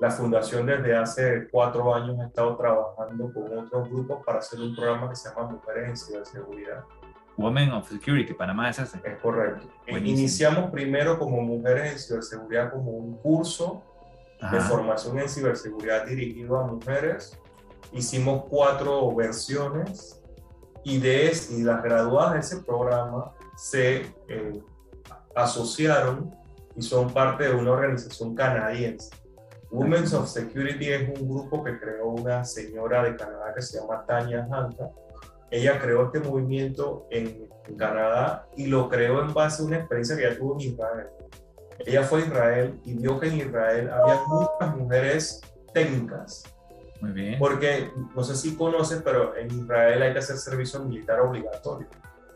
La 0.00 0.10
fundación 0.10 0.64
desde 0.64 0.96
hace 0.96 1.46
cuatro 1.50 1.94
años 1.94 2.18
ha 2.20 2.26
estado 2.28 2.56
trabajando 2.56 3.30
con 3.34 3.58
otros 3.58 3.90
grupos 3.90 4.24
para 4.24 4.38
hacer 4.38 4.60
un 4.60 4.74
programa 4.74 5.10
que 5.10 5.16
se 5.16 5.28
llama 5.28 5.50
Mujeres 5.50 5.90
en 5.90 5.96
Ciberseguridad. 5.98 6.84
Women 7.36 7.72
of 7.72 7.88
Security, 7.90 8.32
Panamá 8.32 8.70
es 8.70 8.78
ese. 8.78 8.98
Es 9.04 9.18
correcto. 9.18 9.68
Iniciamos 9.88 10.70
primero 10.70 11.18
como 11.18 11.42
Mujeres 11.42 11.92
en 11.92 11.98
Ciberseguridad 11.98 12.72
como 12.72 12.92
un 12.92 13.18
curso 13.18 13.82
de 14.50 14.58
formación 14.62 15.18
en 15.18 15.28
ciberseguridad 15.28 16.06
dirigido 16.06 16.58
a 16.58 16.66
mujeres. 16.66 17.38
Hicimos 17.92 18.44
cuatro 18.48 19.14
versiones 19.14 20.22
y, 20.82 20.98
de, 20.98 21.32
y 21.50 21.62
las 21.62 21.82
graduadas 21.82 22.32
de 22.32 22.38
ese 22.40 22.64
programa 22.64 23.32
se 23.56 24.14
eh, 24.28 24.62
asociaron 25.34 26.34
y 26.74 26.82
son 26.82 27.12
parte 27.12 27.44
de 27.44 27.54
una 27.54 27.72
organización 27.72 28.34
canadiense. 28.34 29.10
Women 29.70 30.04
of 30.14 30.28
Security 30.28 30.90
es 30.90 31.18
un 31.18 31.28
grupo 31.28 31.62
que 31.64 31.78
creó 31.78 32.08
una 32.08 32.44
señora 32.44 33.02
de 33.04 33.16
Canadá 33.16 33.54
que 33.54 33.62
se 33.62 33.78
llama 33.78 34.04
Tanya 34.06 34.46
Hanta. 34.50 34.90
Ella 35.50 35.78
creó 35.78 36.06
este 36.06 36.20
movimiento 36.20 37.06
en, 37.10 37.48
en 37.66 37.76
Canadá 37.76 38.46
y 38.56 38.66
lo 38.66 38.88
creó 38.88 39.22
en 39.22 39.32
base 39.32 39.62
a 39.62 39.66
una 39.66 39.76
experiencia 39.78 40.16
que 40.16 40.26
ella 40.26 40.38
tuvo 40.38 40.54
en 40.54 40.60
Israel. 40.60 41.06
Ella 41.78 42.02
fue 42.04 42.22
a 42.22 42.26
Israel 42.26 42.80
y 42.84 42.94
vio 42.94 43.18
que 43.18 43.28
en 43.28 43.36
Israel 43.38 43.90
había 43.90 44.22
muchas 44.26 44.76
mujeres 44.76 45.40
técnicas 45.72 46.44
muy 47.02 47.10
bien. 47.10 47.36
Porque 47.36 47.90
no 48.14 48.22
sé 48.22 48.36
si 48.36 48.54
conoces, 48.54 49.02
pero 49.02 49.36
en 49.36 49.50
Israel 49.50 50.02
hay 50.02 50.12
que 50.12 50.20
hacer 50.20 50.36
servicio 50.36 50.78
militar 50.84 51.20
obligatorio. 51.20 51.88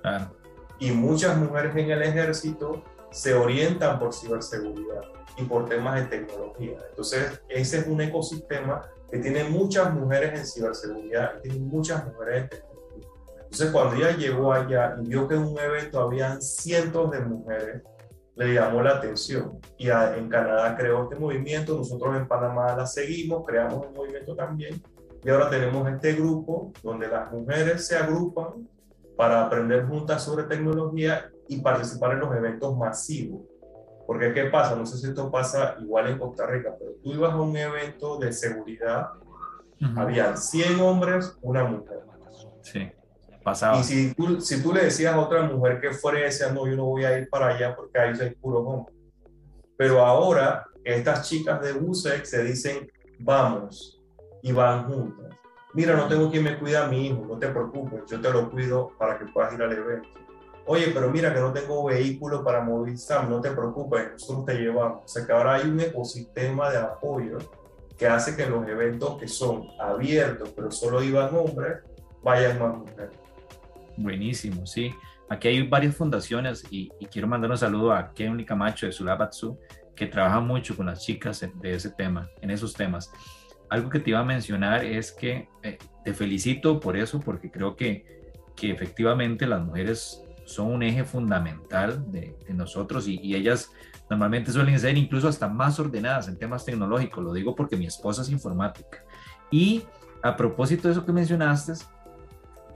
Claro. 0.03 0.37
Y 0.81 0.91
muchas 0.91 1.39
mujeres 1.39 1.75
en 1.77 1.93
el 1.93 2.03
ejército 2.03 2.83
se 3.13 3.33
orientan 3.33 4.01
por 4.01 4.13
ciberseguridad 4.13 5.03
y 5.39 5.45
por 5.45 5.69
temas 5.69 5.95
de 5.95 6.19
tecnología. 6.19 6.79
Entonces, 6.91 7.41
ese 7.49 7.79
es 7.79 7.87
un 7.87 8.01
ecosistema 8.01 8.83
que 9.09 9.19
tiene 9.19 9.45
muchas 9.45 9.95
mujeres 9.95 10.37
en 10.37 10.45
ciberseguridad 10.45 11.37
y 11.39 11.49
tiene 11.49 11.59
muchas 11.61 12.05
mujeres 12.05 12.43
en 12.43 12.49
tecnología. 12.49 13.09
Entonces, 13.37 13.71
cuando 13.71 13.95
ella 13.95 14.17
llegó 14.17 14.53
allá 14.53 14.97
y 15.01 15.07
vio 15.07 15.29
que 15.29 15.37
en 15.37 15.45
un 15.45 15.59
evento 15.61 16.01
habían 16.01 16.43
cientos 16.43 17.13
de 17.13 17.21
mujeres, 17.21 17.83
le 18.37 18.55
llamó 18.55 18.83
la 18.83 18.93
atención. 18.93 19.59
Y 19.79 19.89
en 19.89 20.29
Canadá 20.29 20.77
creó 20.77 21.05
este 21.05 21.17
movimiento, 21.17 21.77
nosotros 21.77 22.17
en 22.17 22.29
Panamá 22.29 22.77
la 22.77 22.87
seguimos, 22.87 23.45
creamos 23.47 23.87
el 23.87 23.95
movimiento 23.95 24.37
también. 24.37 24.81
Y 25.25 25.31
ahora 25.31 25.51
tenemos 25.51 25.89
este 25.89 26.13
grupo 26.13 26.73
donde 26.83 27.09
las 27.09 27.33
mujeres 27.33 27.87
se 27.87 27.97
agrupan 27.97 28.69
para 29.17 29.45
aprender 29.45 29.87
juntas 29.87 30.23
sobre 30.23 30.45
tecnología 30.45 31.31
y 31.49 31.61
participar 31.61 32.13
en 32.13 32.21
los 32.21 32.37
eventos 32.37 32.77
masivos. 32.77 33.43
Porque 34.07 34.33
¿qué 34.33 34.45
pasa? 34.45 34.77
No 34.77 34.87
sé 34.87 34.99
si 34.99 35.09
esto 35.09 35.31
pasa 35.31 35.77
igual 35.81 36.09
en 36.09 36.19
Costa 36.19 36.47
Rica, 36.47 36.77
pero 36.79 36.93
tú 37.03 37.13
ibas 37.13 37.33
a 37.33 37.41
un 37.41 37.57
evento 37.57 38.19
de 38.19 38.33
seguridad, 38.33 39.09
había 39.97 40.37
100 40.37 40.81
hombres, 40.81 41.37
una 41.43 41.65
mujer. 41.65 42.01
Sí. 42.63 42.93
Y 43.79 43.85
si 43.85 44.15
tú, 44.15 44.41
si 44.41 44.61
tú 44.61 44.73
le 44.73 44.85
decías 44.85 45.15
a 45.15 45.21
otra 45.21 45.43
mujer 45.43 45.81
que 45.81 45.93
fuera 45.93 46.19
y 46.19 46.55
no, 46.55 46.67
yo 46.67 46.75
no 46.75 46.87
voy 46.87 47.05
a 47.05 47.17
ir 47.17 47.29
para 47.29 47.49
allá 47.49 47.77
porque 47.77 47.99
ahí 47.99 48.17
soy 48.17 48.31
puro 48.31 48.59
hombre. 48.61 48.93
Pero 49.77 50.05
ahora 50.05 50.67
estas 50.83 51.29
chicas 51.29 51.61
de 51.61 51.73
USEC 51.73 52.25
se 52.25 52.43
dicen, 52.43 52.91
vamos, 53.21 54.03
y 54.43 54.53
van 54.53 54.91
juntas. 54.91 55.37
Mira, 55.75 55.95
no 55.95 56.09
tengo 56.09 56.31
quien 56.31 56.43
me 56.43 56.59
cuida 56.59 56.87
a 56.87 56.89
mi 56.89 57.07
hijo, 57.07 57.25
no 57.29 57.39
te 57.39 57.49
preocupes, 57.49 58.03
yo 58.11 58.21
te 58.21 58.31
lo 58.31 58.51
cuido 58.51 58.93
para 58.99 59.19
que 59.19 59.27
puedas 59.27 59.53
ir 59.55 59.63
al 59.63 59.73
evento. 59.73 60.09
Oye, 60.67 60.91
pero 60.93 61.11
mira 61.11 61.33
que 61.33 61.41
no 61.41 61.53
tengo 61.53 61.85
vehículo 61.85 62.43
para 62.43 62.61
movilizar, 62.61 63.29
no 63.29 63.41
te 63.41 63.53
preocupes, 63.53 64.13
nosotros 64.13 64.47
te 64.47 64.55
llevamos. 64.55 65.05
O 65.05 65.09
sea 65.09 65.25
que 65.25 65.33
ahora 65.33 65.55
hay 65.55 65.69
un 65.69 65.79
ecosistema 65.79 66.71
de 66.71 66.79
apoyo 66.79 67.39
que 67.97 68.09
hace 68.09 68.35
que 68.35 68.47
los 68.47 68.67
eventos 68.67 69.19
que 69.19 69.29
son 69.29 69.69
abiertos, 69.79 70.53
pero 70.57 70.71
solo 70.71 71.03
iban 71.03 71.35
hombres, 71.37 71.79
vayan 72.23 72.59
más 72.59 72.79
mujeres. 72.79 73.26
Buenísimo, 73.97 74.67
sí. 74.67 74.93
Aquí 75.29 75.49
hay 75.49 75.63
varias 75.67 75.97
fundaciones 75.97 76.65
y, 76.71 76.89
quiero 77.11 77.27
mandar 77.27 77.51
un 77.51 77.59
saludo 77.59 77.93
a 77.93 78.13
Kenny 78.13 78.45
Camacho 78.45 78.87
de 78.87 78.93
Sulabatsu, 78.93 79.59
que 79.95 80.07
trabaja 80.07 80.41
mucho 80.41 80.77
con 80.77 80.87
las 80.87 81.05
chicas 81.05 81.41
de 81.41 81.73
ese 81.73 81.91
tema, 81.91 82.29
en 82.41 82.51
esos 82.51 82.75
temas. 82.75 83.11
Algo 83.69 83.91
que 83.91 83.99
te 83.99 84.11
iba 84.11 84.21
a 84.21 84.25
mencionar 84.25 84.85
es 84.85 85.11
que 85.11 85.49
eh, 85.63 85.79
te 86.05 86.15
felicito 86.15 86.79
por 86.79 86.97
eso, 86.97 87.19
porque 87.19 87.51
creo 87.51 87.75
que, 87.75 88.05
que 88.55 88.71
efectivamente 88.71 89.47
las 89.47 89.65
mujeres 89.65 90.23
son 90.45 90.73
un 90.73 90.83
eje 90.83 91.05
fundamental 91.05 92.11
de, 92.11 92.37
nosotros 92.51 93.09
y, 93.09 93.35
ellas 93.35 93.71
normalmente 94.09 94.53
suelen 94.53 94.79
ser 94.79 94.97
incluso 94.97 95.27
hasta 95.29 95.49
más 95.49 95.81
ordenadas 95.81 96.29
en 96.29 96.39
temas 96.39 96.65
tecnológicos. 96.65 97.25
Lo 97.25 97.33
digo 97.33 97.57
porque 97.57 97.77
mi 97.77 97.87
esposa 97.87 98.23
es 98.23 98.31
informática. 98.31 99.05
Y 99.51 99.83
a 100.23 100.37
propósito 100.37 100.87
de 100.87 100.93
eso 100.93 101.05
que 101.05 101.13
mencionaste, 101.13 101.73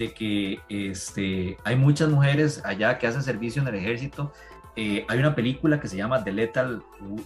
de 0.00 0.14
que 0.14 0.58
este, 0.70 1.58
hay 1.62 1.76
muchas 1.76 2.08
mujeres 2.08 2.62
allá 2.64 2.98
que 2.98 3.06
hacen 3.06 3.22
servicio 3.22 3.60
en 3.60 3.68
el 3.68 3.74
ejército. 3.74 4.32
Eh, 4.74 5.04
hay 5.08 5.18
una 5.18 5.34
película 5.34 5.78
que 5.78 5.88
se 5.88 5.98
llama 5.98 6.24
The 6.24 6.32
Lethal 6.32 6.82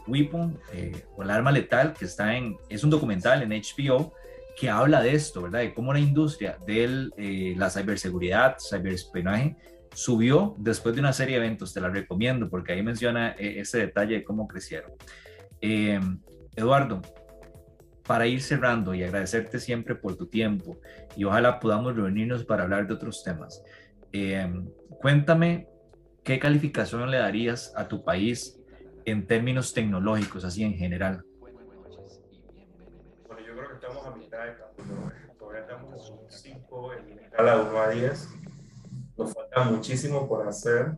Weapon 0.08 0.58
eh, 0.72 1.04
o 1.16 1.22
el 1.22 1.30
arma 1.30 1.52
letal 1.52 1.92
que 1.92 2.04
está 2.04 2.36
en, 2.36 2.56
es 2.68 2.82
un 2.82 2.90
documental 2.90 3.42
en 3.42 3.50
HBO 3.50 4.12
que 4.58 4.70
habla 4.70 5.02
de 5.02 5.14
esto, 5.14 5.42
¿verdad? 5.42 5.60
De 5.60 5.72
cómo 5.72 5.92
la 5.92 6.00
industria 6.00 6.58
de 6.66 7.10
eh, 7.16 7.54
la 7.56 7.70
ciberseguridad, 7.70 8.56
ciberespionaje, 8.58 9.54
subió 9.94 10.56
después 10.58 10.96
de 10.96 11.00
una 11.00 11.12
serie 11.12 11.38
de 11.38 11.46
eventos. 11.46 11.72
Te 11.72 11.80
la 11.80 11.90
recomiendo 11.90 12.50
porque 12.50 12.72
ahí 12.72 12.82
menciona 12.82 13.36
ese 13.38 13.78
detalle 13.78 14.16
de 14.16 14.24
cómo 14.24 14.48
crecieron. 14.48 14.90
Eduardo, 16.56 17.02
para 18.06 18.26
ir 18.26 18.42
cerrando 18.42 18.94
y 18.94 19.02
agradecerte 19.02 19.58
siempre 19.58 19.94
por 19.94 20.16
tu 20.16 20.26
tiempo 20.26 20.78
y 21.16 21.24
ojalá 21.24 21.58
podamos 21.58 21.96
reunirnos 21.96 22.44
para 22.44 22.64
hablar 22.64 22.86
de 22.86 22.94
otros 22.94 23.22
temas. 23.24 23.62
Em, 24.12 24.68
cuéntame 25.00 25.68
qué 26.22 26.38
calificación 26.38 27.10
le 27.10 27.18
darías 27.18 27.72
a 27.76 27.88
tu 27.88 28.04
país 28.04 28.60
en 29.06 29.26
términos 29.26 29.72
tecnológicos, 29.74 30.44
así 30.44 30.64
en 30.64 30.74
general. 30.74 31.24
Bueno, 31.38 31.60
yo 33.46 33.54
creo 33.54 33.68
que 33.68 33.74
estamos 33.74 34.06
a 34.06 34.16
mitad 34.16 34.44
de 34.44 34.54
camino. 34.56 35.12
Todavía 35.38 35.60
estamos 35.62 36.10
en 36.10 36.18
un 36.18 36.30
5 36.30 36.92
en 36.94 37.18
escala 37.18 37.62
1 37.62 37.78
a 37.78 37.88
10. 37.88 38.28
Nos 39.16 39.32
falta 39.32 39.64
muchísimo 39.64 40.28
por 40.28 40.46
hacer, 40.46 40.96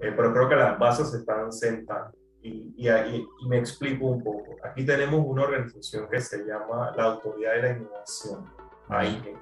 eh, 0.00 0.12
pero 0.16 0.32
creo 0.32 0.48
que 0.48 0.56
las 0.56 0.78
bases 0.78 1.12
están 1.14 1.52
sentadas. 1.52 2.12
Y, 2.46 2.88
y, 2.88 3.46
me 3.48 3.58
explico 3.58 4.06
un 4.06 4.22
poco. 4.22 4.54
Aquí 4.62 4.86
tenemos 4.86 5.20
una 5.26 5.42
organización 5.42 6.08
que 6.08 6.20
se 6.20 6.44
llama 6.44 6.92
la 6.96 7.04
Autoridad 7.04 7.54
de 7.54 7.62
la 7.62 7.70
Innovación, 7.70 8.52
AIGE, 8.88 9.34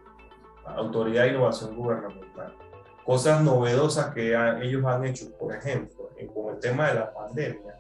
Autoridad 0.65 1.25
de 1.25 1.29
Innovación 1.31 1.77
Gubernamental. 1.77 2.57
Cosas 3.05 3.43
novedosas 3.43 4.15
que 4.15 4.35
ellos 4.63 4.85
han 4.87 5.05
hecho, 5.05 5.31
por 5.37 5.55
ejemplo, 5.55 6.09
con 6.33 6.55
el 6.55 6.61
tema 6.61 6.89
de 6.89 6.95
la 6.95 7.13
pandemia, 7.13 7.77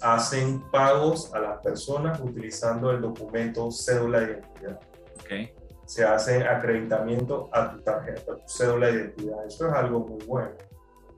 hacen 0.00 0.62
pagos 0.70 1.34
a 1.34 1.40
las 1.40 1.58
personas 1.60 2.20
utilizando 2.20 2.92
el 2.92 3.00
documento 3.00 3.72
cédula 3.72 4.20
de 4.20 4.26
identidad. 4.32 4.80
Okay. 5.20 5.52
Se 5.84 6.04
hace 6.04 6.46
acreditamiento 6.46 7.50
a 7.52 7.72
tu 7.72 7.80
tarjeta, 7.80 8.36
tu 8.36 8.46
cédula 8.46 8.86
de 8.86 8.92
identidad. 8.92 9.44
Eso 9.46 9.66
es 9.66 9.72
algo 9.74 9.98
muy 10.06 10.24
bueno 10.24 10.69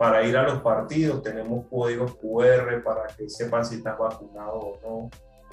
para 0.02 0.24
ir 0.24 0.36
a 0.36 0.42
los 0.42 0.60
partidos 0.62 1.22
tenemos 1.22 1.64
códigos 1.70 2.16
QR 2.16 2.82
para 2.82 3.06
que 3.06 3.30
sepan 3.30 3.64
si 3.64 3.76
estás 3.76 3.96
vacunado 3.96 4.58
o 4.58 4.78
no. 4.82 5.10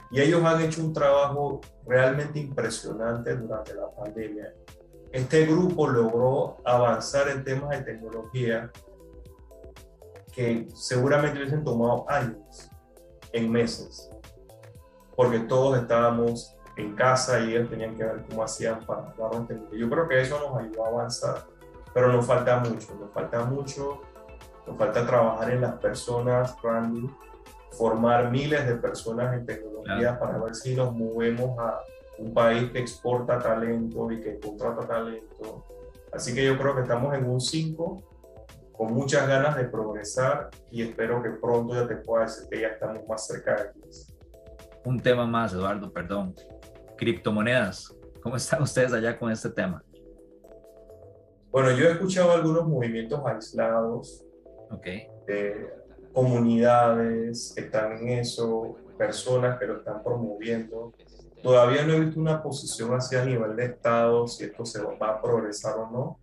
Y 0.09 0.21
ellos 0.21 0.43
han 0.43 0.59
hecho 0.61 0.81
un 0.81 0.91
trabajo 0.91 1.61
realmente 1.85 2.39
impresionante 2.39 3.35
durante 3.35 3.75
la 3.75 3.91
pandemia. 3.91 4.51
Este 5.11 5.45
grupo 5.45 5.87
logró 5.87 6.57
avanzar 6.65 7.29
en 7.29 7.43
temas 7.43 7.69
de 7.77 7.83
tecnología 7.83 8.71
que 10.33 10.67
seguramente 10.73 11.37
hubiesen 11.37 11.63
tomado 11.63 12.09
años, 12.09 12.71
en 13.31 13.51
meses, 13.51 14.09
porque 15.15 15.41
todos 15.41 15.77
estábamos 15.77 16.57
en 16.75 16.95
casa 16.95 17.39
y 17.41 17.53
ellos 17.53 17.69
tenían 17.69 17.95
que 17.95 18.03
ver 18.03 18.25
cómo 18.27 18.41
hacían 18.41 18.83
para 18.83 19.13
darnos 19.15 19.47
tecnología. 19.47 19.79
Yo 19.79 19.89
creo 19.91 20.07
que 20.07 20.21
eso 20.21 20.39
nos 20.39 20.59
ayudó 20.59 20.85
a 20.85 20.87
avanzar, 20.87 21.45
pero 21.93 22.11
nos 22.11 22.25
falta 22.25 22.57
mucho, 22.57 22.95
nos 22.95 23.11
falta 23.13 23.45
mucho 23.45 24.01
nos 24.69 24.77
falta 24.77 25.05
trabajar 25.05 25.51
en 25.51 25.61
las 25.61 25.75
personas, 25.79 26.55
Randy, 26.61 27.09
formar 27.71 28.29
miles 28.29 28.67
de 28.67 28.75
personas 28.75 29.33
en 29.35 29.45
tecnología 29.45 30.19
para 30.19 30.37
ver 30.37 30.53
si 30.53 30.75
nos 30.75 30.93
movemos 30.93 31.57
a 31.57 31.79
un 32.19 32.33
país 32.33 32.69
que 32.71 32.79
exporta 32.79 33.39
talento 33.39 34.11
y 34.11 34.21
que 34.21 34.39
contrata 34.39 34.87
talento. 34.87 35.65
Así 36.13 36.35
que 36.35 36.45
yo 36.45 36.57
creo 36.57 36.75
que 36.75 36.81
estamos 36.81 37.15
en 37.15 37.27
un 37.27 37.41
5 37.41 38.03
con 38.73 38.93
muchas 38.93 39.27
ganas 39.27 39.55
de 39.55 39.65
progresar 39.65 40.49
y 40.69 40.83
espero 40.83 41.23
que 41.23 41.31
pronto 41.31 41.73
ya 41.73 41.87
te 41.87 41.95
pueda 41.95 42.25
decir 42.25 42.47
que 42.49 42.61
ya 42.61 42.67
estamos 42.67 43.07
más 43.07 43.25
cerca 43.25 43.55
de 43.55 43.81
10. 43.81 44.17
Un 44.85 44.99
tema 44.99 45.25
más, 45.25 45.53
Eduardo, 45.53 45.91
perdón. 45.91 46.35
Criptomonedas. 46.95 47.95
¿Cómo 48.21 48.35
están 48.35 48.61
ustedes 48.61 48.93
allá 48.93 49.17
con 49.17 49.31
este 49.31 49.49
tema? 49.49 49.83
Bueno, 51.51 51.71
yo 51.71 51.87
he 51.87 51.91
escuchado 51.93 52.31
algunos 52.31 52.67
movimientos 52.67 53.19
aislados 53.25 54.28
okay. 54.71 55.07
de 55.27 55.73
comunidades 56.13 57.53
que 57.55 57.61
están 57.61 57.97
en 57.97 58.09
eso, 58.19 58.75
personas 58.97 59.57
que 59.59 59.67
lo 59.67 59.77
están 59.77 60.03
promoviendo. 60.03 60.93
Todavía 61.41 61.85
no 61.85 61.93
he 61.93 61.99
visto 62.01 62.19
una 62.19 62.43
posición 62.43 62.91
hacia 62.91 63.21
a 63.21 63.25
nivel 63.25 63.55
de 63.55 63.65
Estado, 63.65 64.27
si 64.27 64.43
esto 64.43 64.65
se 64.65 64.81
va 64.81 65.09
a 65.09 65.21
progresar 65.21 65.77
o 65.77 65.89
no, 65.89 66.19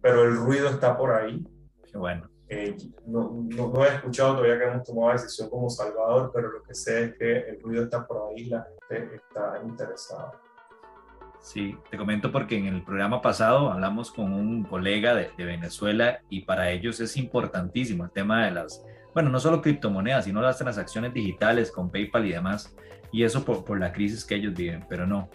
pero 0.00 0.24
el 0.24 0.36
ruido 0.36 0.68
está 0.68 0.96
por 0.96 1.12
ahí. 1.12 1.46
Qué 1.90 1.96
bueno. 1.96 2.28
Eh, 2.48 2.76
no, 3.06 3.44
no, 3.48 3.68
no, 3.72 3.84
he 3.84 3.88
escuchado 3.88 4.36
todavía 4.36 4.58
que 4.58 4.64
hemos 4.66 4.84
tomado 4.84 5.12
decisión 5.12 5.50
como 5.50 5.68
Salvador, 5.68 6.30
pero 6.32 6.50
lo 6.50 6.62
que 6.62 6.74
sé 6.74 7.04
es 7.04 7.18
que 7.18 7.38
el 7.50 7.60
ruido 7.60 7.84
está 7.84 8.06
por 8.06 8.30
ahí, 8.30 8.44
la 8.44 8.66
gente 8.88 9.16
está 9.16 9.60
interesada. 9.64 10.32
Sí, 11.46 11.76
te 11.92 11.96
comento 11.96 12.32
porque 12.32 12.58
en 12.58 12.66
el 12.66 12.82
programa 12.82 13.22
pasado 13.22 13.70
hablamos 13.70 14.10
con 14.10 14.32
un 14.32 14.64
colega 14.64 15.14
de, 15.14 15.30
Venezuela 15.38 16.18
y 16.28 16.40
para 16.40 16.72
ellos 16.72 16.98
es 16.98 17.16
importantísimo 17.16 18.02
el 18.02 18.10
tema 18.10 18.46
de 18.46 18.50
las, 18.50 18.84
bueno, 19.14 19.30
no 19.30 19.38
solo 19.38 19.62
criptomonedas, 19.62 20.24
sino 20.24 20.42
las 20.42 20.58
transacciones 20.58 21.14
digitales 21.14 21.70
con 21.70 21.88
PayPal 21.88 22.26
y 22.26 22.32
demás, 22.32 22.74
y 23.12 23.22
eso 23.22 23.44
por, 23.44 23.78
la 23.78 23.92
crisis 23.92 24.24
que 24.24 24.34
ellos 24.34 24.54
viven, 24.54 24.84
pero 24.88 25.06
no, 25.06 25.30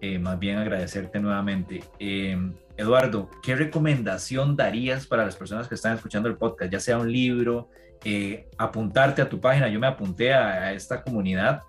eh, 0.00 0.20
más 0.20 0.38
bien 0.38 0.58
agradecerte 0.58 1.18
nuevamente. 1.18 1.82
Eh, 1.98 2.38
Eduardo, 2.76 3.28
¿qué 3.42 3.56
recomendación 3.56 4.54
darías 4.54 5.04
para 5.08 5.24
las 5.24 5.34
personas 5.34 5.66
que 5.66 5.74
están 5.74 5.96
escuchando 5.96 6.28
el 6.28 6.36
podcast? 6.36 6.70
Ya 6.70 6.78
sea 6.78 6.96
un 6.96 7.10
libro, 7.10 7.70
eh, 8.04 8.46
apuntarte 8.56 9.20
a 9.20 9.28
tu 9.28 9.40
página, 9.40 9.68
yo 9.68 9.80
me 9.80 9.88
apunté 9.88 10.32
a, 10.32 10.66
a 10.66 10.72
esta 10.74 11.02
comunidad, 11.02 11.62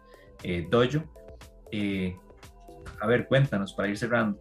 eh, 0.43 0.67
Dojo. 0.69 1.03
A 2.99 3.07
ver, 3.07 3.27
cuéntanos 3.27 3.73
para 3.73 3.87
ir 3.89 3.97
cerrando. 3.97 4.39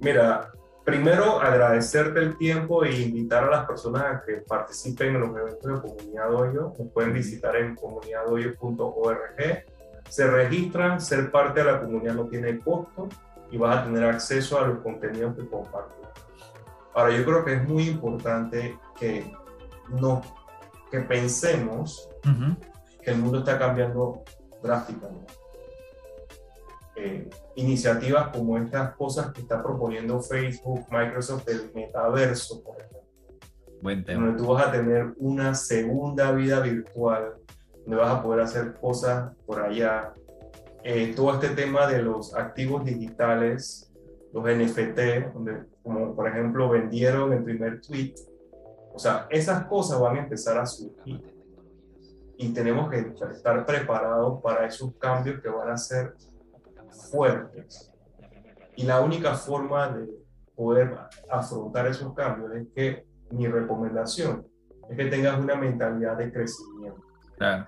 Mira, 0.00 0.50
primero 0.84 1.40
agradecerte 1.40 2.20
el 2.20 2.36
tiempo 2.36 2.84
e 2.84 3.00
invitar 3.02 3.44
a 3.44 3.50
las 3.50 3.66
personas 3.66 4.02
a 4.02 4.22
que 4.24 4.38
participen 4.38 5.14
en 5.14 5.20
los 5.20 5.30
eventos 5.36 5.62
de 5.62 5.80
Comunidad 5.80 6.30
Dojo. 6.30 6.74
Nos 6.78 6.92
pueden 6.92 7.12
visitar 7.12 7.56
en 7.56 7.74
comunidaddoyo.org. 7.76 9.64
Se 10.08 10.26
registran, 10.26 11.00
ser 11.00 11.30
parte 11.30 11.60
de 11.60 11.72
la 11.72 11.80
comunidad 11.80 12.14
no 12.14 12.26
tiene 12.26 12.58
costo 12.58 13.08
y 13.50 13.58
vas 13.58 13.78
a 13.78 13.84
tener 13.84 14.04
acceso 14.04 14.58
a 14.58 14.66
los 14.66 14.80
contenidos 14.80 15.36
que 15.36 15.46
compartimos. 15.46 16.08
Ahora, 16.94 17.16
yo 17.16 17.24
creo 17.24 17.44
que 17.44 17.54
es 17.54 17.68
muy 17.68 17.84
importante 17.88 18.78
que, 18.98 19.32
no, 19.88 20.20
que 20.90 21.00
pensemos 21.00 22.08
uh 22.24 22.28
-huh. 22.28 22.56
que 23.02 23.10
el 23.10 23.18
mundo 23.18 23.38
está 23.38 23.58
cambiando 23.58 24.22
drásticamente. 24.62 25.41
Eh, 26.94 27.30
iniciativas 27.56 28.28
como 28.28 28.58
estas 28.58 28.94
cosas 28.96 29.32
que 29.32 29.40
está 29.40 29.62
proponiendo 29.62 30.20
Facebook, 30.20 30.84
Microsoft, 30.90 31.48
el 31.48 31.72
metaverso, 31.74 32.62
por 32.62 32.76
ejemplo. 32.76 33.00
Buen 33.80 34.04
tema. 34.04 34.26
Donde 34.26 34.42
tú 34.42 34.48
vas 34.48 34.66
a 34.66 34.72
tener 34.72 35.14
una 35.16 35.54
segunda 35.54 36.32
vida 36.32 36.60
virtual, 36.60 37.34
donde 37.80 37.96
vas 37.96 38.10
a 38.10 38.22
poder 38.22 38.40
hacer 38.42 38.74
cosas 38.74 39.34
por 39.46 39.62
allá. 39.62 40.12
Eh, 40.84 41.14
todo 41.16 41.32
este 41.32 41.48
tema 41.50 41.86
de 41.86 42.02
los 42.02 42.34
activos 42.34 42.84
digitales, 42.84 43.90
los 44.34 44.44
NFT, 44.44 45.32
donde, 45.32 45.64
como 45.82 46.14
por 46.14 46.28
ejemplo 46.28 46.68
vendieron 46.68 47.32
el 47.32 47.42
primer 47.42 47.80
tweet. 47.80 48.14
O 48.92 48.98
sea, 48.98 49.26
esas 49.30 49.64
cosas 49.64 49.98
van 49.98 50.16
a 50.16 50.20
empezar 50.24 50.58
a 50.58 50.66
surgir. 50.66 51.22
Y 52.36 52.52
tenemos 52.52 52.90
que 52.90 52.98
estar 53.32 53.64
preparados 53.64 54.42
para 54.42 54.66
esos 54.66 54.94
cambios 54.96 55.40
que 55.40 55.48
van 55.48 55.70
a 55.70 55.78
ser 55.78 56.14
fuertes. 56.92 57.92
Y 58.76 58.84
la 58.84 59.00
única 59.00 59.34
forma 59.34 59.88
de 59.88 60.08
poder 60.54 60.96
afrontar 61.30 61.86
esos 61.86 62.14
cambios 62.14 62.52
es 62.54 62.66
que 62.74 63.06
mi 63.30 63.46
recomendación 63.46 64.46
es 64.88 64.96
que 64.96 65.06
tengas 65.06 65.38
una 65.38 65.54
mentalidad 65.54 66.16
de 66.16 66.32
crecimiento. 66.32 67.02
Claro. 67.36 67.66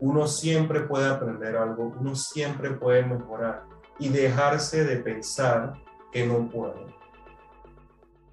Uno 0.00 0.26
siempre 0.26 0.80
puede 0.80 1.08
aprender 1.08 1.56
algo, 1.56 1.94
uno 1.98 2.14
siempre 2.14 2.72
puede 2.72 3.04
mejorar 3.04 3.64
y 3.98 4.08
dejarse 4.08 4.84
de 4.84 4.96
pensar 4.96 5.74
que 6.10 6.26
no 6.26 6.50
puede. 6.50 6.84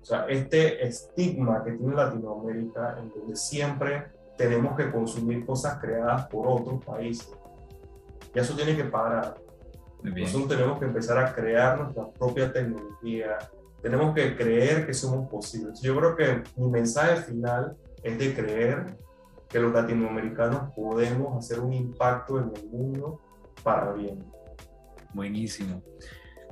O 0.01 0.05
sea, 0.05 0.25
este 0.27 0.87
estigma 0.87 1.63
que 1.63 1.73
tiene 1.73 1.93
Latinoamérica, 1.93 2.97
en 2.99 3.09
donde 3.09 3.35
siempre 3.35 4.11
tenemos 4.35 4.75
que 4.75 4.89
consumir 4.89 5.45
cosas 5.45 5.77
creadas 5.79 6.25
por 6.27 6.47
otros 6.47 6.83
países, 6.83 7.31
y 8.33 8.39
eso 8.39 8.55
tiene 8.55 8.75
que 8.75 8.85
parar. 8.85 9.35
Nosotros 10.03 10.47
tenemos 10.47 10.79
que 10.79 10.85
empezar 10.85 11.17
a 11.17 11.33
crear 11.33 11.79
nuestra 11.79 12.09
propia 12.11 12.51
tecnología. 12.51 13.37
Tenemos 13.81 14.13
que 14.13 14.35
creer 14.35 14.85
que 14.85 14.93
somos 14.93 15.29
posibles. 15.29 15.81
Yo 15.81 15.95
creo 15.97 16.15
que 16.15 16.43
mi 16.55 16.67
mensaje 16.67 17.21
final 17.21 17.75
es 18.03 18.17
de 18.17 18.33
creer 18.33 18.97
que 19.47 19.59
los 19.59 19.73
latinoamericanos 19.73 20.73
podemos 20.75 21.37
hacer 21.37 21.59
un 21.59 21.73
impacto 21.73 22.39
en 22.39 22.51
el 22.55 22.69
mundo 22.69 23.19
para 23.63 23.93
bien. 23.93 24.23
Buenísimo. 25.13 25.81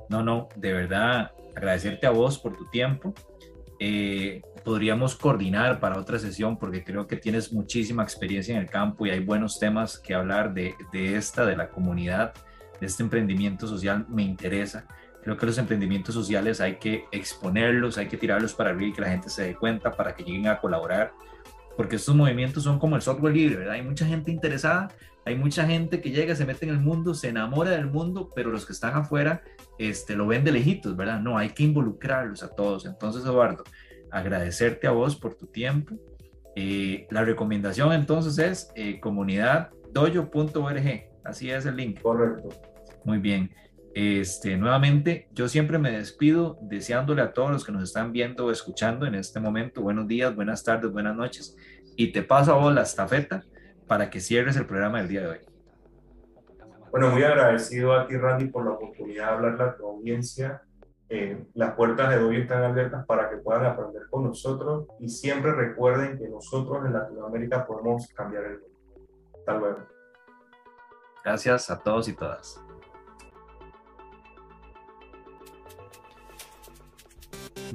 No, 0.08 0.22
no, 0.22 0.48
de 0.56 0.72
verdad, 0.72 1.30
agradecerte 1.54 2.06
a 2.06 2.10
vos 2.10 2.38
por 2.38 2.56
tu 2.56 2.68
tiempo. 2.70 3.14
Eh, 3.78 4.42
podríamos 4.64 5.14
coordinar 5.14 5.78
para 5.78 5.98
otra 5.98 6.18
sesión 6.18 6.58
porque 6.58 6.82
creo 6.82 7.06
que 7.06 7.16
tienes 7.16 7.52
muchísima 7.52 8.02
experiencia 8.02 8.54
en 8.54 8.62
el 8.62 8.68
campo 8.68 9.06
y 9.06 9.10
hay 9.10 9.20
buenos 9.20 9.58
temas 9.58 9.98
que 9.98 10.14
hablar 10.14 10.52
de, 10.52 10.74
de 10.92 11.16
esta, 11.16 11.46
de 11.46 11.56
la 11.56 11.68
comunidad 11.68 12.34
este 12.80 13.02
emprendimiento 13.02 13.66
social 13.66 14.06
me 14.08 14.22
interesa. 14.22 14.86
Creo 15.22 15.36
que 15.36 15.46
los 15.46 15.58
emprendimientos 15.58 16.14
sociales 16.14 16.60
hay 16.60 16.76
que 16.76 17.04
exponerlos, 17.12 17.98
hay 17.98 18.06
que 18.06 18.16
tirarlos 18.16 18.54
para 18.54 18.70
arriba 18.70 18.90
y 18.90 18.92
que 18.92 19.00
la 19.00 19.10
gente 19.10 19.28
se 19.28 19.42
dé 19.42 19.54
cuenta 19.54 19.92
para 19.92 20.14
que 20.14 20.22
lleguen 20.22 20.46
a 20.46 20.60
colaborar, 20.60 21.12
porque 21.76 21.96
estos 21.96 22.14
movimientos 22.14 22.62
son 22.62 22.78
como 22.78 22.96
el 22.96 23.02
software 23.02 23.34
libre, 23.34 23.56
¿verdad? 23.56 23.74
Hay 23.74 23.82
mucha 23.82 24.06
gente 24.06 24.30
interesada, 24.30 24.88
hay 25.24 25.36
mucha 25.36 25.66
gente 25.66 26.00
que 26.00 26.10
llega, 26.10 26.34
se 26.34 26.46
mete 26.46 26.64
en 26.64 26.72
el 26.72 26.80
mundo, 26.80 27.14
se 27.14 27.28
enamora 27.28 27.70
del 27.70 27.86
mundo, 27.86 28.30
pero 28.34 28.50
los 28.50 28.64
que 28.64 28.72
están 28.72 28.96
afuera 28.96 29.42
este, 29.78 30.16
lo 30.16 30.26
ven 30.26 30.44
de 30.44 30.52
lejitos, 30.52 30.96
¿verdad? 30.96 31.20
No, 31.20 31.36
hay 31.36 31.50
que 31.50 31.64
involucrarlos 31.64 32.42
a 32.42 32.54
todos. 32.54 32.86
Entonces, 32.86 33.24
Eduardo, 33.24 33.64
agradecerte 34.10 34.86
a 34.86 34.92
vos 34.92 35.16
por 35.16 35.34
tu 35.34 35.46
tiempo. 35.46 35.94
Eh, 36.56 37.06
la 37.10 37.24
recomendación 37.24 37.92
entonces 37.92 38.38
es 38.38 38.72
eh, 38.74 39.00
comunidaddoyo.org. 39.00 41.08
Así 41.24 41.50
es 41.50 41.66
el 41.66 41.76
link. 41.76 42.00
Correcto. 42.00 42.48
Muy 43.04 43.18
bien. 43.18 43.50
Este, 43.94 44.56
nuevamente, 44.56 45.28
yo 45.32 45.48
siempre 45.48 45.78
me 45.78 45.90
despido 45.90 46.58
deseándole 46.62 47.22
a 47.22 47.32
todos 47.32 47.50
los 47.50 47.64
que 47.64 47.72
nos 47.72 47.82
están 47.82 48.12
viendo 48.12 48.46
o 48.46 48.50
escuchando 48.50 49.06
en 49.06 49.14
este 49.14 49.40
momento 49.40 49.82
buenos 49.82 50.06
días, 50.06 50.34
buenas 50.36 50.62
tardes, 50.62 50.92
buenas 50.92 51.16
noches. 51.16 51.56
Y 51.96 52.12
te 52.12 52.22
paso 52.22 52.52
a 52.52 52.58
vos 52.58 52.72
la 52.72 52.82
estafeta 52.82 53.42
para 53.86 54.08
que 54.08 54.20
cierres 54.20 54.56
el 54.56 54.66
programa 54.66 54.98
del 54.98 55.08
día 55.08 55.22
de 55.22 55.26
hoy. 55.28 55.38
Bueno, 56.90 57.10
muy 57.10 57.22
agradecido 57.22 57.92
a 57.92 58.06
ti, 58.06 58.16
Randy, 58.16 58.46
por 58.46 58.64
la 58.64 58.72
oportunidad 58.72 59.26
de 59.26 59.30
hablarle 59.30 59.64
a 59.64 59.76
tu 59.76 59.86
audiencia. 59.86 60.62
Eh, 61.08 61.46
las 61.54 61.74
puertas 61.74 62.10
de 62.10 62.18
hoy 62.18 62.36
están 62.36 62.62
abiertas 62.62 63.04
para 63.06 63.30
que 63.30 63.38
puedan 63.38 63.64
aprender 63.64 64.02
con 64.10 64.24
nosotros 64.24 64.86
y 65.00 65.08
siempre 65.08 65.52
recuerden 65.52 66.18
que 66.18 66.28
nosotros 66.28 66.84
en 66.84 66.92
Latinoamérica 66.92 67.66
podemos 67.66 68.06
cambiar 68.14 68.44
el 68.44 68.60
mundo. 68.60 68.68
Hasta 69.38 69.58
luego. 69.58 69.97
Gracias 71.28 71.68
a 71.68 71.78
todos 71.78 72.08
y 72.08 72.14
todas. 72.14 72.58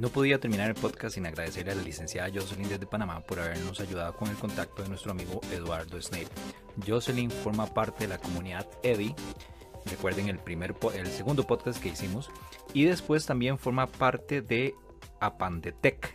No 0.00 0.08
podía 0.08 0.40
terminar 0.40 0.70
el 0.70 0.74
podcast 0.74 1.14
sin 1.14 1.24
agradecerle 1.24 1.70
a 1.70 1.76
la 1.76 1.82
licenciada 1.82 2.28
Jocelyn 2.34 2.68
desde 2.68 2.84
Panamá 2.84 3.20
por 3.20 3.38
habernos 3.38 3.78
ayudado 3.78 4.16
con 4.16 4.28
el 4.28 4.34
contacto 4.34 4.82
de 4.82 4.88
nuestro 4.88 5.12
amigo 5.12 5.40
Eduardo 5.52 6.02
Snape. 6.02 6.26
Jocelyn 6.84 7.30
forma 7.30 7.66
parte 7.66 8.08
de 8.08 8.14
la 8.14 8.18
comunidad 8.18 8.66
EDI, 8.82 9.14
recuerden 9.86 10.28
el, 10.28 10.40
primer, 10.40 10.74
el 10.92 11.06
segundo 11.06 11.46
podcast 11.46 11.80
que 11.80 11.90
hicimos, 11.90 12.30
y 12.72 12.86
después 12.86 13.24
también 13.24 13.56
forma 13.56 13.86
parte 13.86 14.42
de 14.42 14.74
Apandetec, 15.20 16.13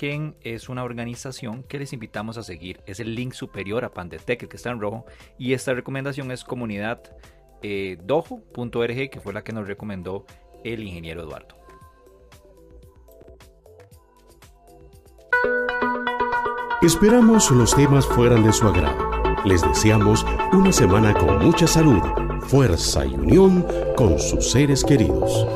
es 0.00 0.70
una 0.70 0.82
organización 0.82 1.62
que 1.62 1.78
les 1.78 1.92
invitamos 1.92 2.38
a 2.38 2.42
seguir. 2.42 2.80
Es 2.86 3.00
el 3.00 3.14
link 3.14 3.34
superior 3.34 3.84
a 3.84 3.92
Pandetec, 3.92 4.42
el 4.42 4.48
que 4.48 4.56
está 4.56 4.70
en 4.70 4.80
rojo, 4.80 5.04
y 5.38 5.52
esta 5.52 5.74
recomendación 5.74 6.30
es 6.30 6.42
comunidad 6.42 7.02
eh, 7.62 7.98
que 8.00 9.20
fue 9.22 9.34
la 9.34 9.44
que 9.44 9.52
nos 9.52 9.68
recomendó 9.68 10.24
el 10.64 10.82
ingeniero 10.82 11.22
Eduardo. 11.22 11.56
Esperamos 16.80 17.50
los 17.50 17.76
temas 17.76 18.06
fueran 18.06 18.42
de 18.42 18.54
su 18.54 18.66
agrado. 18.66 19.10
Les 19.44 19.60
deseamos 19.60 20.24
una 20.52 20.72
semana 20.72 21.12
con 21.12 21.44
mucha 21.44 21.66
salud, 21.66 22.00
fuerza 22.40 23.04
y 23.04 23.12
unión 23.12 23.66
con 23.96 24.18
sus 24.18 24.50
seres 24.50 24.82
queridos. 24.82 25.46